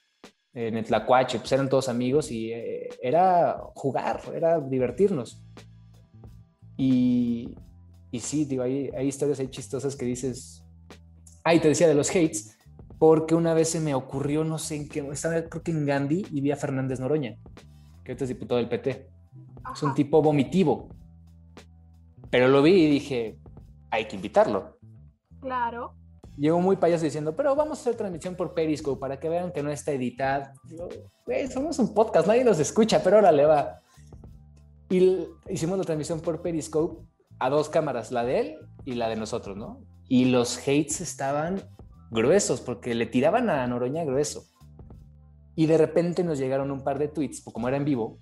En 0.57 0.75
el 0.75 0.87
Tlacuache, 0.87 1.39
pues 1.39 1.53
eran 1.53 1.69
todos 1.69 1.91
amigos 1.91 2.31
y 2.31 2.51
eh, 2.51 2.89
era 3.03 3.61
jugar, 3.75 4.23
era 4.35 4.59
divertirnos. 4.59 5.45
Y, 6.79 7.55
y 8.11 8.21
sí, 8.21 8.47
digo, 8.47 8.63
hay, 8.63 8.89
hay 8.97 9.07
historias 9.07 9.39
ahí 9.39 9.49
chistosas 9.49 9.95
que 9.97 10.07
dices, 10.07 10.65
ay, 11.45 11.61
te 11.61 11.69
decía 11.69 11.87
de 11.87 11.95
los 11.95 12.09
hates, 12.09 12.57
porque 12.99 13.35
una 13.35 13.53
vez 13.53 13.69
se 13.69 13.81
me 13.81 13.95
ocurrió, 13.95 14.45
no 14.45 14.57
sé 14.57 14.77
en 14.77 14.89
qué, 14.89 15.07
estaba 15.13 15.43
creo 15.43 15.63
que 15.63 15.73
en 15.73 15.85
Gandhi 15.85 16.25
y 16.33 16.41
vi 16.41 16.51
a 16.51 16.57
Fernández 16.57 17.01
Noroña, 17.01 17.37
que 18.03 18.13
ahorita 18.13 18.25
es 18.25 18.29
diputado 18.29 18.57
del 18.57 18.71
PT. 18.71 19.11
Es 19.75 19.83
un 19.83 19.89
Ajá. 19.91 19.95
tipo 19.95 20.23
vomitivo. 20.23 20.89
Pero 22.31 22.49
lo 22.49 22.63
vi 22.63 22.85
y 22.85 22.91
dije, 22.91 23.39
hay 23.91 24.07
que 24.07 24.17
invitarlo. 24.17 24.79
Claro. 25.43 25.95
Llegó 26.37 26.61
muy 26.61 26.77
payaso 26.77 27.05
diciendo, 27.05 27.35
pero 27.35 27.57
vamos 27.57 27.79
a 27.79 27.81
hacer 27.81 27.97
transmisión 27.97 28.35
por 28.35 28.55
Periscope 28.55 29.01
para 29.01 29.19
que 29.19 29.29
vean 29.29 29.53
que 29.53 29.63
no 29.63 29.71
está 29.71 29.93
editado. 29.93 30.51
Güey, 31.25 31.49
somos 31.49 31.79
un 31.79 31.95
podcast, 31.95 32.27
nadie 32.29 32.45
nos 32.45 32.59
escucha, 32.59 33.03
pero 33.03 33.17
ahora 33.17 33.33
le 33.33 33.47
va. 33.47 33.81
Y 34.91 35.27
hicimos 35.49 35.79
la 35.79 35.85
transmisión 35.85 36.21
por 36.21 36.43
Periscope 36.43 37.07
a 37.39 37.51
dos 37.51 37.69
cámaras, 37.69 38.13
la 38.13 38.25
de 38.25 38.41
él 38.41 38.57
y 38.85 38.95
la 38.95 39.09
de 39.09 39.17
nosotros, 39.17 39.57
¿no? 39.57 39.81
y 40.09 40.27
los 40.27 40.59
hates 40.59 41.01
estaban 41.01 41.63
gruesos 42.11 42.61
porque 42.61 42.95
le 42.95 43.07
tiraban 43.07 43.51
a 43.51 43.67
Noroña 43.67 44.05
grueso. 44.05 44.45
Y 45.55 45.67
de 45.67 45.79
repente 45.79 46.23
nos 46.23 46.39
llegaron 46.39 46.71
un 46.71 46.85
par 46.85 46.99
de 46.99 47.09
tweets, 47.09 47.43
como 47.43 47.69
era 47.69 47.77
en 47.77 47.85
vivo, 47.85 48.19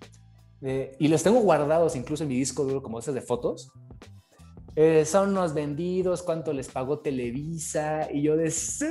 eh, 0.62 0.96
y 0.98 1.08
los 1.08 1.22
tengo 1.22 1.40
guardados 1.40 1.96
incluso 1.96 2.22
en 2.22 2.28
mi 2.28 2.36
disco 2.36 2.64
duro 2.64 2.82
como 2.82 2.98
esas 2.98 3.14
de 3.14 3.20
fotos. 3.20 3.72
Eh, 4.76 5.04
son 5.04 5.30
unos 5.30 5.54
vendidos, 5.54 6.22
cuánto 6.22 6.52
les 6.52 6.68
pagó 6.68 6.98
Televisa, 6.98 8.08
y 8.12 8.22
yo 8.22 8.36
de 8.36 8.50
"Sí, 8.50 8.86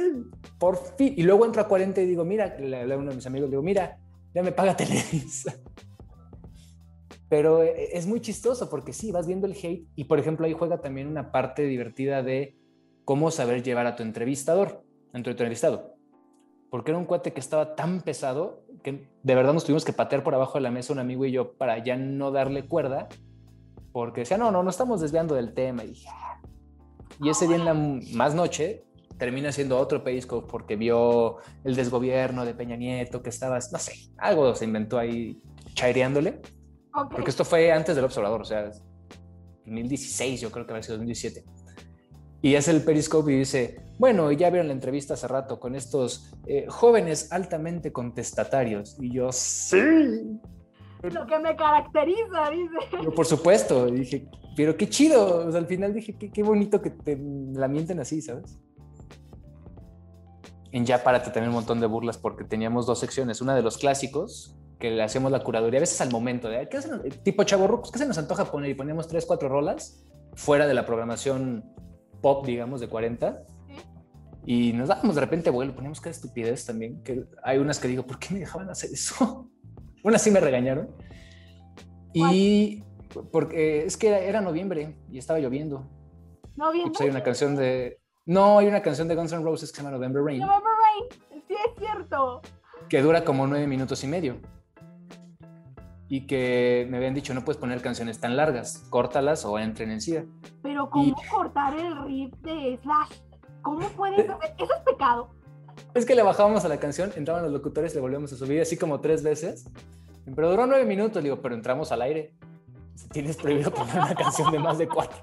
por 0.58 0.78
fin. 0.96 1.14
Y 1.18 1.24
luego 1.24 1.46
entro 1.46 1.62
a 1.62 1.68
40 1.68 2.02
y 2.02 2.06
digo, 2.06 2.24
mira, 2.24 2.58
le 2.58 2.82
hablé 2.82 2.94
a 2.94 2.98
uno 2.98 3.10
de 3.10 3.16
mis 3.18 3.26
amigos, 3.26 3.50
digo, 3.50 3.62
mira, 3.62 4.00
ya 4.34 4.44
me 4.44 4.52
paga 4.52 4.76
Televisa. 4.78 5.54
Pero 7.28 7.64
eh, 7.64 7.90
es 7.94 8.06
muy 8.08 8.22
chistoso 8.22 8.70
porque 8.70 8.94
sí, 8.94 9.12
vas 9.12 9.28
viendo 9.28 9.48
el 9.48 9.54
hate 9.54 9.88
y 9.96 10.04
por 10.06 10.20
ejemplo 10.20 10.46
ahí 10.46 10.54
juega 10.54 10.80
también 10.82 11.08
una 11.08 11.32
parte 11.32 11.64
divertida 11.64 12.24
de 12.24 12.56
cómo 13.06 13.32
saber 13.32 13.64
llevar 13.64 13.88
a 13.88 13.96
tu 13.96 14.04
entrevistador, 14.04 14.84
a 15.14 15.22
tu 15.22 15.32
entrevistado. 15.32 15.96
Porque 16.70 16.92
era 16.92 16.98
un 16.98 17.06
cuate 17.06 17.34
que 17.34 17.40
estaba 17.40 17.76
tan 17.76 18.02
pesado 18.02 18.64
que 18.84 19.10
de 19.24 19.36
verdad 19.36 19.54
nos 19.54 19.64
tuvimos 19.64 19.84
que 19.84 19.94
patear 19.94 20.24
por 20.24 20.34
abajo 20.36 20.58
de 20.58 20.62
la 20.62 20.72
mesa 20.72 20.94
un 20.94 21.00
amigo 21.00 21.26
y 21.26 21.32
yo 21.32 21.54
para 21.54 21.84
ya 21.84 21.98
no 21.98 22.32
darle 22.32 22.68
cuerda, 22.68 23.10
porque 23.94 24.22
decía, 24.22 24.38
no, 24.38 24.52
no, 24.52 24.64
no 24.64 24.70
estamos 24.70 25.00
desviando 25.00 25.36
del 25.36 25.54
tema. 25.54 25.84
Y, 25.86 25.89
dije, 25.89 26.08
"Ah". 26.12 26.41
y 27.22 27.30
ese 27.30 27.48
día 27.48 27.56
en 27.56 27.66
la 27.66 27.74
más 27.74 28.36
noche 28.36 28.84
termina 29.18 29.52
siendo 29.52 29.78
otro 29.78 30.04
Periscope 30.04 30.48
porque 30.50 30.76
vio 30.76 31.38
el 31.64 31.76
desgobierno 31.76 32.44
de 32.44 32.56
Peña 32.56 32.76
Nieto 32.76 33.22
que 33.22 33.30
estaba, 33.30 33.60
no 33.72 33.80
sé, 33.80 33.94
algo 34.18 34.54
se 34.56 34.66
inventó 34.66 34.98
ahí 34.98 35.41
chaireándole. 35.76 36.41
Ok. 36.94 37.12
Porque 37.12 37.30
esto 37.30 37.46
fue 37.46 37.72
antes 37.72 37.96
del 37.96 38.04
observador, 38.04 38.41
o 38.41 38.46
sea, 38.46 38.72
2016, 39.66 40.41
yo 40.41 40.52
creo 40.52 40.66
que 40.66 40.74
había 40.74 40.84
sido 40.84 40.98
2017. 40.98 41.46
Y 42.41 42.56
hace 42.56 42.72
el 42.72 42.82
Periscope 42.82 43.32
y 43.32 43.38
dice, 43.38 43.80
bueno, 43.98 44.30
ya 44.34 44.50
vieron 44.50 44.68
la 44.68 44.74
entrevista 44.74 45.14
hace 45.14 45.30
rato 45.30 45.60
con 45.62 45.76
estos 45.76 46.34
eh, 46.46 46.66
jóvenes 46.68 47.32
altamente 47.32 47.94
contestatarios. 47.94 48.98
Y 49.00 49.14
yo, 49.14 49.32
sí, 49.32 49.78
Lo 51.12 51.26
que 51.28 51.39
me 51.39 51.56
caracteriza, 51.56 52.49
dice. 52.49 52.78
pero 52.91 53.14
por 53.14 53.26
supuesto. 53.26 53.88
Dije, 53.88 54.28
pero 54.56 54.78
qué 54.78 54.88
chido. 54.89 55.47
O 55.47 55.51
sea, 55.51 55.60
al 55.60 55.68
final 55.68 55.93
dije, 55.93 56.18
qué, 56.18 56.32
qué 56.32 56.43
bonito 56.43 56.82
que 56.82 56.91
te 56.91 57.20
la 57.54 57.68
mienten 57.68 57.99
así, 57.99 58.22
¿sabes? 58.22 58.58
En 60.72 60.86
Ya 60.86 61.04
Párate 61.04 61.32
también 61.32 61.49
un 61.49 61.56
montón 61.56 61.80
de 61.80 61.88
burlas 61.88 62.18
porque 62.18 62.45
teníamos 62.45 62.86
dos 62.86 62.99
secciones. 62.99 63.41
Una 63.41 63.56
de 63.56 63.62
los 63.62 63.78
clásicos, 63.78 64.58
que 64.80 64.91
le 64.91 65.04
hacíamos 65.04 65.32
la 65.32 65.43
curaduría, 65.43 65.80
a 65.80 65.82
veces 65.82 65.99
al 66.01 66.12
momento, 66.12 66.47
de, 66.49 66.68
¿qué 66.70 66.78
hacen? 66.78 66.99
tipo 67.24 67.43
chavorrucos, 67.43 67.91
¿qué 67.91 67.99
se 67.99 68.06
nos 68.06 68.18
antoja 68.18 68.45
poner? 68.45 68.70
Y 68.70 68.74
poníamos 68.74 69.08
tres, 69.08 69.26
cuatro 69.26 69.49
rolas 69.49 70.04
fuera 70.36 70.66
de 70.68 70.74
la 70.74 70.86
programación 70.86 71.64
pop, 72.22 72.45
digamos, 72.45 72.82
de 72.82 72.88
40. 72.88 73.43
Y 74.45 74.74
nos 74.74 74.89
dábamos 74.89 75.16
de 75.16 75.22
repente 75.22 75.49
vuelo, 75.49 75.76
poníamos 75.76 76.01
cada 76.01 76.12
estupidez 76.12 76.66
también, 76.66 77.04
que 77.04 77.26
hay 77.43 77.60
unas 77.60 77.80
que 77.80 77.88
digo, 77.88 78.06
¿por 78.06 78.20
qué 78.20 78.34
me 78.34 78.39
dejaban 78.39 78.70
hacer 78.70 78.89
eso? 78.91 79.49
Unas 80.04 80.22
sí 80.22 80.30
me 80.32 80.39
regañaron. 80.39 80.89
Y 82.14 82.84
porque 83.32 83.86
es 83.86 83.97
que 83.97 84.10
era, 84.10 84.20
era 84.20 84.41
noviembre 84.41 84.95
y 85.10 85.18
estaba 85.18 85.39
lloviendo. 85.39 85.88
No 86.56 86.74
Y 86.74 86.84
pues 86.84 87.01
hay 87.01 87.10
una 87.10 87.24
canción 87.24 87.56
de... 87.56 87.99
No, 88.26 88.60
hay 88.60 88.68
una 88.68 88.82
canción 88.82 89.08
de 89.08 89.16
Guns 89.16 89.34
N' 89.34 89.43
Roses 89.43 89.72
que 89.72 89.78
se 89.78 89.84
llama 89.84 89.95
November 89.95 90.24
Rain, 90.24 90.39
November 90.39 90.72
Rain. 90.82 91.43
Sí, 91.47 91.54
es 91.54 91.80
cierto. 91.80 92.41
que 92.88 93.01
dura 93.01 93.26
como 93.26 93.47
nueve 93.47 93.68
minutos 93.68 94.04
y 94.04 94.08
medio. 94.08 94.38
Y 96.08 96.28
que 96.28 96.86
me 96.89 96.97
habían 96.97 97.16
dicho, 97.16 97.34
no 97.34 97.43
puedes 97.43 97.60
poner 97.60 97.82
canciones 97.82 98.20
tan 98.20 98.38
largas, 98.38 98.86
córtalas 98.89 99.45
o 99.45 99.58
entren 99.58 99.89
en 99.89 99.99
sí. 99.99 100.18
Pero 100.62 100.89
¿cómo 100.89 101.16
cortar 101.32 101.76
el 101.78 102.06
riff 102.06 102.34
de 102.41 102.80
Slash? 102.84 103.18
¿Cómo 103.62 103.88
puedes 103.89 104.30
hacer? 104.30 104.56
Eso 104.58 104.74
es 104.74 104.82
pecado. 104.86 105.30
Es 105.94 106.06
que 106.06 106.16
le 106.16 106.24
bajábamos 106.24 106.66
a 106.66 106.70
la 106.70 106.78
canción, 106.78 107.12
entraban 107.16 107.44
los 107.44 107.52
locutores, 107.52 107.94
le 107.94 108.02
volvíamos 108.02 108.34
a 108.34 108.36
subir 108.36 108.62
así 108.62 108.78
como 108.78 109.00
tres 109.00 109.22
veces. 109.22 109.66
Pero 110.36 110.50
duró 110.50 110.66
nueve 110.66 110.86
minutos, 110.86 111.22
digo, 111.22 111.41
pero 111.41 111.54
entramos 111.54 111.91
al 111.91 112.02
aire. 112.02 112.34
Tienes 113.12 113.38
prohibido 113.38 113.72
poner 113.72 113.98
una 113.98 114.16
canción 114.16 114.52
de 114.52 114.60
más 114.60 114.78
de 114.78 114.88
cuatro. 114.88 115.20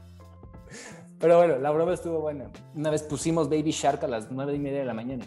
Pero 1.18 1.38
bueno, 1.38 1.58
la 1.58 1.70
broma 1.70 1.92
estuvo 1.92 2.20
buena. 2.20 2.50
Una 2.74 2.90
vez 2.90 3.02
pusimos 3.02 3.48
Baby 3.48 3.72
Shark 3.72 4.04
a 4.04 4.08
las 4.08 4.30
nueve 4.30 4.54
y 4.54 4.58
media 4.58 4.78
de 4.78 4.84
la 4.84 4.94
mañana. 4.94 5.24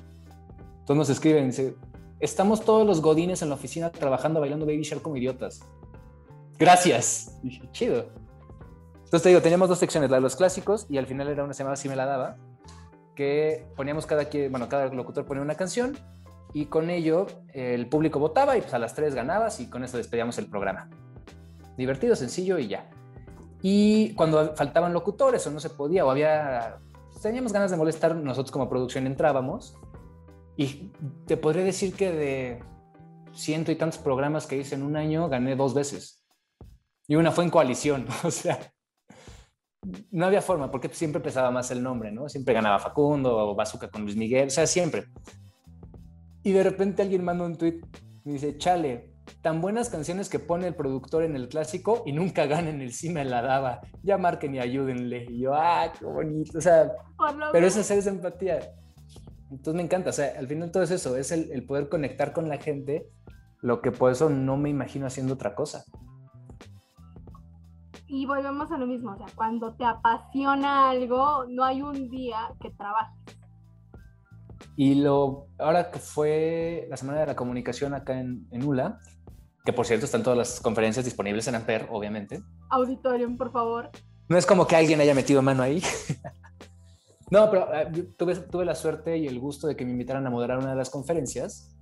Entonces 0.80 0.96
nos 0.98 1.10
escriben, 1.10 1.48
dice, 1.48 1.76
estamos 2.20 2.64
todos 2.64 2.86
los 2.88 3.02
godines 3.02 3.41
en 3.41 3.50
la 3.50 3.56
oficina 3.56 3.91
trabajando, 3.91 4.39
bailando 4.39 4.66
Baby 4.66 4.84
Shark 4.84 5.02
como 5.02 5.18
idiotas. 5.18 5.62
Gracias. 6.58 7.38
Dije, 7.44 7.62
chido. 7.72 8.06
Entonces 8.96 9.22
te 9.22 9.30
digo, 9.30 9.41
teníamos 9.41 9.70
dos 9.70 9.78
secciones, 9.78 10.10
la 10.10 10.18
de 10.18 10.22
los 10.22 10.36
clásicos 10.36 10.88
y 10.89 10.98
al 10.98 11.06
final 11.06 11.28
era 11.28 11.44
una 11.44 11.54
semana 11.54 11.74
así 11.74 11.88
me 11.88 11.96
la 11.96 12.06
daba, 12.06 12.38
que 13.16 13.66
poníamos 13.76 14.05
cada 14.05 14.26
quien, 14.26 14.51
bueno, 14.51 14.70
cada 14.70 14.88
locutor 14.88 15.26
ponía 15.26 15.43
una 15.43 15.55
canción 15.55 15.97
y 16.53 16.66
con 16.66 16.89
ello 16.89 17.28
el 17.53 17.88
público 17.88 18.20
votaba 18.20 18.57
y 18.57 18.61
pues 18.61 18.74
a 18.74 18.80
las 18.80 18.93
tres 18.93 19.16
ganabas 19.16 19.59
y 19.59 19.70
con 19.70 19.84
eso 19.84 19.97
despedíamos 19.97 20.38
el 20.38 20.47
programa. 20.47 20.89
Divertido, 21.78 22.16
sencillo 22.16 22.59
y 22.59 22.68
ya. 22.68 22.89
Y 23.61 24.14
cuando 24.16 24.55
faltaban 24.55 24.93
locutores 24.93 25.47
o 25.47 25.51
no 25.51 25.59
se 25.59 25.70
podía 25.70 26.05
o 26.05 26.11
había, 26.11 26.78
teníamos 27.22 27.53
ganas 27.53 27.72
de 27.72 27.78
molestar, 27.78 28.16
nosotros 28.16 28.51
como 28.51 28.70
producción 28.70 29.07
entrábamos 29.07 29.76
y 30.57 30.91
te 31.26 31.38
podría 31.38 31.64
decir 31.64 31.95
que 31.95 32.11
de 32.11 32.64
ciento 33.34 33.72
y 33.72 33.76
tantos 33.76 33.99
programas 33.99 34.45
que 34.45 34.57
hice 34.57 34.76
en 34.76 34.84
un 34.84 34.95
año, 34.95 35.30
gané 35.30 35.55
dos 35.55 35.74
veces. 35.74 36.24
Y 37.07 37.16
una 37.16 37.32
fue 37.32 37.43
en 37.43 37.49
coalición, 37.49 38.05
o 38.24 38.32
sea, 38.32 38.72
no 40.12 40.26
había 40.26 40.42
forma, 40.42 40.72
porque 40.72 40.90
siempre 40.90 41.22
pesaba 41.22 41.52
más 41.52 41.72
el 41.72 41.84
nombre, 41.84 42.12
¿no? 42.12 42.30
Siempre 42.30 42.54
ganaba 42.54 42.80
Facundo 42.80 43.36
o 43.38 43.56
Bazooka 43.56 43.90
con 43.90 44.04
Luis 44.04 44.16
Miguel, 44.16 44.48
o 44.48 44.52
sea, 44.52 44.66
siempre. 44.68 45.06
Y 46.44 46.52
de 46.52 46.64
repente 46.64 47.02
alguien 47.02 47.24
manda 47.24 47.46
un 47.46 47.58
tweet 47.58 47.82
y 48.26 48.32
dice, 48.32 48.58
chale, 48.58 49.14
tan 49.42 49.62
buenas 49.62 49.90
canciones 49.90 50.30
que 50.30 50.40
pone 50.40 50.68
el 50.68 50.76
productor 50.76 51.24
en 51.24 51.36
el 51.36 51.48
clásico 51.48 52.04
y 52.06 52.12
nunca 52.12 52.46
gana 52.46 52.70
en 52.70 52.82
el 52.82 52.94
me 53.12 53.26
la 53.26 53.42
daba. 53.42 53.82
Ya 54.04 54.18
marquen 54.18 54.56
y 54.56 54.60
ayúdenle. 54.60 55.26
Y 55.30 55.40
yo, 55.42 55.54
ah, 55.54 55.92
qué 55.98 56.06
bonito. 56.06 56.58
O 56.58 56.62
sea, 56.62 56.92
pero 57.52 57.68
eso 57.68 57.80
es 57.80 57.92
esa 57.92 58.10
empatía. 58.10 58.60
Entonces 59.52 59.76
me 59.76 59.84
encanta. 59.84 60.10
O 60.10 60.14
sea, 60.14 60.34
al 60.38 60.48
final 60.48 60.72
todo 60.72 60.84
es 60.84 60.92
eso, 60.92 61.16
es 61.18 61.32
el, 61.32 61.52
el 61.52 61.66
poder 61.66 61.90
conectar 61.90 62.34
con 62.34 62.50
la 62.50 62.58
gente, 62.58 63.08
lo 63.62 63.82
que 63.82 63.92
por 63.92 64.12
eso 64.12 64.30
no 64.30 64.58
me 64.58 64.70
imagino 64.70 65.08
haciendo 65.08 65.34
otra 65.34 65.56
cosa. 65.56 65.86
Y 68.16 68.28
volvemos 68.28 68.72
a 68.72 68.78
lo 68.78 68.86
mismo, 68.86 69.14
o 69.14 69.18
sea, 69.18 69.26
cuando 69.34 69.74
te 69.74 69.84
apasiona 69.84 70.91
algo, 70.91 71.45
no 71.49 71.64
hay 71.64 71.82
un 71.82 72.11
día 72.11 72.53
que 72.61 72.70
trabajes. 72.70 73.39
Y 74.76 74.93
lo, 75.01 75.47
ahora 75.57 75.89
que 75.89 75.97
fue 75.97 76.86
la 76.91 76.97
Semana 76.97 77.22
de 77.22 77.26
la 77.26 77.36
Comunicación 77.36 77.95
acá 77.95 78.20
en, 78.20 78.47
en 78.51 78.64
ULA, 78.64 78.99
que 79.66 79.74
por 79.74 79.88
cierto 79.88 80.05
están 80.05 80.22
todas 80.22 80.38
las 80.38 80.61
conferencias 80.61 81.03
disponibles 81.05 81.47
en 81.47 81.55
Amper, 81.55 81.88
obviamente. 81.89 82.43
Auditorium, 82.70 83.36
por 83.36 83.51
favor. 83.51 83.89
No 84.30 84.38
es 84.38 84.45
como 84.45 84.68
que 84.68 84.76
alguien 84.76 85.01
haya 85.01 85.16
metido 85.16 85.41
mano 85.41 85.64
ahí. 85.64 85.82
no, 87.32 87.49
pero 87.49 87.74
eh, 87.74 88.14
tuve, 88.16 88.36
tuve 88.36 88.64
la 88.64 88.76
suerte 88.76 89.18
y 89.18 89.26
el 89.26 89.39
gusto 89.39 89.66
de 89.66 89.76
que 89.76 89.86
me 89.86 89.91
invitaran 89.91 90.28
a 90.28 90.30
moderar 90.30 90.59
una 90.59 90.70
de 90.70 90.76
las 90.76 90.91
conferencias. 90.91 91.72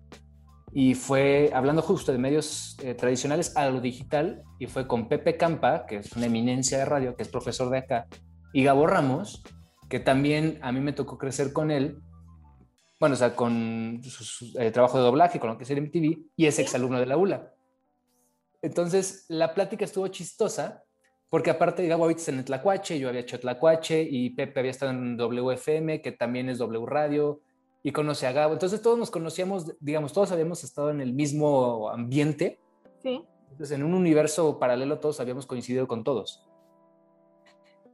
Y 0.74 0.94
fue 0.96 1.52
hablando 1.54 1.82
justo 1.82 2.12
de 2.12 2.18
medios 2.18 2.78
eh, 2.82 2.94
tradicionales 2.94 3.56
a 3.58 3.70
lo 3.70 3.82
digital. 3.82 4.44
Y 4.60 4.68
fue 4.68 4.88
con 4.88 5.10
Pepe 5.10 5.36
Campa, 5.38 5.86
que 5.86 5.98
es 5.98 6.14
una 6.14 6.28
eminencia 6.28 6.78
de 6.78 6.86
radio, 6.86 7.16
que 7.16 7.24
es 7.24 7.30
profesor 7.30 7.70
de 7.70 7.80
acá, 7.80 8.08
y 8.54 8.64
Gabo 8.64 8.88
Ramos, 8.88 9.44
que 9.90 10.00
también 10.00 10.60
a 10.62 10.72
mí 10.72 10.80
me 10.80 10.94
tocó 10.94 11.18
crecer 11.18 11.52
con 11.54 11.72
él. 11.72 12.00
Bueno, 13.00 13.16
o 13.16 13.18
sea, 13.18 13.36
con 13.36 14.02
su, 14.04 14.24
su, 14.24 14.60
eh, 14.60 14.72
trabajo 14.72 14.98
de 14.98 15.04
doblaje, 15.04 15.40
con 15.40 15.50
lo 15.50 15.58
que 15.58 15.64
es 15.64 15.70
el 15.72 15.82
MTV, 15.82 16.32
y 16.36 16.46
es 16.46 16.60
exalumno 16.60 17.00
de 17.00 17.06
la 17.06 17.18
ULA. 17.18 17.54
Entonces, 18.62 19.26
la 19.28 19.54
plática 19.54 19.86
estuvo 19.86 20.08
chistosa, 20.08 20.84
porque 21.30 21.50
aparte, 21.50 21.88
Gabo 21.88 22.04
ahorita 22.04 22.20
está 22.20 22.32
en 22.32 22.46
Tlacuache, 22.46 23.00
yo 23.00 23.10
había 23.10 23.22
hecho 23.22 23.40
Tlacuache, 23.40 24.08
y 24.10 24.30
Pepe 24.32 24.60
había 24.60 24.72
estado 24.72 24.92
en 24.92 25.18
WFM, 25.18 26.02
que 26.02 26.12
también 26.12 26.50
es 26.50 26.60
W 26.60 26.86
Radio, 26.86 27.42
y 27.84 27.92
conoce 27.92 28.28
a 28.28 28.32
Gabo. 28.32 28.54
Entonces, 28.54 28.82
todos 28.82 28.98
nos 28.98 29.12
conocíamos, 29.12 29.76
digamos, 29.80 30.14
todos 30.14 30.32
habíamos 30.32 30.64
estado 30.64 30.92
en 30.92 31.02
el 31.02 31.14
mismo 31.14 31.90
ambiente. 31.90 32.60
Sí. 33.02 33.24
Entonces, 33.52 33.72
en 33.72 33.84
un 33.84 33.94
universo 33.94 34.60
paralelo, 34.60 35.00
todos 35.00 35.20
habíamos 35.20 35.46
coincidido 35.46 35.88
con 35.88 36.04
todos. 36.04 36.48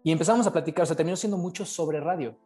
Y 0.03 0.11
empezamos 0.11 0.45
a 0.47 0.53
platicar, 0.53 0.83
o 0.83 0.85
sea, 0.85 0.95
terminó 0.95 1.15
siendo 1.15 1.38
mucho 1.38 1.65
sobre 1.65 1.99
radio. 1.99 2.38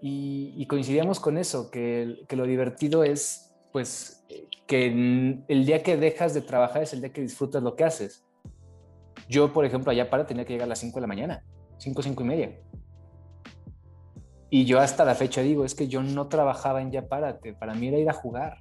Y, 0.00 0.54
y 0.56 0.66
coincidíamos 0.66 1.18
con 1.18 1.38
eso, 1.38 1.70
que, 1.70 2.20
que, 2.28 2.36
lo 2.36 2.44
divertido 2.44 3.02
es, 3.02 3.54
pues, 3.72 4.24
que 4.66 5.42
el 5.48 5.66
día 5.66 5.82
que 5.82 5.96
dejas 5.96 6.34
de 6.34 6.40
trabajar 6.40 6.82
es 6.82 6.92
el 6.92 7.00
día 7.00 7.12
que 7.12 7.20
disfrutas 7.20 7.62
lo 7.62 7.74
que 7.74 7.84
haces. 7.84 8.24
Yo, 9.28 9.52
por 9.52 9.64
ejemplo, 9.64 9.90
allá 9.90 10.08
para 10.08 10.26
tenía 10.26 10.44
que 10.44 10.52
llegar 10.52 10.66
a 10.66 10.68
las 10.70 10.78
5 10.78 10.94
de 10.94 11.00
la 11.00 11.06
mañana, 11.06 11.44
5, 11.78 12.02
5 12.02 12.22
y 12.22 12.26
media. 12.26 12.60
Y 14.50 14.64
yo 14.64 14.80
hasta 14.80 15.04
la 15.04 15.14
fecha 15.14 15.42
digo, 15.42 15.64
es 15.64 15.74
que 15.74 15.88
yo 15.88 16.02
no 16.02 16.28
trabajaba 16.28 16.80
en 16.80 16.90
Ya 16.90 17.06
Párate, 17.06 17.52
para 17.52 17.74
mí 17.74 17.88
era 17.88 17.98
ir 17.98 18.08
a 18.08 18.14
jugar. 18.14 18.58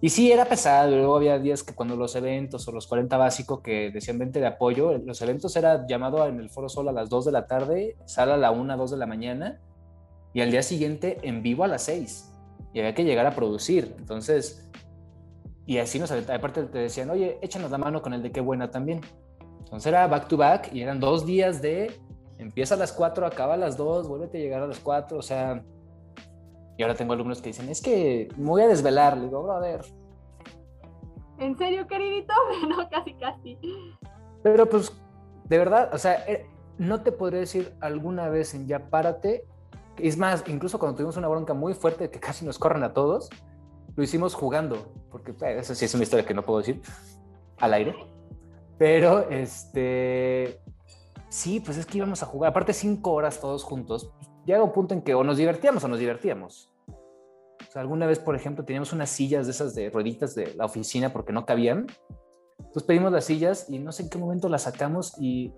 Y 0.00 0.10
sí, 0.10 0.30
era 0.30 0.44
pesado. 0.44 0.90
Luego 0.90 1.16
había 1.16 1.38
días 1.38 1.62
que 1.62 1.74
cuando 1.74 1.96
los 1.96 2.14
eventos 2.14 2.68
o 2.68 2.72
los 2.72 2.86
40 2.86 3.16
básicos 3.16 3.62
que 3.62 3.90
decían 3.90 4.18
20 4.18 4.38
de 4.38 4.46
apoyo, 4.46 4.98
los 4.98 5.22
eventos 5.22 5.56
era 5.56 5.86
llamado 5.86 6.26
en 6.26 6.40
el 6.40 6.50
Foro 6.50 6.68
Sol 6.68 6.88
a 6.88 6.92
las 6.92 7.08
2 7.08 7.24
de 7.24 7.32
la 7.32 7.46
tarde, 7.46 7.96
sala 8.04 8.34
a 8.34 8.36
la 8.36 8.50
1, 8.50 8.76
2 8.76 8.90
de 8.90 8.96
la 8.98 9.06
mañana 9.06 9.62
y 10.34 10.42
al 10.42 10.50
día 10.50 10.62
siguiente 10.62 11.18
en 11.22 11.42
vivo 11.42 11.64
a 11.64 11.68
las 11.68 11.84
6. 11.84 12.32
Y 12.74 12.80
había 12.80 12.94
que 12.94 13.04
llegar 13.04 13.24
a 13.24 13.34
producir. 13.34 13.94
Entonces, 13.98 14.68
y 15.64 15.78
así 15.78 15.98
nos. 15.98 16.10
Aparte 16.10 16.64
te 16.64 16.78
decían, 16.78 17.08
oye, 17.08 17.38
échanos 17.40 17.70
la 17.70 17.78
mano 17.78 18.02
con 18.02 18.12
el 18.12 18.22
de 18.22 18.30
qué 18.30 18.42
buena 18.42 18.70
también. 18.70 19.00
Entonces 19.60 19.86
era 19.86 20.06
back 20.06 20.28
to 20.28 20.36
back 20.36 20.70
y 20.72 20.82
eran 20.82 21.00
dos 21.00 21.24
días 21.24 21.62
de 21.62 21.98
empieza 22.38 22.74
a 22.74 22.78
las 22.78 22.92
4, 22.92 23.26
acaba 23.26 23.54
a 23.54 23.56
las 23.56 23.76
2, 23.76 24.08
vuélvete 24.08 24.38
a 24.38 24.40
llegar 24.40 24.62
a 24.62 24.66
las 24.66 24.80
4. 24.80 25.18
O 25.18 25.22
sea, 25.22 25.62
y 26.76 26.82
ahora 26.82 26.94
tengo 26.94 27.12
alumnos 27.12 27.40
que 27.40 27.50
dicen, 27.50 27.68
es 27.68 27.80
que 27.80 28.28
me 28.36 28.46
voy 28.46 28.62
a 28.62 28.68
desvelar. 28.68 29.16
Le 29.16 29.24
digo, 29.24 29.50
a 29.50 29.60
ver. 29.60 29.82
¿En 31.38 31.56
serio, 31.56 31.86
queridito? 31.86 32.32
no, 32.68 32.88
casi, 32.88 33.14
casi. 33.14 33.58
Pero 34.42 34.68
pues, 34.68 34.92
de 35.44 35.58
verdad, 35.58 35.90
o 35.92 35.98
sea, 35.98 36.24
eh, 36.26 36.46
no 36.78 37.02
te 37.02 37.12
podré 37.12 37.38
decir 37.38 37.74
alguna 37.80 38.28
vez 38.28 38.54
en 38.54 38.66
ya 38.66 38.90
párate. 38.90 39.44
Es 39.98 40.18
más, 40.18 40.44
incluso 40.48 40.78
cuando 40.78 40.96
tuvimos 40.96 41.16
una 41.16 41.28
bronca 41.28 41.54
muy 41.54 41.74
fuerte 41.74 42.10
que 42.10 42.18
casi 42.18 42.44
nos 42.44 42.58
corren 42.58 42.82
a 42.82 42.92
todos, 42.92 43.30
lo 43.94 44.02
hicimos 44.02 44.34
jugando, 44.34 44.92
porque 45.10 45.30
eh, 45.30 45.58
eso 45.58 45.74
sí 45.74 45.84
es 45.84 45.94
una 45.94 46.02
historia 46.02 46.26
que 46.26 46.34
no 46.34 46.42
puedo 46.42 46.58
decir 46.58 46.82
al 47.58 47.74
aire. 47.74 47.94
Pero, 48.76 49.30
este, 49.30 50.60
sí, 51.34 51.60
pues 51.60 51.76
es 51.78 51.86
que 51.86 51.98
íbamos 51.98 52.22
a 52.22 52.26
jugar, 52.26 52.50
aparte 52.50 52.72
cinco 52.72 53.12
horas 53.12 53.40
todos 53.40 53.64
juntos, 53.64 54.12
llega 54.46 54.62
un 54.62 54.72
punto 54.72 54.94
en 54.94 55.02
que 55.02 55.14
o 55.14 55.24
nos 55.24 55.36
divertíamos 55.36 55.82
o 55.84 55.88
nos 55.88 55.98
divertíamos. 55.98 56.70
O 56.88 57.72
sea, 57.72 57.82
alguna 57.82 58.06
vez, 58.06 58.18
por 58.20 58.36
ejemplo, 58.36 58.64
teníamos 58.64 58.92
unas 58.92 59.10
sillas 59.10 59.46
de 59.46 59.50
esas 59.52 59.74
de 59.74 59.90
rueditas 59.90 60.34
de 60.34 60.54
la 60.54 60.64
oficina 60.66 61.12
porque 61.12 61.32
no 61.32 61.44
cabían. 61.44 61.86
Entonces 62.58 62.84
pedimos 62.84 63.10
las 63.10 63.24
sillas 63.24 63.68
y 63.68 63.78
no 63.80 63.90
sé 63.90 64.04
en 64.04 64.10
qué 64.10 64.18
momento 64.18 64.48
las 64.48 64.62
sacamos 64.62 65.14
y, 65.20 65.52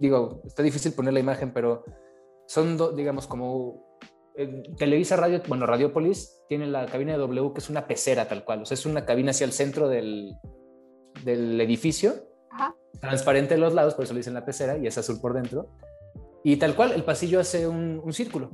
digo, 0.00 0.40
está 0.44 0.62
difícil 0.62 0.92
poner 0.92 1.12
la 1.14 1.20
imagen, 1.20 1.52
pero 1.52 1.84
son, 2.48 2.76
do- 2.76 2.90
digamos, 2.92 3.26
como 3.28 3.98
eh, 4.36 4.62
Televisa 4.76 5.16
Radio, 5.16 5.40
bueno, 5.46 5.66
Radiopolis 5.66 6.42
tiene 6.48 6.66
la 6.66 6.86
cabina 6.86 7.12
de 7.12 7.18
W 7.18 7.52
que 7.52 7.60
es 7.60 7.70
una 7.70 7.86
pecera 7.86 8.26
tal 8.26 8.44
cual, 8.44 8.62
o 8.62 8.66
sea, 8.66 8.74
es 8.74 8.86
una 8.86 9.04
cabina 9.04 9.30
hacia 9.30 9.44
el 9.44 9.52
centro 9.52 9.88
del, 9.88 10.34
del 11.24 11.60
edificio, 11.60 12.14
Ajá. 12.50 12.74
Transparente 13.00 13.54
en 13.54 13.60
los 13.60 13.74
lados, 13.74 13.94
por 13.94 14.04
eso 14.04 14.14
le 14.14 14.20
dicen 14.20 14.34
la 14.34 14.44
pecera 14.44 14.76
y 14.76 14.86
es 14.86 14.98
azul 14.98 15.20
por 15.20 15.34
dentro. 15.34 15.68
Y 16.42 16.56
tal 16.56 16.74
cual, 16.74 16.92
el 16.92 17.04
pasillo 17.04 17.40
hace 17.40 17.68
un, 17.68 18.00
un 18.02 18.12
círculo. 18.12 18.50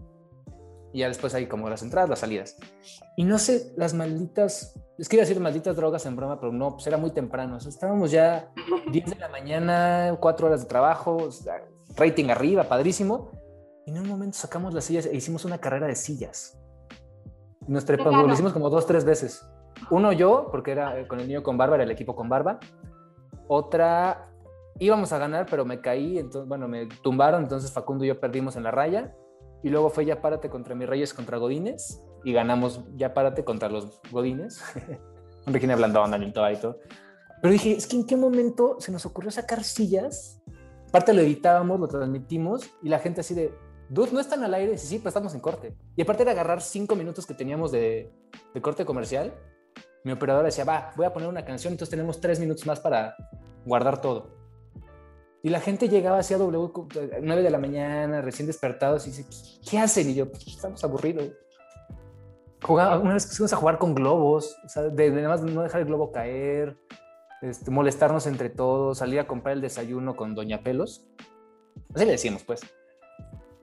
Y 0.92 1.00
ya 1.00 1.08
después 1.08 1.34
hay 1.34 1.46
como 1.46 1.68
las 1.68 1.82
entradas, 1.82 2.08
las 2.08 2.20
salidas. 2.20 2.56
Y 3.16 3.24
no 3.24 3.38
sé, 3.38 3.72
las 3.76 3.94
malditas, 3.94 4.74
es 4.98 5.08
que 5.08 5.16
iba 5.16 5.22
a 5.22 5.26
decir 5.26 5.40
malditas 5.40 5.76
drogas 5.76 6.06
en 6.06 6.16
broma, 6.16 6.40
pero 6.40 6.52
no, 6.52 6.72
pues 6.72 6.86
era 6.86 6.96
muy 6.96 7.10
temprano. 7.10 7.56
O 7.56 7.60
sea, 7.60 7.70
estábamos 7.70 8.10
ya 8.10 8.50
10 8.92 9.10
de 9.10 9.16
la 9.16 9.28
mañana, 9.28 10.16
4 10.20 10.46
horas 10.46 10.62
de 10.62 10.66
trabajo, 10.66 11.16
o 11.16 11.30
sea, 11.30 11.62
rating 11.96 12.30
arriba, 12.30 12.64
padrísimo. 12.64 13.30
Y 13.86 13.90
en 13.90 13.98
un 13.98 14.08
momento 14.08 14.36
sacamos 14.36 14.74
las 14.74 14.84
sillas 14.84 15.06
e 15.06 15.14
hicimos 15.14 15.44
una 15.44 15.58
carrera 15.58 15.86
de 15.86 15.94
sillas. 15.94 16.58
Nos 17.68 17.84
trepamos, 17.84 18.26
lo 18.26 18.32
hicimos 18.32 18.52
como 18.52 18.70
dos, 18.70 18.86
tres 18.86 19.04
veces. 19.04 19.46
Uno 19.90 20.12
yo, 20.12 20.48
porque 20.50 20.72
era 20.72 20.98
eh, 20.98 21.06
con 21.06 21.20
el 21.20 21.28
niño 21.28 21.42
con 21.42 21.58
barba, 21.58 21.76
era 21.76 21.84
el 21.84 21.90
equipo 21.90 22.16
con 22.16 22.28
barba. 22.28 22.58
Otra, 23.48 24.30
íbamos 24.78 25.12
a 25.12 25.18
ganar, 25.18 25.46
pero 25.48 25.64
me 25.64 25.80
caí, 25.80 26.18
entonces, 26.18 26.48
bueno, 26.48 26.68
me 26.68 26.86
tumbaron, 26.86 27.42
entonces 27.42 27.72
Facundo 27.72 28.04
y 28.04 28.08
yo 28.08 28.20
perdimos 28.20 28.56
en 28.56 28.64
la 28.64 28.70
raya. 28.70 29.14
Y 29.62 29.70
luego 29.70 29.90
fue 29.90 30.04
Ya 30.04 30.20
Párate 30.20 30.48
contra 30.48 30.74
mis 30.74 30.88
Reyes 30.88 31.14
contra 31.14 31.38
Godines. 31.38 32.02
Y 32.24 32.32
ganamos 32.32 32.82
Ya 32.94 33.14
Párate 33.14 33.44
contra 33.44 33.68
los 33.68 34.00
Godines. 34.10 34.62
Regina 35.46 35.76
Blandón, 35.76 36.10
Daniel 36.10 36.30
y 36.30 36.56
todo. 36.56 36.78
Pero 37.40 37.52
dije, 37.52 37.72
es 37.72 37.86
que 37.86 37.96
en 37.96 38.06
qué 38.06 38.16
momento 38.16 38.76
se 38.78 38.92
nos 38.92 39.06
ocurrió 39.06 39.30
sacar 39.30 39.62
sillas. 39.64 40.42
Aparte 40.88 41.12
lo 41.12 41.22
editábamos, 41.22 41.80
lo 41.80 41.88
transmitimos 41.88 42.70
y 42.82 42.88
la 42.88 42.98
gente 42.98 43.20
así 43.20 43.34
de, 43.34 43.52
dude, 43.88 44.12
no 44.12 44.20
están 44.20 44.42
al 44.44 44.54
aire. 44.54 44.76
Sí, 44.78 44.86
sí, 44.86 44.98
pues 44.98 45.12
estamos 45.12 45.34
en 45.34 45.40
corte. 45.40 45.76
Y 45.96 46.02
aparte 46.02 46.22
era 46.22 46.32
agarrar 46.32 46.60
cinco 46.60 46.96
minutos 46.96 47.26
que 47.26 47.34
teníamos 47.34 47.72
de, 47.72 48.12
de 48.54 48.62
corte 48.62 48.84
comercial. 48.84 49.32
Mi 50.06 50.12
operadora 50.12 50.46
decía, 50.46 50.64
va, 50.64 50.92
voy 50.94 51.04
a 51.04 51.12
poner 51.12 51.28
una 51.28 51.44
canción, 51.44 51.72
entonces 51.72 51.90
tenemos 51.90 52.20
tres 52.20 52.38
minutos 52.38 52.64
más 52.64 52.78
para 52.78 53.16
guardar 53.64 54.00
todo. 54.00 54.28
Y 55.42 55.48
la 55.48 55.58
gente 55.58 55.88
llegaba 55.88 56.20
hacia 56.20 56.38
W, 56.38 56.70
9 57.22 57.42
de 57.42 57.50
la 57.50 57.58
mañana, 57.58 58.20
recién 58.22 58.46
despertados, 58.46 59.04
y 59.08 59.10
dice, 59.10 59.24
"¿Qué- 59.28 59.68
¿qué 59.70 59.78
hacen? 59.80 60.08
Y 60.10 60.14
yo, 60.14 60.30
pues 60.30 60.46
estamos 60.46 60.84
aburridos. 60.84 61.32
Una 62.68 63.14
vez 63.14 63.26
pusimos 63.26 63.52
a 63.52 63.56
jugar 63.56 63.78
con 63.78 63.96
globos, 63.96 64.56
o 64.76 64.80
de, 64.82 65.10
de 65.10 65.22
nada 65.22 65.28
más 65.36 65.42
no 65.42 65.62
dejar 65.62 65.80
el 65.80 65.88
globo 65.88 66.12
caer, 66.12 66.76
este, 67.42 67.72
molestarnos 67.72 68.28
entre 68.28 68.48
todos, 68.48 68.98
salir 68.98 69.18
a 69.18 69.26
comprar 69.26 69.54
el 69.54 69.60
desayuno 69.60 70.14
con 70.14 70.36
Doña 70.36 70.62
Pelos. 70.62 71.04
Así 71.94 72.04
le 72.04 72.12
decimos, 72.12 72.44
pues. 72.44 72.60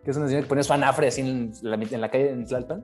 Que 0.03 0.11
es 0.11 0.17
una 0.17 0.27
señora 0.27 0.43
que 0.43 0.49
ponía 0.49 0.63
su 0.63 0.73
anafre 0.73 1.07
así 1.07 1.21
en 1.21 1.53
la, 1.61 1.75
en 1.75 2.01
la 2.01 2.11
calle 2.11 2.31
en 2.31 2.45
Tlalpan. 2.45 2.83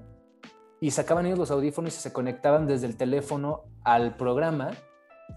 Y 0.82 0.91
sacaban 0.91 1.25
ellos 1.25 1.39
los 1.39 1.51
audífonos 1.51 1.95
y 1.97 1.99
se 1.99 2.13
conectaban 2.13 2.67
desde 2.67 2.88
el 2.88 2.95
teléfono 2.95 3.63
al 3.84 4.15
programa. 4.15 4.71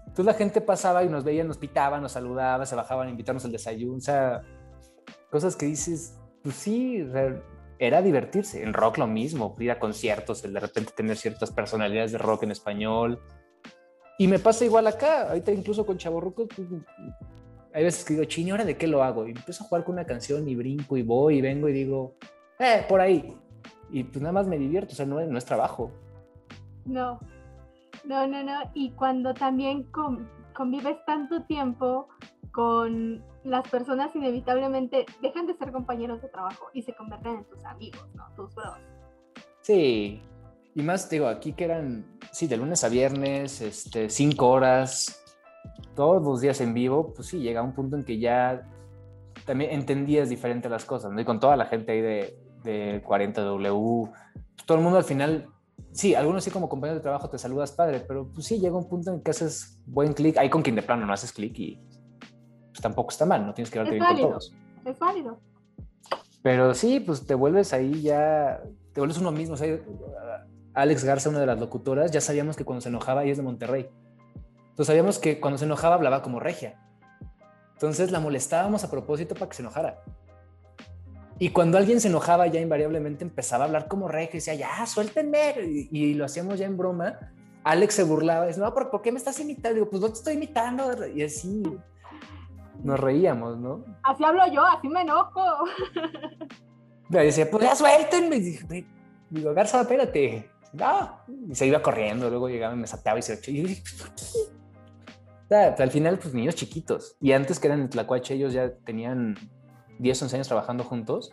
Entonces 0.07 0.25
la 0.25 0.33
gente 0.33 0.61
pasaba 0.61 1.03
y 1.03 1.09
nos 1.09 1.23
veía, 1.23 1.43
nos 1.43 1.57
pitaba, 1.57 1.99
nos 1.99 2.13
saludaba, 2.13 2.65
se 2.65 2.75
bajaban 2.75 3.07
a 3.07 3.11
invitarnos 3.11 3.43
al 3.45 3.51
desayuno. 3.51 3.97
O 3.97 4.01
sea, 4.01 4.41
cosas 5.29 5.55
que 5.55 5.65
dices, 5.65 6.17
pues 6.41 6.55
sí, 6.55 7.05
era 7.79 8.01
divertirse. 8.01 8.63
En 8.63 8.73
rock 8.73 8.97
lo 8.97 9.07
mismo, 9.07 9.55
ir 9.59 9.71
a 9.71 9.79
conciertos, 9.79 10.43
el 10.45 10.53
de 10.53 10.59
repente 10.59 10.93
tener 10.95 11.17
ciertas 11.17 11.51
personalidades 11.51 12.11
de 12.11 12.17
rock 12.17 12.43
en 12.43 12.51
español. 12.51 13.19
Y 14.17 14.27
me 14.27 14.39
pasa 14.39 14.63
igual 14.65 14.87
acá, 14.87 15.29
ahorita 15.29 15.51
incluso 15.51 15.85
con 15.85 15.97
Chaborrucos, 15.97 16.47
pues, 16.55 16.67
hay 17.73 17.83
veces 17.83 18.05
que 18.05 18.13
digo, 18.13 18.25
chini, 18.25 18.51
¿ahora 18.51 18.65
de 18.65 18.77
qué 18.77 18.87
lo 18.87 19.03
hago? 19.03 19.27
Y 19.27 19.31
empiezo 19.31 19.63
a 19.63 19.67
jugar 19.67 19.83
con 19.83 19.93
una 19.93 20.05
canción 20.05 20.47
y 20.47 20.55
brinco 20.55 20.95
y 20.95 21.01
voy 21.01 21.37
y 21.37 21.41
vengo 21.41 21.67
y 21.67 21.73
digo, 21.73 22.15
eh, 22.59 22.85
por 22.87 23.01
ahí. 23.01 23.35
Y 23.93 24.03
pues 24.03 24.21
nada 24.21 24.33
más 24.33 24.47
me 24.47 24.57
divierto, 24.57 24.93
o 24.93 24.95
sea, 24.95 25.05
no 25.05 25.19
es, 25.19 25.29
no 25.29 25.37
es 25.37 25.45
trabajo. 25.45 25.91
No, 26.85 27.19
no, 28.03 28.27
no, 28.27 28.43
no. 28.43 28.59
Y 28.73 28.91
cuando 28.91 29.35
también 29.35 29.83
con- 29.83 30.27
convives 30.55 30.97
tanto 31.05 31.43
tiempo 31.43 32.07
con 32.51 33.23
las 33.43 33.69
personas, 33.69 34.15
inevitablemente 34.15 35.05
dejan 35.21 35.45
de 35.45 35.53
ser 35.53 35.71
compañeros 35.71 36.21
de 36.23 36.27
trabajo 36.29 36.69
y 36.73 36.81
se 36.81 36.95
convierten 36.95 37.37
en 37.37 37.45
tus 37.45 37.63
amigos, 37.65 38.03
¿no? 38.15 38.25
Tus 38.35 38.53
bros. 38.55 38.79
Sí, 39.61 40.21
y 40.73 40.81
más, 40.81 41.07
digo, 41.07 41.27
aquí 41.27 41.53
que 41.53 41.65
eran, 41.65 42.17
sí, 42.31 42.47
de 42.47 42.57
lunes 42.57 42.83
a 42.83 42.89
viernes, 42.89 43.61
este, 43.61 44.09
cinco 44.09 44.49
horas, 44.49 45.23
todos 45.95 46.23
los 46.23 46.41
días 46.41 46.59
en 46.61 46.73
vivo, 46.73 47.13
pues 47.13 47.27
sí, 47.27 47.39
llega 47.39 47.61
un 47.61 47.73
punto 47.73 47.95
en 47.95 48.03
que 48.03 48.17
ya 48.17 48.67
también 49.45 49.71
entendías 49.71 50.29
diferente 50.29 50.67
las 50.67 50.83
cosas, 50.83 51.11
¿no? 51.11 51.21
Y 51.21 51.25
con 51.25 51.39
toda 51.39 51.55
la 51.55 51.65
gente 51.65 51.91
ahí 51.91 52.01
de, 52.01 52.42
de 52.63 53.03
40W, 53.03 54.11
pues 54.11 54.65
todo 54.65 54.77
el 54.77 54.83
mundo 54.83 54.97
al 54.97 55.03
final, 55.03 55.47
sí, 55.91 56.15
algunos 56.15 56.43
sí 56.43 56.51
como 56.51 56.69
compañeros 56.69 56.99
de 56.99 57.03
trabajo 57.03 57.29
te 57.29 57.37
saludas 57.37 57.71
padre, 57.71 57.99
pero 58.07 58.27
pues 58.27 58.47
sí, 58.47 58.59
llega 58.59 58.77
un 58.77 58.87
punto 58.87 59.13
en 59.13 59.21
que 59.21 59.31
haces 59.31 59.79
buen 59.85 60.13
clic, 60.13 60.37
ahí 60.37 60.49
con 60.49 60.61
quien 60.61 60.75
de 60.75 60.81
plano 60.83 61.05
no 61.05 61.13
haces 61.13 61.31
clic 61.31 61.57
y 61.59 61.79
pues 62.69 62.81
tampoco 62.81 63.11
está 63.11 63.25
mal, 63.25 63.45
no 63.45 63.53
tienes 63.53 63.69
que 63.69 63.79
darte 63.79 63.91
bien 63.91 64.03
con 64.03 64.13
válido. 64.13 64.29
todos. 64.29 64.55
Es 64.85 64.99
válido. 64.99 65.39
Pero 66.43 66.73
sí, 66.73 66.99
pues 66.99 67.25
te 67.25 67.35
vuelves 67.35 67.71
ahí 67.73 68.01
ya, 68.01 68.61
te 68.91 68.99
vuelves 68.99 69.17
uno 69.17 69.31
mismo. 69.31 69.53
O 69.53 69.57
sea, 69.57 69.79
Alex 70.73 71.03
Garza, 71.05 71.29
una 71.29 71.39
de 71.39 71.45
las 71.45 71.59
locutoras, 71.59 72.11
ya 72.11 72.19
sabíamos 72.19 72.57
que 72.57 72.65
cuando 72.65 72.81
se 72.81 72.89
enojaba, 72.89 73.23
ella 73.23 73.31
es 73.31 73.37
de 73.37 73.43
Monterrey. 73.43 73.89
Entonces 74.69 74.87
sabíamos 74.87 75.19
que 75.19 75.39
cuando 75.39 75.57
se 75.57 75.65
enojaba 75.65 75.95
hablaba 75.95 76.21
como 76.21 76.39
regia. 76.39 76.79
Entonces 77.73 78.11
la 78.11 78.19
molestábamos 78.19 78.83
a 78.83 78.91
propósito 78.91 79.35
para 79.35 79.47
que 79.47 79.55
se 79.55 79.61
enojara. 79.61 80.03
Y 81.43 81.49
cuando 81.49 81.77
alguien 81.77 81.99
se 81.99 82.07
enojaba, 82.07 82.47
ya 82.47 82.61
invariablemente 82.61 83.25
empezaba 83.25 83.65
a 83.65 83.67
hablar 83.67 83.89
como 83.89 84.07
regia 84.07 84.29
y 84.29 84.35
decía, 84.35 84.53
ya, 84.53 84.85
suéltenme. 84.85 85.53
Y, 85.61 85.89
y 85.91 86.13
lo 86.13 86.23
hacíamos 86.23 86.57
ya 86.57 86.65
en 86.65 86.77
broma. 86.77 87.19
Alex 87.65 87.95
se 87.95 88.03
burlaba 88.03 88.45
y 88.45 88.47
decía, 88.47 88.63
no, 88.63 88.73
¿por 88.73 89.01
qué 89.01 89.11
me 89.11 89.17
estás 89.17 89.41
imitando? 89.41 89.75
Digo, 89.75 89.89
pues 89.89 90.01
no 90.01 90.07
te 90.07 90.13
estoy 90.13 90.35
imitando. 90.35 91.05
Y 91.05 91.21
así 91.21 91.63
nos 92.81 92.97
reíamos, 92.97 93.57
¿no? 93.57 93.83
Así 94.03 94.23
hablo 94.23 94.41
yo, 94.53 94.65
así 94.65 94.87
me 94.87 95.01
enojo. 95.01 95.41
Y 97.09 97.13
decía, 97.13 97.51
pues 97.51 97.61
ya 97.65 97.75
suéltenme. 97.75 98.37
Y 98.37 98.39
dije, 98.39 98.85
digo, 99.29 99.53
Garza, 99.53 99.81
espérate. 99.81 100.49
No. 100.71 101.19
Y 101.49 101.55
se 101.55 101.67
iba 101.67 101.81
corriendo, 101.81 102.29
luego 102.29 102.47
llegaba 102.47 102.73
y 102.73 102.77
me 102.77 102.87
sapeaba 102.87 103.19
y 103.19 103.21
se 103.21 103.37
y 103.51 103.61
yo 103.61 103.67
dije, 103.67 103.83
"¿Por 103.99 104.15
qué?". 104.15 104.23
O 105.43 105.47
sea, 105.49 105.75
al 105.77 105.91
final, 105.91 106.17
pues 106.19 106.33
niños 106.33 106.55
chiquitos. 106.55 107.17
Y 107.19 107.33
antes 107.33 107.59
que 107.59 107.67
eran 107.67 107.81
en 107.81 107.89
Tlacuache, 107.89 108.33
ellos 108.33 108.53
ya 108.53 108.73
tenían 108.85 109.35
10, 109.99 110.23
11 110.23 110.35
años 110.35 110.47
trabajando 110.47 110.83
juntos. 110.83 111.31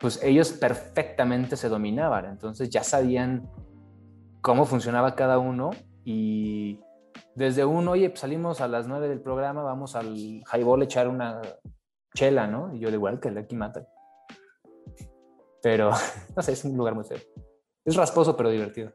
Pues 0.00 0.22
ellos 0.22 0.52
perfectamente 0.52 1.56
se 1.56 1.68
dominaban. 1.68 2.26
Entonces 2.26 2.70
ya 2.70 2.82
sabían 2.82 3.48
cómo 4.40 4.64
funcionaba 4.64 5.14
cada 5.14 5.38
uno. 5.38 5.70
Y 6.04 6.80
desde 7.34 7.64
un, 7.64 7.88
oye, 7.88 8.10
pues 8.10 8.20
salimos 8.20 8.60
a 8.60 8.68
las 8.68 8.88
9 8.88 9.08
del 9.08 9.20
programa, 9.20 9.62
vamos 9.62 9.94
al 9.94 10.16
highball 10.52 10.82
a 10.82 10.84
echar 10.84 11.08
una 11.08 11.40
chela, 12.14 12.46
¿no? 12.46 12.74
Y 12.74 12.80
yo 12.80 12.88
de 12.88 12.96
igual 12.96 13.20
que 13.20 13.28
el 13.28 13.38
aquí 13.38 13.56
mata. 13.56 13.86
Pero, 15.62 15.90
no 16.36 16.42
sé, 16.42 16.52
es 16.52 16.64
un 16.64 16.76
lugar 16.76 16.94
muy 16.94 17.04
feo. 17.04 17.18
Es 17.84 17.96
rasposo, 17.96 18.36
pero 18.36 18.50
divertido. 18.50 18.92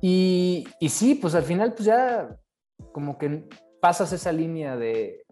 Y, 0.00 0.66
y 0.80 0.88
sí, 0.90 1.14
pues 1.14 1.34
al 1.34 1.44
final 1.44 1.72
pues 1.72 1.86
ya 1.86 2.36
como 2.92 3.16
que 3.16 3.48
pasas 3.80 4.12
esa 4.12 4.32
línea 4.32 4.76
de, 4.76 5.23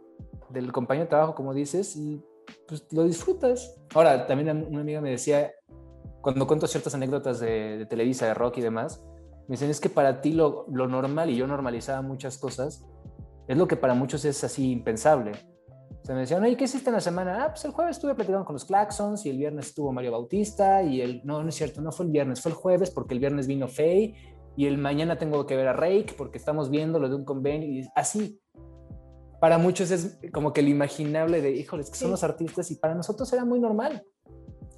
del 0.52 0.72
compañero 0.72 1.06
de 1.06 1.10
trabajo, 1.10 1.34
como 1.34 1.54
dices, 1.54 1.96
y 1.96 2.22
pues 2.66 2.86
lo 2.92 3.04
disfrutas. 3.04 3.80
Ahora, 3.94 4.26
también 4.26 4.66
una 4.68 4.80
amiga 4.80 5.00
me 5.00 5.10
decía, 5.10 5.52
cuando 6.20 6.46
cuento 6.46 6.66
ciertas 6.66 6.94
anécdotas 6.94 7.40
de, 7.40 7.86
Televisa, 7.88 8.26
de 8.26 8.34
rock 8.34 8.58
y 8.58 8.60
demás, 8.62 9.02
me 9.48 9.54
dicen, 9.54 9.70
es 9.70 9.80
que 9.80 9.88
para 9.88 10.20
ti 10.20 10.32
lo, 10.32 10.66
lo 10.70 10.86
normal, 10.86 11.30
y 11.30 11.36
yo 11.36 11.46
normalizaba 11.46 12.02
muchas 12.02 12.38
cosas, 12.38 12.84
es 13.48 13.56
lo 13.56 13.66
que 13.66 13.76
para 13.76 13.94
muchos 13.94 14.24
es 14.24 14.42
así 14.44 14.70
impensable. 14.70 15.32
O 16.02 16.04
sea, 16.04 16.16
me 16.16 16.22
decían, 16.22 16.44
¿y 16.46 16.56
qué 16.56 16.64
hiciste 16.64 16.90
en 16.90 16.94
la 16.94 17.00
semana? 17.00 17.44
Ah, 17.44 17.48
pues 17.50 17.64
el 17.64 17.70
jueves 17.70 17.96
estuve 17.96 18.14
platicando 18.14 18.44
con 18.44 18.54
los 18.54 18.64
Claxons 18.64 19.24
y 19.24 19.30
el 19.30 19.38
viernes 19.38 19.66
estuvo 19.66 19.92
Mario 19.92 20.10
Bautista 20.12 20.82
y 20.82 21.00
el... 21.00 21.22
No, 21.24 21.42
no 21.42 21.48
es 21.48 21.54
cierto, 21.54 21.80
no 21.80 21.92
fue 21.92 22.06
el 22.06 22.12
viernes, 22.12 22.40
fue 22.40 22.50
el 22.50 22.56
jueves 22.56 22.90
porque 22.90 23.14
el 23.14 23.20
viernes 23.20 23.46
vino 23.46 23.68
Faye 23.68 24.16
y 24.56 24.66
el 24.66 24.78
mañana 24.78 25.16
tengo 25.16 25.46
que 25.46 25.56
ver 25.56 25.68
a 25.68 25.72
Rake 25.72 26.14
porque 26.18 26.38
estamos 26.38 26.70
viendo 26.70 26.98
lo 26.98 27.08
de 27.08 27.14
un 27.14 27.24
convenio 27.24 27.68
y 27.68 27.88
así. 27.94 28.40
Para 29.42 29.58
muchos 29.58 29.90
es 29.90 30.20
como 30.32 30.52
que 30.52 30.60
el 30.60 30.68
imaginable 30.68 31.42
de, 31.42 31.50
híjoles, 31.50 31.90
que 31.90 31.96
son 31.96 32.12
los 32.12 32.22
artistas 32.22 32.70
y 32.70 32.76
para 32.76 32.94
nosotros 32.94 33.32
era 33.32 33.44
muy 33.44 33.58
normal. 33.58 34.06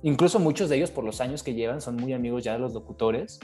Incluso 0.03 0.39
muchos 0.39 0.71
de 0.71 0.77
ellos 0.77 0.91
por 0.91 1.05
los 1.05 1.21
años 1.21 1.43
que 1.43 1.53
llevan 1.53 1.83
son 1.83 1.97
muy 1.97 2.15
amigos 2.15 2.45
ya 2.45 2.55
de 2.55 2.61
los 2.61 2.73
locutores 2.73 3.41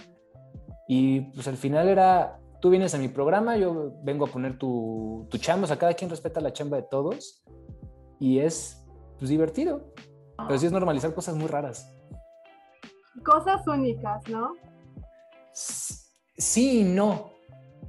y 0.89 1.21
pues 1.35 1.47
al 1.47 1.59
final 1.59 1.91
era, 1.91 2.41
tú 2.63 2.71
vienes 2.71 2.95
a 2.95 2.99
mi 2.99 3.09
programa, 3.09 3.59
yo 3.59 3.93
vengo 4.03 4.25
a 4.25 4.29
poner 4.29 4.57
tu, 4.57 5.27
tu 5.31 5.37
chamba, 5.37 5.65
o 5.65 5.67
sea, 5.67 5.79
cada 5.79 5.93
quien 5.93 6.09
respeta 6.09 6.41
la 6.41 6.55
chamba 6.55 6.79
de 6.79 6.85
todos 6.85 7.45
y 8.19 8.39
es 8.39 8.83
pues, 9.19 9.29
divertido. 9.29 9.93
Pero 10.39 10.59
sí 10.59 10.65
es 10.65 10.73
normalizar 10.73 11.13
cosas 11.13 11.37
muy 11.37 11.49
raras. 11.49 11.95
Cosas 13.23 13.61
únicas, 13.67 14.27
¿no? 14.27 14.55
Sí 15.53 16.81
y 16.81 16.85
no, 16.85 17.33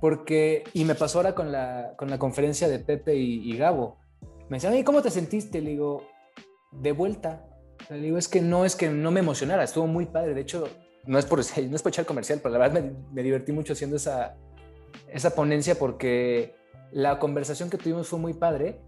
porque, 0.02 0.64
y 0.74 0.84
me 0.84 0.96
pasó 0.96 1.20
ahora 1.20 1.36
con 1.36 1.52
la, 1.52 1.94
con 1.96 2.10
la 2.10 2.18
conferencia 2.18 2.68
de 2.68 2.80
Pepe 2.80 3.16
y, 3.16 3.50
y 3.50 3.56
Gabo. 3.56 4.00
Me 4.50 4.58
decían, 4.58 4.76
¿y 4.76 4.84
cómo 4.84 5.02
te 5.04 5.12
sentiste? 5.12 5.62
Le 5.62 5.70
digo, 5.70 6.08
de 6.72 6.92
vuelta. 6.92 7.46
Le 7.90 8.00
digo, 8.00 8.18
es 8.18 8.28
que 8.28 8.42
no 8.42 8.66
es 8.66 8.76
que 8.76 8.90
no 8.90 9.12
me 9.12 9.20
emocionara, 9.20 9.64
estuvo 9.64 9.86
muy 9.86 10.08
padre. 10.08 10.34
De 10.34 10.42
hecho, 10.42 10.68
no 11.06 11.20
es 11.20 11.26
por, 11.26 11.40
no 11.70 11.76
es 11.76 11.82
por 11.84 11.92
echar 11.92 12.06
comercial, 12.08 12.40
pero 12.42 12.54
la 12.54 12.60
verdad 12.60 12.82
me, 12.82 12.94
me 13.14 13.22
divertí 13.22 13.52
mucho 13.52 13.74
haciendo 13.74 13.96
esa, 13.96 14.36
esa 15.08 15.36
ponencia 15.36 15.76
porque 15.76 16.56
la 16.92 17.20
conversación 17.20 17.70
que 17.70 17.78
tuvimos 17.78 18.08
fue 18.08 18.18
muy 18.18 18.34
padre. 18.34 18.82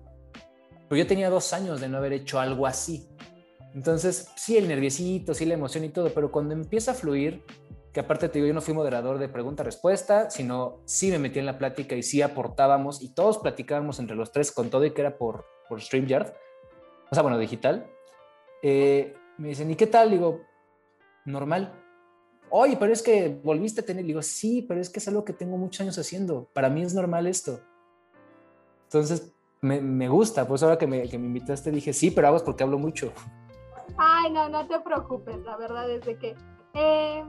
Pero 0.90 0.98
yo 0.98 1.08
tenía 1.08 1.30
dos 1.30 1.54
años 1.54 1.80
de 1.80 1.90
no 1.90 1.98
haber 1.98 2.14
hecho 2.14 2.40
algo 2.40 2.66
así. 2.66 3.08
Entonces, 3.76 4.30
sí, 4.36 4.58
el 4.58 4.68
nerviosito, 4.68 5.34
sí, 5.34 5.46
la 5.46 5.54
emoción 5.54 5.84
y 5.84 5.90
todo, 5.90 6.10
pero 6.14 6.32
cuando 6.32 6.54
empieza 6.54 6.92
a 6.92 6.94
fluir, 6.94 7.44
que 7.94 8.00
aparte 8.00 8.28
te 8.28 8.40
digo, 8.40 8.48
yo 8.48 8.54
no 8.56 8.62
fui 8.62 8.74
moderador 8.74 9.20
de 9.20 9.30
pregunta-respuesta, 9.30 10.32
sino 10.32 10.80
sí 10.86 11.12
me 11.12 11.20
metí 11.20 11.38
en 11.38 11.46
la 11.46 11.60
plática 11.60 11.96
y 11.96 12.02
sí 12.02 12.24
aportábamos 12.24 13.04
y 13.04 13.14
todos 13.14 13.38
platicábamos 13.38 14.00
entre 14.00 14.16
los 14.16 14.32
tres 14.32 14.52
con 14.52 14.72
todo 14.72 14.84
y 14.84 14.92
que 14.92 15.02
era 15.02 15.16
por, 15.16 15.46
por 15.70 15.80
StreamYard, 15.80 16.34
o 17.12 17.14
sea, 17.14 17.22
bueno, 17.22 17.38
digital. 17.38 17.88
Eh, 18.64 19.16
me 19.38 19.50
dicen, 19.50 19.70
¿y 19.70 19.76
qué 19.76 19.86
tal? 19.86 20.10
Digo, 20.10 20.42
normal. 21.26 21.72
Oye, 22.50 22.78
pero 22.78 22.92
es 22.92 23.04
que 23.04 23.40
volviste 23.44 23.82
a 23.82 23.86
tener, 23.86 24.04
digo, 24.06 24.24
sí, 24.24 24.64
pero 24.68 24.82
es 24.82 24.90
que 24.90 25.00
es 25.00 25.08
algo 25.08 25.24
que 25.24 25.34
tengo 25.34 25.58
muchos 25.58 25.82
años 25.82 25.98
haciendo. 26.00 26.50
Para 26.54 26.70
mí 26.70 26.82
es 26.82 26.96
normal 26.96 27.28
esto. 27.28 27.60
Entonces, 28.86 29.32
me, 29.62 30.08
gusta. 30.08 30.48
Pues 30.48 30.64
ahora 30.64 30.78
que 30.78 30.88
me, 30.88 31.08
que 31.08 31.18
me 31.20 31.28
invitaste 31.28 31.72
dije, 31.72 31.94
sí, 31.94 32.10
pero 32.10 32.28
hago 32.28 32.44
porque 32.44 32.64
hablo 32.64 32.80
mucho. 32.80 33.12
Ay, 33.98 34.32
no, 34.32 34.50
no 34.50 34.68
te 34.68 34.80
preocupes. 34.80 35.38
La 35.44 35.58
verdad 35.58 35.90
es 35.90 36.06
de 36.06 36.18
que 36.18 36.36
eh, 36.74 37.24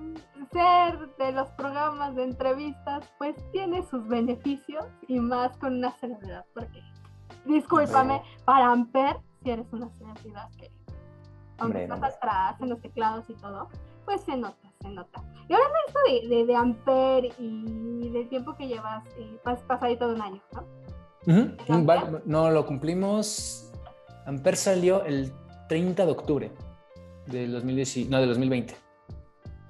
ser 0.53 1.17
de 1.17 1.33
los 1.33 1.49
programas 1.51 2.15
de 2.15 2.25
entrevistas, 2.25 3.05
pues 3.19 3.35
tiene 3.53 3.83
sus 3.83 4.07
beneficios 4.09 4.85
y 5.09 5.21
más 5.21 5.57
con 5.59 5.75
una 5.77 5.93
celebridad. 5.93 6.45
Porque, 6.55 6.83
discúlpame, 7.45 8.23
para 8.45 8.71
Amper, 8.71 9.17
si 9.43 9.51
eres 9.51 9.67
una 9.73 9.91
celebridad 9.91 10.51
que, 10.59 10.71
aunque 11.59 11.79
Hombre, 11.79 11.83
estás 11.85 12.01
no. 12.01 12.07
atrás 12.07 12.61
en 12.61 12.69
los 12.71 12.81
teclados 12.81 13.29
y 13.29 13.35
todo, 13.35 13.69
pues 14.05 14.21
se 14.23 14.37
nota, 14.37 14.73
se 14.81 14.89
nota. 14.89 15.23
Y 15.49 15.53
hablando 15.53 15.75
de 15.75 15.87
esto 15.87 16.29
de, 16.29 16.37
de, 16.37 16.47
de 16.47 16.57
Amper 16.57 17.25
y 17.39 18.09
del 18.11 18.29
tiempo 18.29 18.55
que 18.57 18.67
llevas, 18.67 19.05
eh, 19.19 19.39
pas, 19.43 19.61
pasadito 19.63 20.09
de 20.09 20.15
un 20.15 20.23
año, 20.23 20.43
¿no? 20.53 20.65
No, 22.25 22.51
lo 22.51 22.67
cumplimos. 22.67 23.73
Amper 24.27 24.57
salió 24.57 25.05
el 25.05 25.33
30 25.69 26.07
de 26.07 26.13
octubre 26.13 26.53
del 27.27 27.53
2010, 27.53 28.11
no, 28.11 28.21
del 28.21 28.29
2020. 28.29 28.84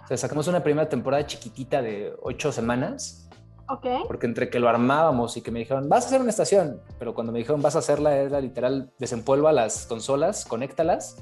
O 0.04 0.06
sea, 0.06 0.16
sacamos 0.16 0.46
una 0.48 0.62
primera 0.62 0.88
temporada 0.88 1.26
chiquitita 1.26 1.80
de 1.82 2.14
ocho 2.22 2.52
semanas, 2.52 3.28
Ok. 3.68 3.86
porque 4.06 4.26
entre 4.26 4.50
que 4.50 4.60
lo 4.60 4.68
armábamos 4.68 5.36
y 5.38 5.40
que 5.40 5.50
me 5.50 5.60
dijeron, 5.60 5.88
vas 5.88 6.04
a 6.04 6.06
hacer 6.08 6.20
una 6.20 6.30
estación, 6.30 6.80
pero 6.98 7.14
cuando 7.14 7.32
me 7.32 7.38
dijeron, 7.38 7.62
vas 7.62 7.74
a 7.76 7.78
hacerla, 7.78 8.14
era 8.16 8.40
literal, 8.40 8.92
desempolva 8.98 9.52
las 9.52 9.86
consolas, 9.86 10.44
conéctalas 10.44 11.16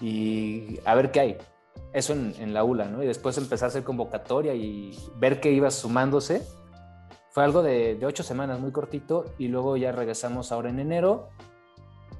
y 0.00 0.78
a 0.84 0.94
ver 0.94 1.10
qué 1.10 1.20
hay. 1.20 1.38
Eso 1.94 2.12
en, 2.12 2.34
en 2.38 2.54
la 2.54 2.64
ULA, 2.64 2.86
¿no? 2.88 3.02
Y 3.02 3.06
después 3.06 3.36
empezar 3.38 3.66
a 3.66 3.68
hacer 3.68 3.82
convocatoria 3.84 4.54
y 4.54 4.98
ver 5.18 5.40
qué 5.40 5.52
iba 5.52 5.70
sumándose. 5.70 6.42
Fue 7.30 7.44
algo 7.44 7.62
de, 7.62 7.94
de 7.94 8.06
ocho 8.06 8.22
semanas, 8.22 8.60
muy 8.60 8.72
cortito, 8.72 9.24
y 9.38 9.48
luego 9.48 9.76
ya 9.78 9.92
regresamos 9.92 10.52
ahora 10.52 10.68
en 10.70 10.80
enero. 10.80 11.30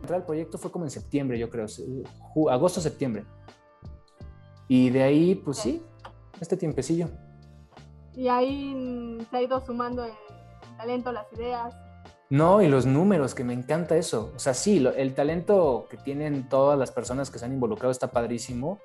Entrar 0.01 0.21
al 0.21 0.27
proyecto 0.27 0.57
fue 0.59 0.71
como 0.73 0.85
en 0.87 0.91
septiembre, 0.91 1.39
yo 1.39 1.49
creo, 1.51 1.67
ju- 1.67 2.51
agosto, 2.51 2.81
septiembre. 2.81 3.25
Y 4.69 4.91
de 4.91 5.03
ahí, 5.03 5.35
pues 5.35 5.59
sí, 5.59 5.83
este 6.41 6.57
tiempecillo. 6.57 7.09
Y 8.15 8.29
ahí 8.29 9.19
se 9.31 9.37
ha 9.37 9.43
ido 9.43 9.65
sumando 9.65 10.05
el 10.05 10.13
talento, 10.77 11.13
las 11.13 11.27
ideas. 11.33 11.75
No, 12.31 12.63
y 12.63 12.69
los 12.69 12.87
números, 12.87 13.35
que 13.35 13.45
me 13.45 13.53
encanta 13.53 13.97
eso. 13.97 14.33
O 14.35 14.39
sea, 14.39 14.55
sí, 14.55 14.81
lo- 14.81 14.95
el 14.95 15.15
talento 15.15 15.87
que 15.91 15.99
tienen 15.99 16.49
todas 16.49 16.79
las 16.79 16.91
personas 16.91 17.31
que 17.31 17.39
se 17.39 17.45
han 17.45 17.53
involucrado 17.53 17.91
está 17.91 18.11
padrísimo. 18.11 18.81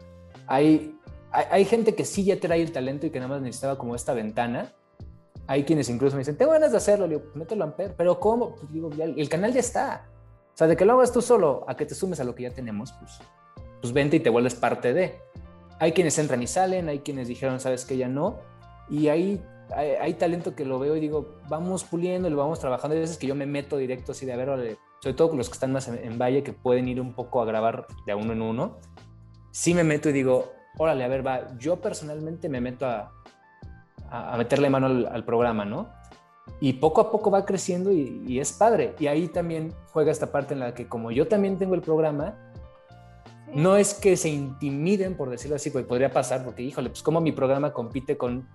Hay, 0.47 0.97
hay, 1.31 1.45
hay 1.51 1.65
gente 1.65 1.95
que 1.95 2.03
sí 2.05 2.25
ya 2.25 2.39
trae 2.39 2.61
el 2.61 2.71
talento 2.73 3.05
y 3.05 3.09
que 3.09 3.19
nada 3.19 3.29
más 3.33 3.41
necesitaba 3.41 3.77
como 3.77 3.95
esta 3.95 4.13
ventana. 4.13 4.73
Hay 5.49 5.63
quienes 5.63 5.87
incluso 5.89 6.17
me 6.17 6.21
dicen, 6.21 6.37
tengo 6.37 6.51
ganas 6.51 6.71
de 6.71 6.77
hacerlo. 6.77 7.07
Le 7.07 7.15
digo, 7.15 7.23
pues 7.27 7.35
mételo 7.37 7.63
a 7.63 7.67
Amper. 7.67 7.95
Pero 7.95 8.19
¿cómo? 8.19 8.55
Pues 8.55 8.69
digo, 8.71 8.89
ya, 8.91 9.05
el 9.05 9.29
canal 9.29 9.53
ya 9.53 9.61
está. 9.61 10.05
O 10.53 10.57
sea, 10.57 10.67
de 10.67 10.75
que 10.75 10.83
lo 10.83 10.93
hagas 10.93 11.13
tú 11.13 11.21
solo 11.21 11.63
a 11.69 11.75
que 11.77 11.85
te 11.85 11.95
sumes 11.95 12.19
a 12.19 12.25
lo 12.25 12.35
que 12.35 12.43
ya 12.43 12.51
tenemos, 12.51 12.91
pues, 12.99 13.19
pues 13.79 13.93
vente 13.93 14.17
y 14.17 14.19
te 14.19 14.29
vuelves 14.29 14.55
parte 14.55 14.93
de. 14.93 15.21
Hay 15.79 15.91
quienes 15.91 16.17
entran 16.17 16.41
y 16.41 16.47
salen, 16.47 16.89
hay 16.89 16.99
quienes 16.99 17.27
dijeron, 17.27 17.59
sabes 17.59 17.85
que 17.85 17.97
ya 17.97 18.07
no. 18.07 18.39
Y 18.89 19.09
hay, 19.09 19.43
hay, 19.75 19.91
hay 19.91 20.13
talento 20.15 20.55
que 20.55 20.65
lo 20.65 20.79
veo 20.79 20.95
y 20.95 20.99
digo, 20.99 21.35
vamos 21.49 21.83
puliendo, 21.83 22.29
lo 22.29 22.37
vamos 22.37 22.59
trabajando. 22.59 22.95
Hay 22.95 23.01
veces 23.01 23.17
que 23.17 23.27
yo 23.27 23.35
me 23.35 23.45
meto 23.45 23.77
directo 23.77 24.13
así 24.13 24.25
de, 24.25 24.33
a 24.33 24.37
ver, 24.37 24.77
sobre 25.01 25.15
todo 25.15 25.29
con 25.29 25.37
los 25.37 25.49
que 25.49 25.53
están 25.53 25.71
más 25.71 25.87
en, 25.87 25.97
en 25.97 26.17
Valle, 26.17 26.43
que 26.43 26.53
pueden 26.53 26.87
ir 26.87 26.99
un 26.99 27.13
poco 27.13 27.41
a 27.41 27.45
grabar 27.45 27.85
de 28.05 28.15
uno 28.15 28.33
en 28.33 28.41
uno. 28.41 28.77
Sí 29.51 29.73
me 29.73 29.83
meto 29.83 30.09
y 30.09 30.13
digo, 30.13 30.51
órale, 30.77 31.03
a 31.03 31.07
ver, 31.07 31.25
va, 31.25 31.57
yo 31.57 31.77
personalmente 31.77 32.49
me 32.49 32.61
meto 32.61 32.85
a, 32.85 33.11
a, 34.09 34.33
a 34.33 34.37
meterle 34.37 34.69
mano 34.69 34.87
al, 34.87 35.05
al 35.05 35.25
programa, 35.25 35.65
¿no? 35.65 35.89
Y 36.59 36.73
poco 36.73 37.01
a 37.01 37.11
poco 37.11 37.29
va 37.29 37.45
creciendo 37.45 37.91
y, 37.91 38.23
y 38.25 38.39
es 38.39 38.53
padre. 38.53 38.95
Y 38.99 39.07
ahí 39.07 39.27
también 39.27 39.73
juega 39.91 40.11
esta 40.11 40.31
parte 40.31 40.53
en 40.53 40.61
la 40.61 40.73
que 40.73 40.87
como 40.87 41.11
yo 41.11 41.27
también 41.27 41.57
tengo 41.57 41.75
el 41.75 41.81
programa, 41.81 42.46
Sí. 43.47 43.59
no 43.59 43.77
es 43.77 43.93
que 43.93 44.17
se 44.17 44.29
intimiden, 44.29 45.15
por 45.15 45.29
decirlo 45.29 45.55
así, 45.55 45.69
porque 45.69 45.87
podría 45.87 46.11
pasar, 46.11 46.43
porque 46.43 46.63
híjole, 46.63 46.89
pues 46.89 47.01
cómo 47.01 47.21
mi 47.21 47.31
programa 47.31 47.73
compite 47.73 48.17
con 48.17 48.47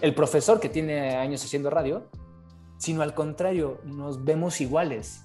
el 0.00 0.14
profesor 0.14 0.58
que 0.60 0.68
tiene 0.68 1.16
años 1.16 1.44
haciendo 1.44 1.70
radio, 1.70 2.08
sino 2.78 3.02
al 3.02 3.14
contrario, 3.14 3.80
nos 3.84 4.24
vemos 4.24 4.60
iguales, 4.60 5.22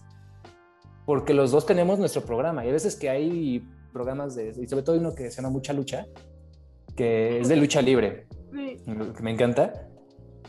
porque 1.05 1.33
los 1.33 1.51
dos 1.51 1.65
tenemos 1.65 1.99
nuestro 1.99 2.23
programa 2.23 2.65
y 2.65 2.69
a 2.69 2.71
veces 2.71 2.95
que 2.95 3.09
hay 3.09 3.67
programas 3.91 4.35
de, 4.35 4.53
y 4.59 4.67
sobre 4.67 4.83
todo 4.83 4.97
uno 4.97 5.13
que 5.13 5.29
se 5.29 5.37
llama 5.37 5.49
Mucha 5.51 5.71
Lucha, 5.73 6.05
que 6.95 7.39
es 7.39 7.47
de 7.47 7.55
lucha 7.55 7.81
libre, 7.81 8.27
Sí. 8.51 8.77
que 9.15 9.23
me 9.23 9.31
encanta, 9.31 9.87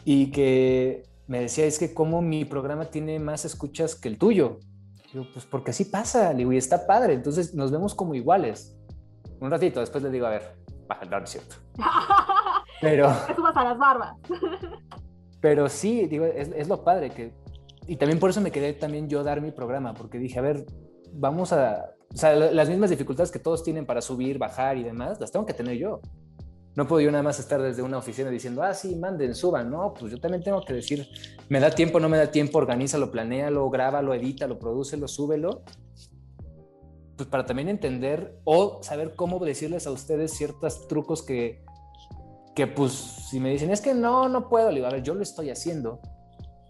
y 0.05 0.31
que 0.31 1.03
me 1.27 1.41
decía, 1.41 1.65
es 1.65 1.79
que 1.79 1.95
como 1.95 2.21
mi 2.23 2.45
programa 2.45 2.87
tiene 2.87 3.19
más 3.19 3.45
escuchas 3.45 3.95
que 3.95 4.09
el 4.09 4.19
tuyo. 4.19 4.59
Digo, 5.15 5.27
pues 5.33 5.47
porque 5.47 5.71
así 5.71 5.85
pasa, 5.87 6.35
digo, 6.35 6.53
y 6.53 6.57
está 6.59 6.87
padre, 6.87 7.15
entonces 7.15 7.55
nos 7.55 7.71
vemos 7.71 7.95
como 7.95 8.15
iguales. 8.15 8.77
Un 9.41 9.51
ratito, 9.51 9.79
después 9.81 10.03
le 10.03 10.11
digo, 10.11 10.27
a 10.27 10.31
ver, 10.31 10.57
baja, 10.89 11.05
no, 11.07 11.19
no 11.19 11.25
es 11.25 11.31
cierto. 11.31 11.57
Pero, 12.81 13.09
subas 13.35 13.57
a 13.57 13.65
las 13.65 13.79
barbas. 13.79 14.17
pero 15.41 15.69
sí, 15.71 16.07
digo, 16.07 16.25
es, 16.27 16.49
es 16.55 16.69
lo 16.69 16.83
padre 16.85 17.11
que... 17.11 17.33
Y 17.87 17.97
también 17.97 18.19
por 18.19 18.29
eso 18.31 18.41
me 18.41 18.51
quedé 18.51 18.73
también 18.75 19.09
yo 19.09 19.23
dar 19.23 19.41
mi 19.41 19.53
programa, 19.53 19.95
porque 19.95 20.19
dije, 20.19 20.39
a 20.39 20.43
ver, 20.43 20.67
vamos 21.13 21.53
a... 21.53 21.93
O 22.13 22.17
sea, 22.17 22.35
la- 22.35 22.51
las 22.51 22.69
mismas 22.69 22.91
dificultades 22.91 23.31
que 23.31 23.39
todos 23.39 23.63
tienen 23.63 23.87
para 23.87 24.03
subir, 24.03 24.39
bajar 24.39 24.77
y 24.77 24.83
demás, 24.83 25.19
las 25.21 25.31
tengo 25.33 25.47
que 25.47 25.55
tener 25.55 25.77
yo. 25.79 26.01
No 26.77 26.89
puedo 26.89 27.01
yo 27.01 27.11
nada 27.11 27.23
más 27.23 27.39
estar 27.39 27.63
desde 27.63 27.83
una 27.83 27.99
oficina 27.99 28.31
diciendo, 28.31 28.63
ah, 28.63 28.75
sí, 28.75 28.97
manden, 28.97 29.35
suban. 29.35 29.71
No, 29.71 29.95
pues 29.95 30.13
yo 30.13 30.19
también 30.19 30.43
tengo 30.43 30.63
que 30.65 30.73
decir, 30.73 31.09
me 31.49 31.61
da 31.61 31.71
tiempo, 31.71 32.01
no 32.01 32.09
me 32.09 32.17
da 32.17 32.31
tiempo, 32.31 32.59
organízalo, 32.59 33.11
planéalo, 33.11 33.71
grábalo, 33.71 34.13
edítalo, 34.13 34.59
prodúcelo, 34.59 35.07
súbelo. 35.07 35.63
Pues 37.17 37.29
para 37.29 37.47
también 37.47 37.69
entender 37.69 38.41
o 38.45 38.83
saber 38.83 39.15
cómo 39.15 39.39
decirles 39.39 39.87
a 39.87 39.93
ustedes 39.93 40.33
ciertos 40.33 40.89
trucos 40.89 41.23
que, 41.23 41.65
que 42.57 42.67
pues 42.67 42.93
si 42.93 43.39
me 43.39 43.51
dicen, 43.51 43.71
es 43.71 43.81
que 43.81 43.95
no, 43.95 44.29
no 44.29 44.49
puedo, 44.49 44.71
le 44.71 44.77
digo, 44.77 44.89
a 44.89 44.91
ver, 44.91 45.03
yo 45.03 45.15
lo 45.15 45.23
estoy 45.23 45.51
haciendo, 45.51 46.01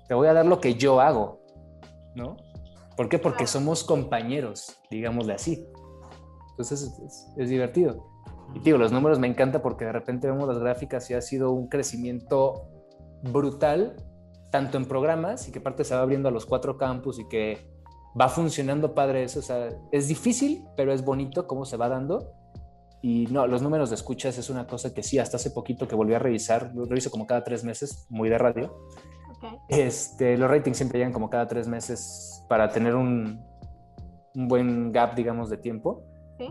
te 0.06 0.14
voy 0.14 0.28
a 0.28 0.34
dar 0.34 0.44
lo 0.44 0.60
que 0.60 0.74
yo 0.74 1.00
hago, 1.00 1.40
¿no? 2.14 2.36
¿Por 2.96 3.08
qué? 3.08 3.18
Porque 3.18 3.46
somos 3.46 3.82
compañeros, 3.82 4.76
digámosle 4.90 5.34
así. 5.34 5.66
Entonces 6.50 7.26
es, 7.36 7.48
divertido. 7.48 8.06
Y 8.54 8.60
digo, 8.60 8.78
los 8.78 8.92
números 8.92 9.18
me 9.18 9.26
encanta 9.26 9.60
porque 9.60 9.84
de 9.84 9.92
repente 9.92 10.28
vemos 10.28 10.46
las 10.48 10.58
gráficas 10.58 11.10
y 11.10 11.14
ha 11.14 11.20
sido 11.20 11.50
un 11.50 11.68
crecimiento 11.68 12.68
brutal, 13.22 13.96
tanto 14.50 14.78
en 14.78 14.86
programas 14.86 15.48
y 15.48 15.52
que 15.52 15.58
aparte 15.58 15.84
se 15.84 15.94
va 15.94 16.02
abriendo 16.02 16.28
a 16.28 16.32
los 16.32 16.46
cuatro 16.46 16.78
campus 16.78 17.18
y 17.18 17.28
que 17.28 17.74
va 18.18 18.28
funcionando 18.28 18.94
padre 18.94 19.24
eso. 19.24 19.40
O 19.40 19.42
sea, 19.42 19.70
es 19.90 20.08
difícil, 20.08 20.64
pero 20.76 20.92
es 20.92 21.04
bonito 21.04 21.46
cómo 21.46 21.64
se 21.64 21.76
va 21.76 21.88
dando. 21.88 22.32
Y 23.02 23.26
no, 23.26 23.46
los 23.46 23.60
números 23.60 23.90
de 23.90 23.96
escuchas 23.96 24.38
es 24.38 24.48
una 24.48 24.66
cosa 24.66 24.94
que 24.94 25.02
sí, 25.02 25.18
hasta 25.18 25.36
hace 25.36 25.50
poquito 25.50 25.86
que 25.86 25.94
volví 25.94 26.14
a 26.14 26.18
revisar, 26.18 26.72
lo 26.74 26.86
reviso 26.86 27.10
como 27.10 27.26
cada 27.26 27.44
tres 27.44 27.62
meses, 27.62 28.06
muy 28.08 28.30
de 28.30 28.38
radio. 28.38 28.74
Ok. 29.36 29.60
Este, 29.68 30.38
los 30.38 30.48
ratings 30.48 30.76
siempre 30.76 31.00
llegan 31.00 31.12
como 31.12 31.28
cada 31.28 31.46
tres 31.46 31.68
meses 31.68 32.42
para 32.48 32.70
tener 32.70 32.94
un, 32.94 33.44
un 34.34 34.48
buen 34.48 34.90
gap, 34.90 35.14
digamos, 35.14 35.50
de 35.50 35.58
tiempo. 35.58 36.02
Sí. 36.38 36.46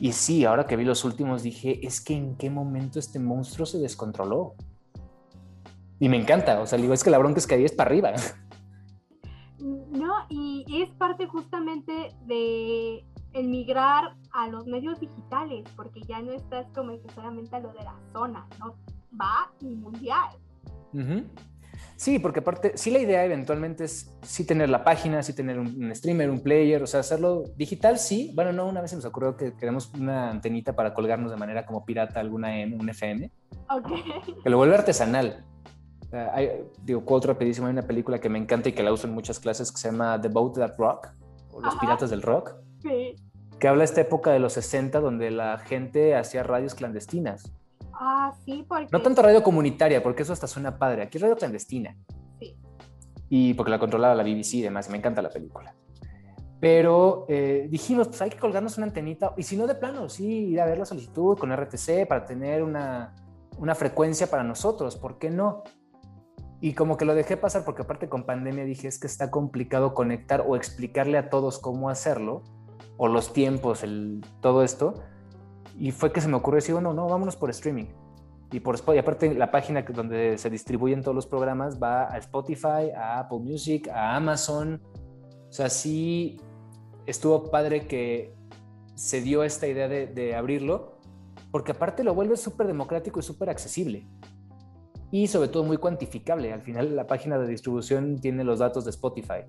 Y 0.00 0.12
sí, 0.12 0.44
ahora 0.44 0.66
que 0.66 0.76
vi 0.76 0.84
los 0.84 1.04
últimos 1.04 1.42
dije, 1.42 1.86
es 1.86 2.00
que 2.00 2.14
en 2.14 2.36
qué 2.36 2.50
momento 2.50 2.98
este 2.98 3.18
monstruo 3.18 3.66
se 3.66 3.78
descontroló. 3.78 4.54
Y 6.00 6.08
me 6.08 6.16
encanta, 6.16 6.60
o 6.60 6.66
sea, 6.66 6.78
digo, 6.78 6.92
es 6.92 7.04
que 7.04 7.10
la 7.10 7.18
bronca 7.18 7.38
es 7.38 7.46
que 7.46 7.54
ahí 7.54 7.64
es 7.64 7.72
para 7.72 7.90
arriba. 7.90 8.12
No, 9.58 10.12
y 10.28 10.64
es 10.82 10.90
parte 10.90 11.26
justamente 11.26 12.14
de 12.26 13.04
el 13.34 13.48
migrar 13.48 14.16
a 14.32 14.48
los 14.48 14.66
medios 14.66 14.98
digitales, 15.00 15.64
porque 15.76 16.00
ya 16.02 16.22
no 16.22 16.32
estás 16.32 16.66
como 16.74 16.92
que 16.92 17.12
solamente 17.14 17.54
a 17.56 17.60
lo 17.60 17.72
de 17.72 17.84
la 17.84 17.96
zona, 18.12 18.46
¿no? 18.58 18.76
Va 19.20 19.50
y 19.60 19.74
mundial. 19.74 20.30
Ujú. 20.92 21.24
Sí, 22.04 22.18
porque 22.18 22.40
aparte, 22.40 22.72
sí 22.76 22.90
la 22.90 22.98
idea 22.98 23.24
eventualmente 23.24 23.84
es 23.84 24.10
sí 24.20 24.44
tener 24.44 24.68
la 24.68 24.84
página, 24.84 25.22
sí 25.22 25.32
tener 25.32 25.58
un, 25.58 25.68
un 25.84 25.94
streamer, 25.94 26.28
un 26.28 26.40
player, 26.40 26.82
o 26.82 26.86
sea, 26.86 27.00
hacerlo 27.00 27.44
digital, 27.56 27.98
sí. 27.98 28.30
Bueno, 28.34 28.52
no, 28.52 28.66
una 28.68 28.82
vez 28.82 28.90
se 28.90 28.96
nos 28.96 29.06
ocurrió 29.06 29.38
que 29.38 29.54
queremos 29.56 29.90
una 29.98 30.28
antenita 30.30 30.74
para 30.74 30.92
colgarnos 30.92 31.30
de 31.30 31.38
manera 31.38 31.64
como 31.64 31.86
pirata 31.86 32.20
alguna 32.20 32.60
M, 32.60 32.76
un 32.76 32.86
FM, 32.90 33.30
Ok. 33.70 33.88
que 34.42 34.50
lo 34.50 34.58
vuelve 34.58 34.74
artesanal. 34.74 35.46
Sea, 36.10 36.30
hay, 36.34 36.50
digo, 36.82 37.06
cuatro 37.06 37.32
rapidísimo, 37.32 37.68
hay 37.68 37.72
una 37.72 37.86
película 37.86 38.20
que 38.20 38.28
me 38.28 38.38
encanta 38.38 38.68
y 38.68 38.72
que 38.72 38.82
la 38.82 38.92
uso 38.92 39.06
en 39.06 39.14
muchas 39.14 39.40
clases 39.40 39.72
que 39.72 39.78
se 39.78 39.90
llama 39.90 40.20
The 40.20 40.28
Boat 40.28 40.56
That 40.56 40.74
Rock, 40.76 41.08
o 41.52 41.62
Los 41.62 41.72
Ajá. 41.72 41.80
Piratas 41.80 42.10
del 42.10 42.20
Rock, 42.20 42.54
Sí. 42.82 43.16
que 43.58 43.66
habla 43.66 43.78
de 43.80 43.86
esta 43.86 44.02
época 44.02 44.30
de 44.30 44.40
los 44.40 44.52
60 44.52 45.00
donde 45.00 45.30
la 45.30 45.56
gente 45.56 46.14
hacía 46.16 46.42
radios 46.42 46.74
clandestinas. 46.74 47.50
Ah, 47.98 48.32
sí, 48.44 48.64
porque. 48.68 48.88
No 48.90 49.00
tanto 49.00 49.22
radio 49.22 49.42
comunitaria, 49.42 50.02
porque 50.02 50.22
eso 50.22 50.32
hasta 50.32 50.46
suena 50.46 50.78
padre. 50.78 51.02
Aquí 51.02 51.18
es 51.18 51.22
radio 51.22 51.36
clandestina. 51.36 51.96
Sí. 52.38 52.56
Y 53.28 53.54
porque 53.54 53.70
la 53.70 53.78
controlaba 53.78 54.14
la 54.14 54.22
BBC 54.22 54.54
y 54.54 54.62
demás. 54.62 54.88
Me 54.90 54.98
encanta 54.98 55.22
la 55.22 55.30
película. 55.30 55.74
Pero 56.60 57.26
eh, 57.28 57.68
dijimos, 57.70 58.08
pues 58.08 58.22
hay 58.22 58.30
que 58.30 58.38
colgarnos 58.38 58.78
una 58.78 58.86
antenita. 58.86 59.34
Y 59.36 59.42
si 59.42 59.56
no, 59.56 59.66
de 59.66 59.74
plano, 59.74 60.08
sí, 60.08 60.24
ir 60.24 60.60
a 60.60 60.64
ver 60.64 60.78
la 60.78 60.86
solicitud 60.86 61.36
con 61.36 61.54
RTC 61.54 62.06
para 62.08 62.24
tener 62.24 62.62
una, 62.62 63.14
una 63.58 63.74
frecuencia 63.74 64.28
para 64.28 64.44
nosotros. 64.44 64.96
¿Por 64.96 65.18
qué 65.18 65.30
no? 65.30 65.62
Y 66.60 66.72
como 66.72 66.96
que 66.96 67.04
lo 67.04 67.14
dejé 67.14 67.36
pasar 67.36 67.64
porque 67.66 67.82
aparte 67.82 68.08
con 68.08 68.24
pandemia 68.24 68.64
dije, 68.64 68.88
es 68.88 68.98
que 68.98 69.06
está 69.06 69.30
complicado 69.30 69.92
conectar 69.92 70.44
o 70.46 70.56
explicarle 70.56 71.18
a 71.18 71.28
todos 71.28 71.58
cómo 71.58 71.90
hacerlo, 71.90 72.42
o 72.96 73.08
los 73.08 73.34
tiempos, 73.34 73.82
el, 73.82 74.24
todo 74.40 74.62
esto. 74.62 74.94
Y 75.76 75.90
fue 75.90 76.12
que 76.12 76.20
se 76.20 76.28
me 76.28 76.36
ocurrió 76.36 76.56
decir, 76.56 76.74
no, 76.74 76.92
no, 76.92 77.08
vámonos 77.08 77.36
por 77.36 77.50
streaming. 77.50 77.86
Y 78.52 78.60
por 78.60 78.76
Spotify, 78.76 79.00
aparte 79.00 79.34
la 79.34 79.50
página 79.50 79.82
donde 79.82 80.38
se 80.38 80.48
distribuyen 80.48 81.02
todos 81.02 81.14
los 81.14 81.26
programas 81.26 81.82
va 81.82 82.12
a 82.12 82.18
Spotify, 82.18 82.90
a 82.96 83.18
Apple 83.18 83.40
Music, 83.40 83.88
a 83.88 84.14
Amazon. 84.14 84.80
O 85.48 85.52
sea, 85.52 85.68
sí 85.68 86.40
estuvo 87.06 87.50
padre 87.50 87.86
que 87.86 88.34
se 88.94 89.20
dio 89.20 89.42
esta 89.42 89.66
idea 89.66 89.88
de, 89.88 90.06
de 90.06 90.36
abrirlo, 90.36 90.98
porque 91.50 91.72
aparte 91.72 92.04
lo 92.04 92.14
vuelve 92.14 92.36
súper 92.36 92.68
democrático 92.68 93.18
y 93.18 93.22
súper 93.22 93.50
accesible. 93.50 94.06
Y 95.10 95.26
sobre 95.26 95.48
todo 95.48 95.64
muy 95.64 95.76
cuantificable. 95.76 96.52
Al 96.52 96.62
final 96.62 96.94
la 96.94 97.06
página 97.06 97.38
de 97.38 97.48
distribución 97.48 98.20
tiene 98.20 98.44
los 98.44 98.60
datos 98.60 98.84
de 98.84 98.90
Spotify. 98.90 99.44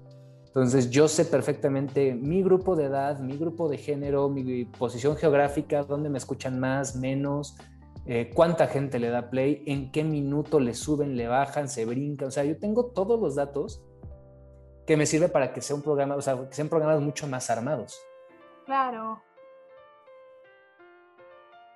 Entonces 0.56 0.90
yo 0.90 1.10
sé 1.10 1.26
perfectamente 1.26 2.16
mi 2.16 2.42
grupo 2.42 2.78
de 2.78 2.86
edad, 2.86 3.20
mi 3.20 3.36
grupo 3.36 3.68
de 3.68 3.78
género, 3.78 4.30
mi 4.30 4.64
posición 4.64 5.18
geográfica, 5.18 5.84
dónde 5.84 6.10
me 6.10 6.18
escuchan 6.18 6.62
más, 6.62 6.96
menos, 6.96 7.58
eh, 8.06 8.32
cuánta 8.34 8.68
gente 8.68 8.98
le 8.98 9.10
da 9.10 9.30
play, 9.30 9.64
en 9.66 9.92
qué 9.92 10.06
minuto 10.06 10.62
le 10.62 10.74
suben, 10.74 11.18
le 11.18 11.28
bajan, 11.28 11.68
se 11.68 11.84
brincan. 11.84 12.30
O 12.30 12.32
sea, 12.32 12.46
yo 12.46 12.58
tengo 12.58 12.86
todos 12.86 13.20
los 13.20 13.36
datos 13.36 13.84
que 14.88 14.96
me 14.96 15.06
sirve 15.06 15.28
para 15.28 15.52
que 15.52 15.60
sea 15.60 15.76
un 15.76 15.82
programa, 15.82 16.16
o 16.16 16.22
sea, 16.22 16.48
que 16.48 16.56
sean 16.56 16.70
programas 16.70 17.02
mucho 17.02 17.28
más 17.28 17.50
armados. 17.50 18.00
Claro. 18.66 19.22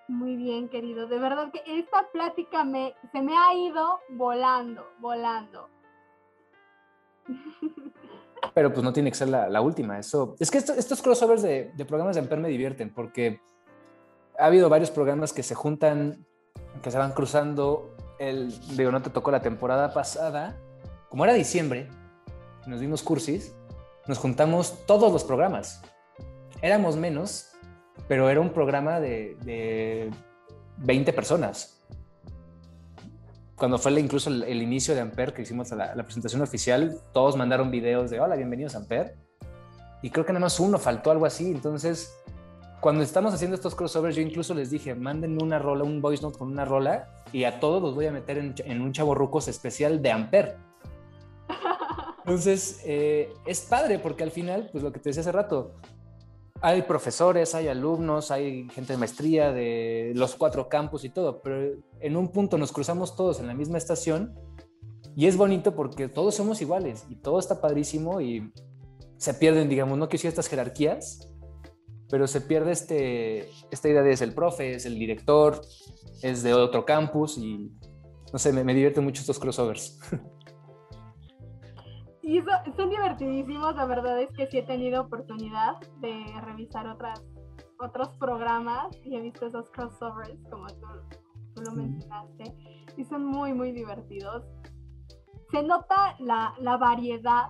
Muy 0.07 0.37
bien, 0.37 0.69
querido. 0.69 1.05
De 1.05 1.19
verdad 1.19 1.51
que 1.51 1.61
esta 1.65 2.09
plática 2.13 2.63
me, 2.63 2.95
se 3.11 3.21
me 3.21 3.35
ha 3.37 3.53
ido 3.55 3.99
volando, 4.11 4.87
volando. 5.01 5.67
Pero 8.53 8.71
pues 8.71 8.83
no 8.83 8.93
tiene 8.93 9.11
que 9.11 9.17
ser 9.17 9.29
la, 9.29 9.61
última. 9.61 9.99
Eso, 9.99 10.35
es 10.39 10.49
que 10.51 10.57
esto- 10.57 10.73
estos 10.73 11.01
crossovers 11.01 11.41
de, 11.41 11.71
de 11.75 11.85
programas 11.85 12.15
de 12.15 12.21
Amper 12.21 12.39
me 12.39 12.49
divierten 12.49 12.93
porque 12.93 13.39
ha 14.37 14.45
habido 14.45 14.69
varios 14.69 14.91
programas 14.91 15.33
que 15.33 15.43
se 15.43 15.55
juntan, 15.55 16.25
que 16.81 16.91
se 16.91 16.97
van 16.97 17.11
cruzando. 17.11 17.95
El, 18.17 18.51
digo, 18.75 18.91
no 18.91 19.01
te 19.01 19.09
tocó 19.09 19.31
la 19.31 19.41
temporada 19.41 19.93
pasada. 19.93 20.57
Como 21.09 21.23
era 21.23 21.33
diciembre, 21.33 21.87
nos 22.67 22.79
dimos 22.79 23.01
cursis, 23.03 23.55
nos 24.07 24.17
juntamos 24.17 24.85
todos 24.85 25.11
los 25.11 25.23
programas. 25.23 25.81
Éramos 26.61 26.97
menos, 26.97 27.51
pero 28.07 28.29
era 28.29 28.41
un 28.41 28.49
programa 28.49 28.99
de, 28.99 29.37
de 29.43 30.11
20 30.77 31.13
personas. 31.13 31.78
Cuando 33.59 33.77
fue 33.77 33.91
incluso 33.99 34.29
el, 34.29 34.43
el 34.43 34.61
inicio 34.61 34.95
de 34.95 35.01
Amper, 35.01 35.33
que 35.33 35.41
hicimos 35.41 35.69
la, 35.71 35.93
la 35.93 36.03
presentación 36.03 36.41
oficial, 36.41 36.97
todos 37.11 37.35
mandaron 37.35 37.69
videos 37.69 38.09
de 38.09 38.21
hola, 38.21 38.37
bienvenidos 38.37 38.73
a 38.73 38.77
Amper. 38.77 39.17
Y 40.01 40.11
creo 40.11 40.25
que 40.25 40.31
nada 40.31 40.45
más 40.45 40.61
uno 40.61 40.79
faltó 40.79 41.11
algo 41.11 41.25
así. 41.25 41.51
Entonces, 41.51 42.15
cuando 42.79 43.03
estamos 43.03 43.33
haciendo 43.33 43.55
estos 43.55 43.75
crossovers, 43.75 44.15
yo 44.15 44.21
incluso 44.21 44.53
les 44.53 44.71
dije, 44.71 44.95
mándenme 44.95 45.43
una 45.43 45.59
rola, 45.59 45.83
un 45.83 46.01
voice 46.01 46.23
note 46.23 46.37
con 46.37 46.47
una 46.47 46.63
rola, 46.63 47.09
y 47.33 47.43
a 47.43 47.59
todos 47.59 47.81
los 47.81 47.95
voy 47.95 48.05
a 48.05 48.13
meter 48.13 48.37
en, 48.37 48.55
en 48.63 48.81
un 48.81 48.93
chavo 48.93 49.13
rucos 49.13 49.49
especial 49.49 50.01
de 50.01 50.11
Amper. 50.11 50.55
Entonces, 52.19 52.79
eh, 52.85 53.33
es 53.45 53.59
padre 53.59 53.99
porque 53.99 54.23
al 54.23 54.31
final, 54.31 54.69
pues 54.71 54.85
lo 54.85 54.93
que 54.93 54.99
te 54.99 55.09
decía 55.09 55.19
hace 55.19 55.33
rato, 55.33 55.73
hay 56.61 56.81
profesores, 56.81 57.55
hay 57.55 57.67
alumnos, 57.67 58.31
hay 58.31 58.67
gente 58.69 58.93
de 58.93 58.97
maestría 58.97 59.51
de 59.51 60.11
los 60.15 60.35
cuatro 60.35 60.67
campus 60.67 61.05
y 61.05 61.09
todo, 61.09 61.41
pero 61.41 61.77
en 61.99 62.17
un 62.17 62.29
punto 62.29 62.57
nos 62.57 62.71
cruzamos 62.71 63.15
todos 63.15 63.39
en 63.39 63.47
la 63.47 63.53
misma 63.53 63.77
estación 63.77 64.35
y 65.15 65.27
es 65.27 65.37
bonito 65.37 65.75
porque 65.75 66.07
todos 66.07 66.35
somos 66.35 66.61
iguales 66.61 67.05
y 67.09 67.15
todo 67.15 67.39
está 67.39 67.61
padrísimo 67.61 68.19
y 68.21 68.51
se 69.17 69.33
pierden, 69.33 69.69
digamos, 69.69 69.97
no 69.97 70.09
que 70.09 70.17
sí 70.17 70.27
estas 70.27 70.47
jerarquías, 70.47 71.29
pero 72.09 72.27
se 72.27 72.41
pierde 72.41 72.71
este, 72.71 73.49
esta 73.71 73.89
idea 73.89 74.01
de 74.01 74.11
es 74.11 74.21
el 74.21 74.33
profe, 74.33 74.75
es 74.75 74.85
el 74.85 74.97
director, 74.97 75.61
es 76.21 76.43
de 76.43 76.53
otro 76.53 76.85
campus 76.85 77.37
y 77.37 77.71
no 78.31 78.39
sé, 78.39 78.51
me, 78.53 78.63
me 78.63 78.73
divierten 78.73 79.03
mucho 79.03 79.21
estos 79.21 79.39
crossovers. 79.39 79.99
Y 82.29 82.41
so- 82.43 82.73
son 82.77 82.91
divertidísimos, 82.91 83.75
la 83.75 83.85
verdad 83.87 84.21
es 84.21 84.29
que 84.33 84.45
sí 84.45 84.59
he 84.59 84.61
tenido 84.61 85.01
oportunidad 85.01 85.77
de 85.99 86.13
revisar 86.41 86.87
otras, 86.87 87.23
otros 87.79 88.09
programas 88.19 88.95
y 89.03 89.15
he 89.15 89.19
visto 89.19 89.47
esos 89.47 89.67
crossovers, 89.71 90.37
como 90.51 90.67
tú, 90.67 90.87
tú 91.55 91.61
lo 91.63 91.71
mencionaste, 91.71 92.53
y 92.97 93.03
son 93.05 93.25
muy, 93.25 93.51
muy 93.53 93.71
divertidos. 93.71 94.45
Se 95.49 95.63
nota 95.63 96.15
la, 96.19 96.53
la 96.59 96.77
variedad 96.77 97.45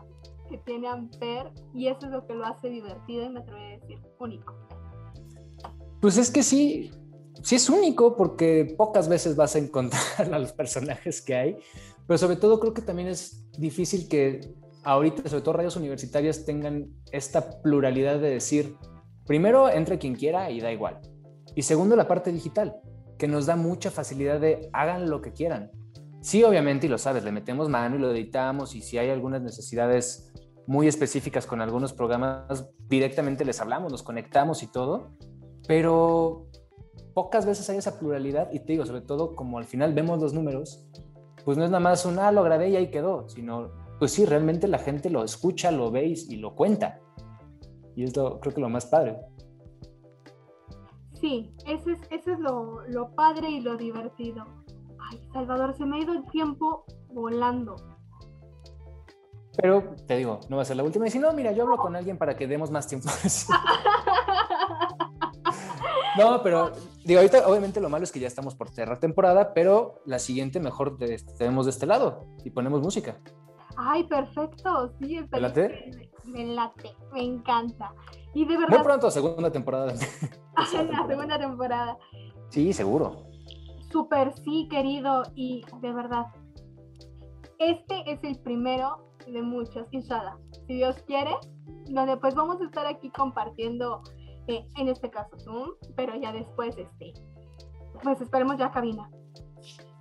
que 0.47 0.57
tiene 0.59 0.87
Amper 0.87 1.51
y 1.73 1.87
eso 1.87 2.05
es 2.05 2.11
lo 2.13 2.25
que 2.25 2.35
lo 2.35 2.45
hace 2.45 2.69
divertido 2.69 3.25
y 3.25 3.29
me 3.31 3.41
atrevería 3.41 3.75
a 3.75 3.79
decir 3.81 3.99
único. 4.17 4.55
Pues 5.99 6.17
es 6.17 6.31
que 6.31 6.41
sí, 6.41 6.89
sí 7.43 7.55
es 7.55 7.69
único 7.69 8.15
porque 8.15 8.75
pocas 8.77 9.09
veces 9.09 9.35
vas 9.35 9.57
a 9.57 9.59
encontrar 9.59 10.01
a 10.33 10.39
los 10.39 10.53
personajes 10.53 11.21
que 11.21 11.35
hay, 11.35 11.57
pero 12.07 12.17
sobre 12.17 12.37
todo 12.37 12.61
creo 12.61 12.73
que 12.73 12.81
también 12.81 13.09
es 13.09 13.45
difícil 13.59 14.07
que 14.07 14.57
ahorita, 14.83 15.29
sobre 15.29 15.43
todo 15.43 15.53
radios 15.55 15.75
universitarias, 15.75 16.45
tengan 16.45 16.89
esta 17.11 17.61
pluralidad 17.61 18.19
de 18.19 18.29
decir, 18.29 18.75
primero, 19.25 19.69
entre 19.69 19.97
quien 19.97 20.15
quiera 20.15 20.49
y 20.51 20.61
da 20.61 20.71
igual. 20.71 20.99
Y 21.55 21.63
segundo, 21.63 21.95
la 21.95 22.07
parte 22.07 22.31
digital, 22.31 22.75
que 23.17 23.27
nos 23.27 23.45
da 23.45 23.55
mucha 23.55 23.91
facilidad 23.91 24.39
de 24.39 24.69
hagan 24.73 25.09
lo 25.09 25.21
que 25.21 25.33
quieran. 25.33 25.71
Sí, 26.21 26.43
obviamente, 26.43 26.87
y 26.87 26.89
lo 26.89 26.97
sabes, 26.97 27.23
le 27.23 27.31
metemos 27.31 27.69
mano 27.69 27.95
y 27.95 27.99
lo 27.99 28.11
editamos 28.11 28.75
y 28.75 28.81
si 28.81 28.97
hay 28.97 29.09
algunas 29.09 29.41
necesidades 29.41 30.33
muy 30.67 30.87
específicas 30.87 31.45
con 31.45 31.61
algunos 31.61 31.93
programas, 31.93 32.69
directamente 32.87 33.45
les 33.45 33.59
hablamos, 33.61 33.91
nos 33.91 34.03
conectamos 34.03 34.61
y 34.61 34.67
todo, 34.67 35.15
pero 35.67 36.47
pocas 37.13 37.45
veces 37.45 37.69
hay 37.69 37.77
esa 37.77 37.99
pluralidad 37.99 38.51
y 38.51 38.59
te 38.59 38.73
digo, 38.73 38.85
sobre 38.85 39.01
todo 39.01 39.35
como 39.35 39.57
al 39.57 39.65
final 39.65 39.93
vemos 39.93 40.21
los 40.21 40.33
números, 40.33 40.87
pues 41.43 41.57
no 41.57 41.63
es 41.63 41.71
nada 41.71 41.79
más 41.79 42.05
un, 42.05 42.19
ah, 42.19 42.31
lo 42.31 42.43
grabé 42.43 42.69
y 42.69 42.75
ahí 42.75 42.91
quedó, 42.91 43.27
sino, 43.29 43.71
pues 43.99 44.13
sí, 44.13 44.25
realmente 44.25 44.67
la 44.67 44.79
gente 44.79 45.09
lo 45.09 45.23
escucha, 45.23 45.71
lo 45.71 45.91
ve 45.91 46.05
y, 46.05 46.37
lo 46.37 46.55
cuenta. 46.55 47.01
Y 47.95 48.05
es 48.05 48.15
lo, 48.15 48.39
creo 48.39 48.55
que 48.55 48.61
lo 48.61 48.69
más 48.69 48.85
padre. 48.85 49.19
Sí, 51.19 51.53
eso 51.67 51.89
es, 51.89 51.99
eso 52.09 52.31
es 52.31 52.39
lo, 52.39 52.87
lo 52.87 53.13
padre 53.13 53.49
y 53.49 53.59
lo 53.59 53.75
divertido. 53.75 54.45
Ay, 55.11 55.21
Salvador, 55.33 55.75
se 55.75 55.85
me 55.85 55.97
ha 55.97 55.99
ido 55.99 56.13
el 56.13 56.25
tiempo 56.27 56.85
volando. 57.09 57.75
Pero 59.61 59.95
te 60.07 60.15
digo, 60.15 60.39
no 60.47 60.55
va 60.55 60.61
a 60.61 60.65
ser 60.65 60.77
la 60.77 60.83
última. 60.83 61.07
Y 61.07 61.11
si 61.11 61.19
no, 61.19 61.33
mira, 61.33 61.51
yo 61.51 61.63
hablo 61.63 61.75
con 61.75 61.97
alguien 61.97 62.17
para 62.17 62.37
que 62.37 62.47
demos 62.47 62.71
más 62.71 62.87
tiempo. 62.87 63.09
no, 66.17 66.41
pero 66.41 66.71
digo, 67.03 67.19
ahorita 67.19 67.45
obviamente 67.49 67.81
lo 67.81 67.89
malo 67.89 68.05
es 68.05 68.13
que 68.13 68.21
ya 68.21 68.27
estamos 68.27 68.55
por 68.55 68.69
cerrar 68.69 69.01
temporada, 69.01 69.53
pero 69.53 70.01
la 70.05 70.19
siguiente 70.19 70.61
mejor 70.61 70.97
tenemos 71.37 71.65
de 71.65 71.71
este 71.71 71.85
lado 71.85 72.27
y 72.45 72.51
ponemos 72.51 72.81
música. 72.81 73.19
Ay, 73.81 74.03
perfecto, 74.03 74.91
sí, 74.99 75.21
¿Te 75.31 75.39
late? 75.39 75.89
Me, 76.25 76.31
me 76.31 76.53
late, 76.53 76.91
me 77.13 77.23
encanta. 77.23 77.93
Y 78.33 78.41
de 78.41 78.55
Muy 78.55 78.65
verdad, 78.65 78.83
pronto, 78.83 79.09
segunda 79.09 79.49
temporada. 79.49 79.93
la 80.57 81.07
segunda 81.07 81.39
temporada. 81.39 81.97
Sí, 82.49 82.73
seguro. 82.73 83.23
Súper 83.89 84.33
sí, 84.33 84.67
querido, 84.69 85.23
y 85.33 85.63
de 85.79 85.93
verdad, 85.93 86.25
este 87.57 88.03
es 88.11 88.21
el 88.23 88.37
primero 88.39 89.13
de 89.25 89.41
muchos, 89.41 89.87
inshallah, 89.91 90.37
si 90.67 90.75
Dios 90.75 91.01
quiere, 91.07 91.31
donde 91.89 92.17
pues 92.17 92.35
vamos 92.35 92.59
a 92.59 92.65
estar 92.65 92.85
aquí 92.85 93.09
compartiendo, 93.11 94.03
eh, 94.47 94.67
en 94.77 94.89
este 94.89 95.09
caso 95.09 95.39
Zoom, 95.39 95.69
pero 95.95 96.19
ya 96.19 96.33
después, 96.33 96.77
este, 96.77 97.13
pues 98.03 98.19
esperemos 98.19 98.57
ya 98.57 98.71
cabina. 98.71 99.09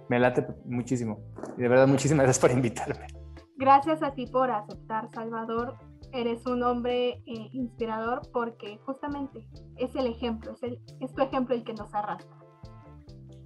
Me 0.09 0.19
late 0.19 0.45
muchísimo. 0.65 1.21
Y 1.57 1.63
de 1.63 1.69
verdad, 1.69 1.87
muchísimas 1.87 2.25
gracias 2.25 2.41
por 2.41 2.51
invitarme. 2.51 3.18
Gracias 3.59 4.05
a 4.05 4.15
ti 4.15 4.27
por 4.27 4.53
aceptar, 4.53 5.11
Salvador. 5.13 5.75
Eres 6.13 6.47
un 6.47 6.63
hombre 6.63 7.23
eh, 7.27 7.49
inspirador 7.53 8.23
porque 8.33 8.79
justamente 8.87 9.45
es 9.77 9.95
el 9.97 10.07
ejemplo, 10.07 10.53
es, 10.53 10.63
el, 10.63 10.81
es 11.01 11.13
tu 11.13 11.23
ejemplo 11.23 11.57
el 11.57 11.65
que 11.65 11.75
nos 11.75 11.93
arrastra. 11.93 12.39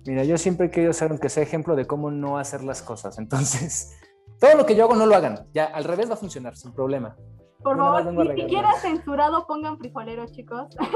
Mira, 0.07 0.23
yo 0.25 0.37
siempre 0.37 0.67
he 0.67 0.71
querido 0.71 0.93
ser, 0.93 1.11
aunque 1.11 1.31
sea 1.31 1.43
ejemplo 1.43 1.75
de 1.77 1.87
cómo 1.87 2.11
no 2.11 2.37
hacer 2.39 2.63
las 2.63 2.83
cosas. 2.83 3.19
Entonces, 3.19 3.99
todo 4.41 4.55
lo 4.55 4.67
que 4.67 4.77
yo 4.77 4.85
hago 4.85 4.95
no 4.95 5.07
lo 5.07 5.17
hagan. 5.17 5.47
Ya, 5.55 5.65
al 5.65 5.85
revés 5.85 6.11
va 6.11 6.15
a 6.15 6.19
funcionar, 6.19 6.57
sin 6.57 6.73
problema. 6.73 7.17
Por 7.63 7.77
Yo 7.77 7.83
favor, 7.83 8.13
ni 8.13 8.43
siquiera 8.43 8.73
censurado 8.75 9.47
pongan 9.47 9.79
frijolero, 9.79 10.27
chicos. 10.27 10.77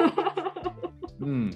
Mm, 1.19 1.49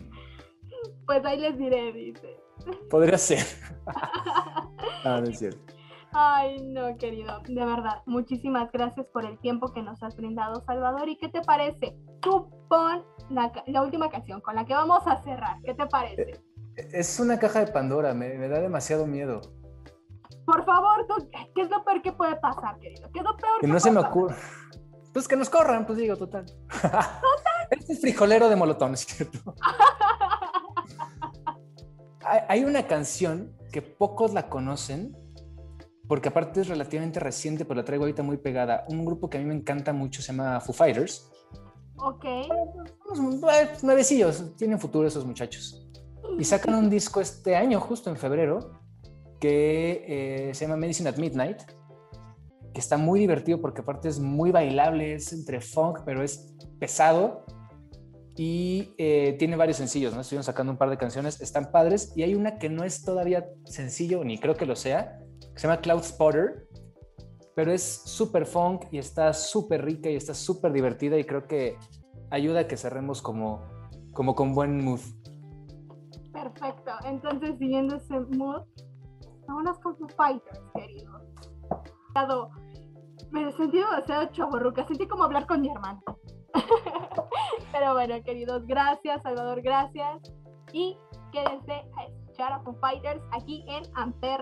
pues 1.05 1.23
ahí 1.27 1.39
les 1.39 1.59
diré, 1.59 1.93
dice. 1.93 2.41
podría 2.89 3.19
ser. 3.19 3.45
Ah, 5.05 5.21
no 5.21 5.29
es 5.29 5.39
cierto. 5.39 5.75
Ay, 6.13 6.61
no, 6.63 6.97
querido, 6.97 7.41
de 7.47 7.65
verdad, 7.65 8.03
muchísimas 8.07 8.71
gracias 8.73 9.07
por 9.13 9.25
el 9.25 9.39
tiempo 9.39 9.73
que 9.73 9.83
nos 9.83 10.03
has 10.03 10.17
brindado, 10.17 10.61
Salvador. 10.65 11.09
¿Y 11.09 11.17
qué 11.17 11.29
te 11.29 11.41
parece? 11.41 11.97
Tú 12.21 12.51
pon 12.69 13.05
la, 13.29 13.83
última 13.83 14.11
canción 14.11 14.41
con 14.41 14.57
la 14.57 14.65
que 14.65 14.75
vamos 14.75 15.07
a 15.07 15.23
cerrar. 15.23 15.61
¿Qué 15.63 15.75
te 15.75 15.87
parece? 15.87 16.43
Es 16.75 17.21
una 17.21 17.39
caja 17.39 17.65
de 17.65 17.71
Pandora, 17.71 18.13
me, 18.13 18.35
me 18.35 18.49
da 18.49 18.61
demasiado 18.61 19.07
miedo. 19.07 19.41
Por 20.45 20.65
favor, 20.65 21.07
tú, 21.07 21.29
¿qué 21.55 21.63
es 21.63 21.71
lo 21.71 21.85
peor 21.85 22.03
que 22.03 22.13
puede 22.13 22.35
pasar, 22.37 22.79
querido? 22.81 23.09
¿Qué 23.13 23.21
es 23.21 23.25
lo 23.25 23.37
peor 23.37 23.61
Que 23.61 23.67
que 23.67 23.73
no 23.73 23.79
se 23.79 23.93
me 23.93 24.01
ocurre. 24.01 24.35
Pues 25.13 25.29
que 25.29 25.37
nos 25.37 25.49
corran, 25.49 25.87
pues 25.87 25.99
digo, 25.99 26.17
total. 26.17 26.47
Este 27.71 27.93
es 27.93 28.01
frijolero 28.01 28.49
de 28.49 28.57
molotón, 28.57 28.95
¿es 28.95 29.01
cierto? 29.01 29.55
Hay, 32.23 32.41
hay 32.49 32.65
una 32.65 32.87
canción 32.87 33.57
que 33.73 33.81
pocos 33.81 34.35
la 34.35 34.49
conocen, 34.49 35.17
porque 36.11 36.29
aparte 36.29 36.63
es 36.63 36.67
relativamente 36.67 37.21
reciente, 37.21 37.65
pero 37.65 37.77
la 37.77 37.85
traigo 37.85 38.03
ahorita 38.03 38.25
muy 38.25 38.37
pegada. 38.37 38.85
Un 38.89 39.05
grupo 39.05 39.31
que 39.31 39.39
a 39.39 39.41
mí 39.41 39.47
me 39.47 39.55
encanta 39.55 39.93
mucho 39.93 40.21
se 40.23 40.33
llama 40.33 40.59
Foo 40.59 40.73
Fighters. 40.73 41.31
Ok, 41.99 42.25
Unos 43.09 43.85
nuevecillos, 43.85 44.57
tienen 44.57 44.81
futuro 44.81 45.07
esos 45.07 45.25
muchachos. 45.25 45.89
Y 46.37 46.43
sacan 46.43 46.75
un 46.75 46.91
disco 46.91 47.21
este 47.21 47.55
año, 47.55 47.79
justo 47.79 48.11
en 48.11 48.17
febrero, 48.17 48.73
que 49.39 50.49
eh, 50.49 50.53
se 50.53 50.65
llama 50.65 50.79
Medicine 50.79 51.09
at 51.09 51.17
Midnight, 51.17 51.63
que 52.75 52.81
está 52.81 52.97
muy 52.97 53.21
divertido 53.21 53.61
porque 53.61 53.83
aparte 53.83 54.09
es 54.09 54.19
muy 54.19 54.51
bailable, 54.51 55.15
es 55.15 55.33
entre 55.33 55.61
funk, 55.61 56.01
pero 56.05 56.25
es 56.25 56.57
pesado. 56.81 57.47
Y 58.35 58.97
eh, 58.99 59.37
tiene 59.39 59.55
varios 59.55 59.77
sencillos, 59.77 60.13
¿no? 60.13 60.23
Estuvieron 60.23 60.43
sacando 60.43 60.73
un 60.73 60.77
par 60.77 60.91
de 60.91 60.97
canciones, 60.97 61.41
están 61.41 61.71
padres. 61.71 62.13
Y 62.17 62.25
hay 62.25 62.35
una 62.35 62.59
que 62.59 62.69
no 62.69 62.83
es 62.83 63.05
todavía 63.05 63.47
sencillo, 63.65 64.25
ni 64.25 64.39
creo 64.39 64.57
que 64.57 64.67
lo 64.67 64.75
sea, 64.75 65.21
que 65.55 65.59
se 65.61 65.67
llama 65.69 65.81
Cloud 65.81 66.03
Spotter, 66.03 66.69
pero 67.55 67.73
es 67.73 67.83
súper 68.05 68.47
funk 68.47 68.87
y 68.91 68.99
está 68.99 69.33
súper 69.33 69.85
rica 69.85 70.09
y 70.11 70.17
está 70.17 70.35
súper 70.35 70.73
divertida 70.73 71.19
y 71.19 71.25
creo 71.25 71.47
que 71.47 71.77
ayuda 72.31 72.61
a 72.61 72.67
que 72.67 72.77
cerremos 72.77 73.21
como, 73.23 73.61
como 74.13 74.35
con 74.35 74.55
buen 74.55 74.83
mood. 74.85 75.01
perfecto. 76.33 76.93
Entonces, 77.05 77.59
siguiendo 77.59 77.97
ese 77.97 78.19
mood, 78.21 78.63
vámonos 79.47 79.79
con 79.81 79.97
Foo 79.97 80.09
Fighters, 80.17 80.61
querido. 80.75 81.13
Dado- 82.15 82.51
Me 83.31 83.51
sentí 83.53 83.79
demasiado 83.79 84.27
chaborruca, 84.33 84.87
sentí 84.87 85.07
como 85.07 85.25
hablar 85.25 85.47
con 85.47 85.61
mi 85.61 85.69
hermano. 85.71 86.01
Pero 87.73 87.93
bueno, 87.95 88.15
queridos, 88.25 88.67
gracias, 88.67 89.23
Salvador, 89.23 89.61
gracias. 89.63 90.21
Y 90.73 90.97
quédense 91.33 91.73
a 91.73 92.05
escuchar 92.07 92.53
a 92.53 92.61
Foo 92.63 92.75
Fighters 92.81 93.23
aquí 93.33 93.65
en 93.69 93.83
Amper 93.95 94.41